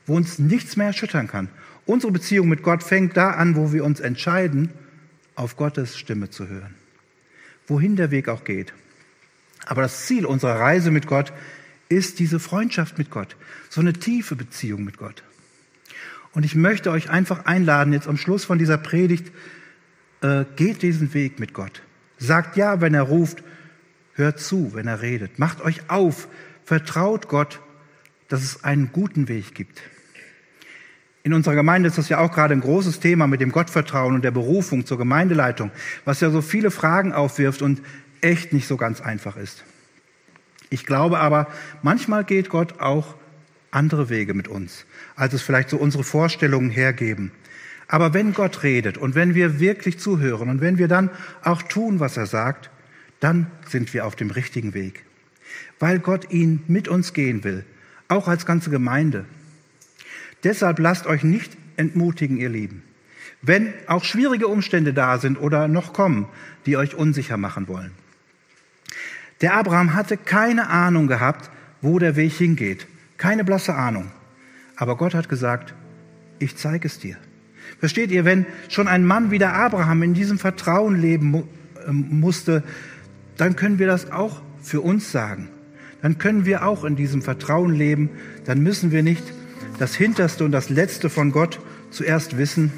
Wo 0.08 0.16
uns 0.16 0.39
nichts 0.39 0.76
mehr 0.78 0.88
erschüttern 0.88 1.28
kann. 1.28 1.49
Unsere 1.86 2.12
Beziehung 2.12 2.49
mit 2.49 2.64
Gott 2.64 2.84
fängt 2.84 3.16
da 3.16 3.32
an, 3.32 3.55
wo 3.55 3.72
wir 3.72 3.86
uns 3.86 3.99
entscheiden, 3.99 4.70
auf 5.36 5.55
Gottes 5.55 5.97
Stimme 5.97 6.30
zu 6.30 6.47
hören. 6.47 6.74
Wohin 7.68 7.95
der 7.95 8.10
Weg 8.10 8.28
auch 8.30 8.43
geht. 8.43 8.74
Aber 9.66 9.84
das 9.84 10.05
Ziel 10.05 10.26
unserer 10.26 10.60
Reise 10.60 10.91
mit 10.91 11.08
Gott 11.08 11.32
ist 11.89 12.20
diese 12.20 12.39
Freundschaft 12.39 12.97
mit 12.97 13.12
Gott, 13.12 13.36
so 13.70 13.82
eine 13.82 13.93
tiefe 13.93 14.36
Beziehung 14.36 14.84
mit 14.84 14.97
Gott. 14.97 15.24
Und 16.34 16.43
ich 16.43 16.55
möchte 16.55 16.91
euch 16.91 17.10
einfach 17.10 17.45
einladen, 17.45 17.93
jetzt 17.93 18.08
am 18.08 18.18
Schluss 18.18 18.45
von 18.45 18.58
dieser 18.58 18.78
Predigt, 18.78 19.32
äh, 20.22 20.45
geht 20.55 20.82
diesen 20.82 21.14
Weg 21.14 21.39
mit 21.39 21.53
Gott. 21.53 21.82
Sagt 22.18 22.58
ja, 22.58 22.82
wenn 22.82 22.93
er 22.93 23.03
ruft, 23.03 23.43
hört 24.14 24.39
zu, 24.39 24.74
wenn 24.74 24.88
er 24.88 25.01
redet. 25.01 25.39
Macht 25.39 25.62
euch 25.62 25.89
auf, 25.89 26.28
vertraut 26.66 27.28
Gott, 27.28 27.62
dass 28.28 28.43
es 28.43 28.64
einen 28.64 28.91
guten 28.91 29.28
Weg 29.28 29.55
gibt. 29.55 29.82
In 31.28 31.34
unserer 31.34 31.55
Gemeinde 31.55 31.89
ist 31.89 31.97
das 31.97 32.07
ja 32.07 32.19
auch 32.19 32.32
gerade 32.32 32.53
ein 32.53 32.61
großes 32.61 33.01
Thema 33.01 33.28
mit 33.28 33.41
dem 33.41 33.51
Gottvertrauen 33.51 34.15
und 34.15 34.23
der 34.23 34.32
Berufung 34.32 34.86
zur 34.86 34.97
Gemeindeleitung, 34.97 35.71
was 36.05 36.21
ja 36.21 36.30
so 36.30 36.41
viele 36.41 36.71
Fragen 36.71 37.11
aufwirft 37.11 37.61
und 37.61 37.82
echt 38.21 38.53
nicht 38.53 38.65
so 38.65 38.78
ganz 38.78 39.01
einfach 39.01 39.36
ist. 39.36 39.65
Ich 40.69 40.86
glaube 40.86 41.19
aber, 41.19 41.47
manchmal 41.82 42.23
geht 42.23 42.47
Gott 42.47 42.80
auch 42.80 43.15
andere 43.71 44.09
Wege 44.09 44.34
mit 44.34 44.47
uns, 44.47 44.86
als 45.17 45.34
es 45.34 45.41
vielleicht 45.41 45.69
so 45.69 45.75
unsere 45.75 46.05
Vorstellungen 46.05 46.69
hergeben. 46.69 47.34
Aber 47.89 48.13
wenn 48.13 48.32
Gott 48.32 48.63
redet 48.63 48.97
und 48.97 49.13
wenn 49.13 49.36
wir 49.36 49.59
wirklich 49.59 49.99
zuhören 49.99 50.47
und 50.47 50.61
wenn 50.61 50.78
wir 50.78 50.88
dann 50.88 51.09
auch 51.43 51.61
tun, 51.61 51.99
was 51.99 52.15
er 52.15 52.28
sagt, 52.28 52.69
dann 53.19 53.47
sind 53.67 53.93
wir 53.93 54.05
auf 54.05 54.15
dem 54.15 54.32
richtigen 54.32 54.73
Weg. 54.73 55.03
Weil 55.78 55.99
Gott 55.99 56.32
ihn 56.32 56.63
mit 56.69 56.88
uns 56.88 57.11
gehen 57.11 57.43
will, 57.43 57.65
auch 58.07 58.30
als 58.30 58.45
ganze 58.45 58.69
Gemeinde. 58.69 59.25
Deshalb 60.44 60.80
lasst 60.80 61.08
euch 61.08 61.24
nicht 61.24 61.58
entmutigen, 61.78 62.38
ihr 62.38 62.50
Lieben. 62.50 62.84
Wenn 63.42 63.74
auch 63.88 64.04
schwierige 64.04 64.48
Umstände 64.48 64.94
da 64.94 65.18
sind 65.20 65.38
oder 65.38 65.68
noch 65.68 65.94
kommen, 65.94 66.28
die 66.66 66.78
euch 66.78 66.96
unsicher 66.96 67.38
machen 67.38 67.68
wollen. 67.68 67.92
Der 69.42 69.54
Abraham 69.54 69.94
hatte 69.94 70.18
keine 70.18 70.70
Ahnung 70.70 71.08
gehabt, 71.08 71.52
wo 71.82 72.00
der 72.00 72.16
Weg 72.16 72.34
hingeht. 72.34 72.88
Keine 73.18 73.44
blasse 73.44 73.76
Ahnung. 73.76 74.12
Aber 74.76 74.98
Gott 74.98 75.14
hat 75.14 75.30
gesagt, 75.30 75.74
ich 76.40 76.56
zeige 76.56 76.88
es 76.88 77.00
dir. 77.00 77.18
Versteht 77.80 78.12
ihr, 78.12 78.26
wenn 78.26 78.46
schon 78.70 78.88
ein 78.88 79.06
Mann 79.06 79.30
wie 79.30 79.40
der 79.40 79.54
Abraham 79.54 80.04
in 80.04 80.14
diesem 80.14 80.40
Vertrauen 80.40 81.00
leben 81.00 81.44
ähm, 81.88 82.20
musste, 82.20 82.64
dann 83.38 83.56
können 83.56 83.78
wir 83.80 83.88
das 83.88 84.12
auch 84.12 84.42
für 84.62 84.82
uns 84.82 85.12
sagen. 85.12 85.50
Dann 86.02 86.18
können 86.18 86.46
wir 86.46 86.66
auch 86.66 86.84
in 86.84 86.96
diesem 86.96 87.22
Vertrauen 87.22 87.74
leben. 87.74 88.10
Dann 88.46 88.62
müssen 88.62 88.92
wir 88.92 89.04
nicht 89.04 89.24
das 89.80 89.95
Hinterste 89.95 90.43
und 90.43 90.51
das 90.51 90.70
Letzte 90.70 91.10
von 91.10 91.32
Gott 91.32 91.60
zuerst 91.91 92.38
wissen, 92.38 92.72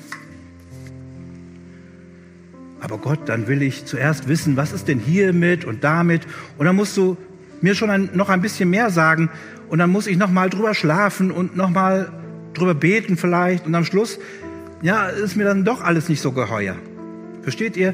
aber 2.82 2.98
Gott, 2.98 3.28
dann 3.28 3.48
will 3.48 3.62
ich 3.62 3.86
zuerst 3.86 4.28
wissen, 4.28 4.56
was 4.58 4.72
ist 4.72 4.88
denn 4.88 5.00
hiermit 5.00 5.66
und 5.66 5.84
damit? 5.84 6.26
Und 6.58 6.66
dann 6.66 6.76
musst 6.76 6.96
du 6.96 7.18
mir 7.62 7.76
schon 7.76 7.90
ein, 7.90 8.10
noch 8.14 8.30
ein 8.30 8.42
bisschen 8.42 8.70
mehr 8.70 8.90
sagen. 8.90 9.30
Und 9.68 9.80
dann 9.80 9.90
muss 9.90 10.08
ich 10.08 10.18
noch 10.18 10.32
mal 10.32 10.50
drüber 10.50 10.74
schlafen 10.74 11.32
und 11.32 11.56
noch 11.56 11.70
mal 11.70 12.12
drüber 12.54 12.74
beten 12.74 13.18
vielleicht. 13.18 13.66
Und 13.66 13.76
am 13.76 13.84
Schluss, 13.84 14.18
ja, 14.82 15.08
ist 15.08 15.36
mir 15.36 15.44
dann 15.44 15.66
doch 15.66 15.82
alles 15.82 16.08
nicht 16.08 16.22
so 16.22 16.32
geheuer. 16.32 16.76
Versteht 17.42 17.76
ihr? 17.76 17.94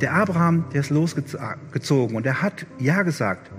Der 0.00 0.14
Abraham, 0.14 0.64
der 0.72 0.80
ist 0.80 0.90
losgezogen 0.90 2.16
und 2.16 2.26
er 2.26 2.42
hat 2.42 2.66
Ja 2.80 3.02
gesagt. 3.02 3.50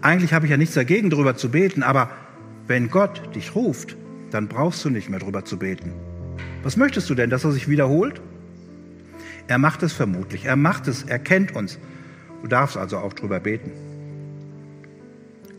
Eigentlich 0.00 0.34
habe 0.34 0.46
ich 0.46 0.50
ja 0.50 0.56
nichts 0.56 0.74
dagegen, 0.74 1.08
drüber 1.08 1.36
zu 1.36 1.50
beten, 1.50 1.82
aber 1.84 2.10
wenn 2.66 2.90
Gott 2.90 3.34
dich 3.34 3.54
ruft, 3.54 3.96
dann 4.30 4.48
brauchst 4.48 4.84
du 4.84 4.90
nicht 4.90 5.10
mehr 5.10 5.20
drüber 5.20 5.44
zu 5.44 5.58
beten. 5.58 5.92
Was 6.62 6.76
möchtest 6.76 7.08
du 7.10 7.14
denn, 7.14 7.30
dass 7.30 7.44
er 7.44 7.52
sich 7.52 7.68
wiederholt? 7.68 8.20
Er 9.46 9.58
macht 9.58 9.82
es 9.82 9.92
vermutlich. 9.92 10.46
Er 10.46 10.56
macht 10.56 10.88
es, 10.88 11.02
er 11.02 11.18
kennt 11.18 11.54
uns. 11.54 11.78
Du 12.42 12.48
darfst 12.48 12.76
also 12.76 12.98
auch 12.98 13.12
drüber 13.12 13.40
beten. 13.40 13.70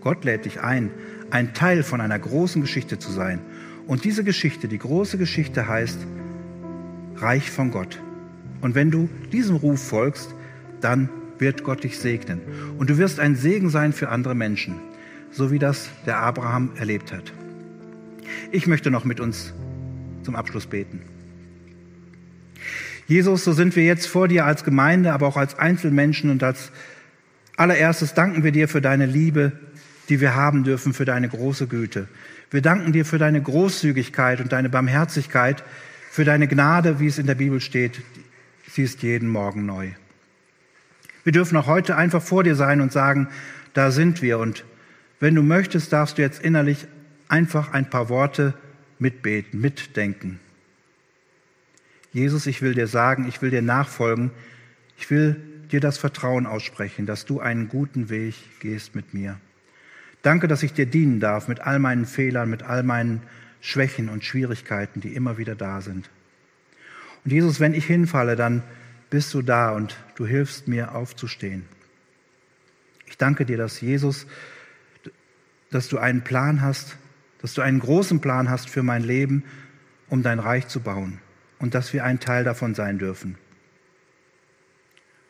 Gott 0.02 0.24
lädt 0.24 0.46
dich 0.46 0.62
ein, 0.62 0.92
ein 1.32 1.54
Teil 1.54 1.84
von 1.84 2.02
einer 2.02 2.20
großen 2.20 2.62
Geschichte 2.62 3.00
zu 3.00 3.12
sein. 3.12 3.40
Und 3.88 4.04
diese 4.04 4.24
Geschichte, 4.24 4.68
die 4.68 4.78
große 4.78 5.18
Geschichte 5.18 5.68
heißt 5.68 6.00
Reich 7.18 7.50
von 7.50 7.72
Gott. 7.72 8.00
Und 8.62 8.76
wenn 8.76 8.92
du 8.92 9.10
diesem 9.32 9.56
Ruf 9.56 9.82
folgst, 9.82 10.34
dann 10.82 11.10
wird 11.38 11.64
Gott 11.64 11.84
dich 11.84 12.00
segnen. 12.00 12.42
Und 12.78 12.90
du 12.90 12.98
wirst 12.98 13.20
ein 13.20 13.36
Segen 13.36 13.70
sein 13.70 13.94
für 13.94 14.10
andere 14.10 14.36
Menschen, 14.36 14.76
so 15.36 15.52
wie 15.52 15.60
das 15.60 15.90
der 16.06 16.18
Abraham 16.18 16.72
erlebt 16.78 17.12
hat. 17.12 17.34
Ich 18.52 18.68
möchte 18.68 18.90
noch 18.90 19.04
mit 19.04 19.20
uns 19.20 19.54
zum 20.24 20.36
Abschluss 20.36 20.66
beten. 20.66 21.02
Jesus, 23.08 23.44
so 23.44 23.54
sind 23.54 23.76
wir 23.76 23.84
jetzt 23.84 24.08
vor 24.08 24.28
dir 24.28 24.46
als 24.46 24.64
Gemeinde, 24.64 25.14
aber 25.14 25.28
auch 25.28 25.38
als 25.38 25.60
Einzelmenschen 25.60 26.32
und 26.32 26.42
als 26.42 26.72
Allererstes 27.58 28.14
danken 28.14 28.44
wir 28.44 28.52
dir 28.52 28.68
für 28.68 28.82
deine 28.82 29.06
Liebe, 29.06 29.52
die 30.10 30.22
wir 30.22 30.36
haben 30.36 30.64
dürfen, 30.64 30.94
für 30.94 31.06
deine 31.06 31.30
große 31.30 31.68
Güte. 31.68 32.08
Wir 32.50 32.62
danken 32.62 32.94
dir 32.94 33.06
für 33.06 33.18
deine 33.18 33.42
Großzügigkeit 33.42 34.40
und 34.40 34.52
deine 34.52 34.70
Barmherzigkeit, 34.70 35.64
für 36.10 36.24
deine 36.24 36.48
Gnade, 36.48 37.00
wie 37.00 37.08
es 37.08 37.20
in 37.20 37.28
der 37.28 37.36
Bibel 37.36 37.60
steht. 37.60 38.02
Sie 38.72 38.84
ist 38.84 39.04
jeden 39.04 39.30
Morgen 39.30 39.66
neu. 39.66 39.90
Wir 41.24 41.34
dürfen 41.34 41.58
auch 41.58 41.68
heute 41.68 41.96
einfach 41.96 42.22
vor 42.22 42.44
dir 42.44 42.56
sein 42.56 42.82
und 42.82 42.92
sagen, 42.92 43.28
da 43.74 43.92
sind 43.92 44.22
wir. 44.22 44.40
Und 44.40 44.64
wenn 45.20 45.36
du 45.36 45.42
möchtest, 45.42 45.94
darfst 45.94 46.18
du 46.18 46.22
jetzt 46.22 46.42
innerlich 46.42 46.88
einfach 47.28 47.72
ein 47.72 47.90
paar 47.90 48.10
Worte 48.10 48.54
mitbeten, 49.00 49.60
mitdenken. 49.60 50.40
Jesus, 52.12 52.48
ich 52.48 52.62
will 52.62 52.74
dir 52.74 52.88
sagen, 52.88 53.28
ich 53.28 53.42
will 53.42 53.50
dir 53.50 53.62
nachfolgen, 53.62 54.32
ich 54.98 55.10
will 55.10 55.36
dir 55.72 55.80
das 55.80 55.98
Vertrauen 55.98 56.46
aussprechen, 56.46 57.06
dass 57.06 57.26
du 57.26 57.40
einen 57.40 57.68
guten 57.68 58.10
Weg 58.10 58.36
gehst 58.60 58.96
mit 58.96 59.14
mir. 59.14 59.40
Danke, 60.22 60.48
dass 60.48 60.64
ich 60.64 60.74
dir 60.74 60.86
dienen 60.86 61.20
darf 61.20 61.48
mit 61.48 61.62
all 61.62 61.80
meinen 61.80 62.06
Fehlern, 62.06 62.50
mit 62.50 62.64
all 62.64 62.84
meinen 62.84 63.22
Schwächen 63.62 64.10
und 64.10 64.24
Schwierigkeiten, 64.24 65.02
die 65.02 65.14
immer 65.14 65.38
wieder 65.38 65.56
da 65.56 65.82
sind. 65.82 66.10
Und 67.24 67.32
Jesus, 67.32 67.60
wenn 67.60 67.74
ich 67.74 67.86
hinfalle, 67.86 68.36
dann 68.36 68.64
bist 69.10 69.34
du 69.34 69.42
da 69.42 69.72
und 69.72 69.98
du 70.16 70.26
hilfst 70.26 70.68
mir 70.68 70.96
aufzustehen. 70.96 71.66
Ich 73.08 73.18
danke 73.18 73.46
dir, 73.46 73.58
dass 73.58 73.82
Jesus, 73.82 74.26
dass 75.76 75.90
du 75.90 75.98
einen 75.98 76.24
Plan 76.24 76.62
hast, 76.62 76.98
dass 77.42 77.54
du 77.54 77.62
einen 77.62 77.80
großen 77.80 78.22
Plan 78.22 78.50
hast 78.50 78.70
für 78.70 78.82
mein 78.82 79.04
Leben, 79.04 79.44
um 80.10 80.24
dein 80.24 80.40
Reich 80.40 80.68
zu 80.68 80.80
bauen 80.80 81.20
und 81.60 81.76
dass 81.76 81.92
wir 81.94 82.06
ein 82.06 82.20
Teil 82.20 82.46
davon 82.46 82.74
sein 82.74 82.98
dürfen. 82.98 83.38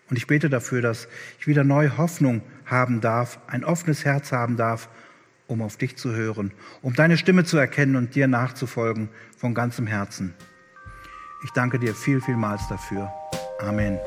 Und 0.09 0.17
ich 0.17 0.27
bete 0.27 0.49
dafür, 0.49 0.83
dass 0.83 1.07
ich 1.39 1.47
wieder 1.47 1.63
neue 1.63 1.97
Hoffnung 1.97 2.43
haben 2.65 3.01
darf, 3.01 3.39
ein 3.47 3.63
offenes 3.63 4.05
Herz 4.05 4.31
haben 4.31 4.55
darf, 4.55 4.87
um 5.47 5.63
auf 5.63 5.77
dich 5.77 5.97
zu 5.97 6.13
hören, 6.13 6.51
um 6.83 6.93
deine 6.93 7.17
Stimme 7.17 7.43
zu 7.43 7.57
erkennen 7.57 7.95
und 7.95 8.13
dir 8.13 8.27
nachzufolgen 8.27 9.09
von 9.35 9.55
ganzem 9.55 9.87
Herzen. 9.87 10.35
Ich 11.43 11.51
danke 11.51 11.79
dir 11.79 11.95
viel, 11.95 12.21
vielmals 12.21 12.67
dafür. 12.67 13.11
Amen. 13.59 13.99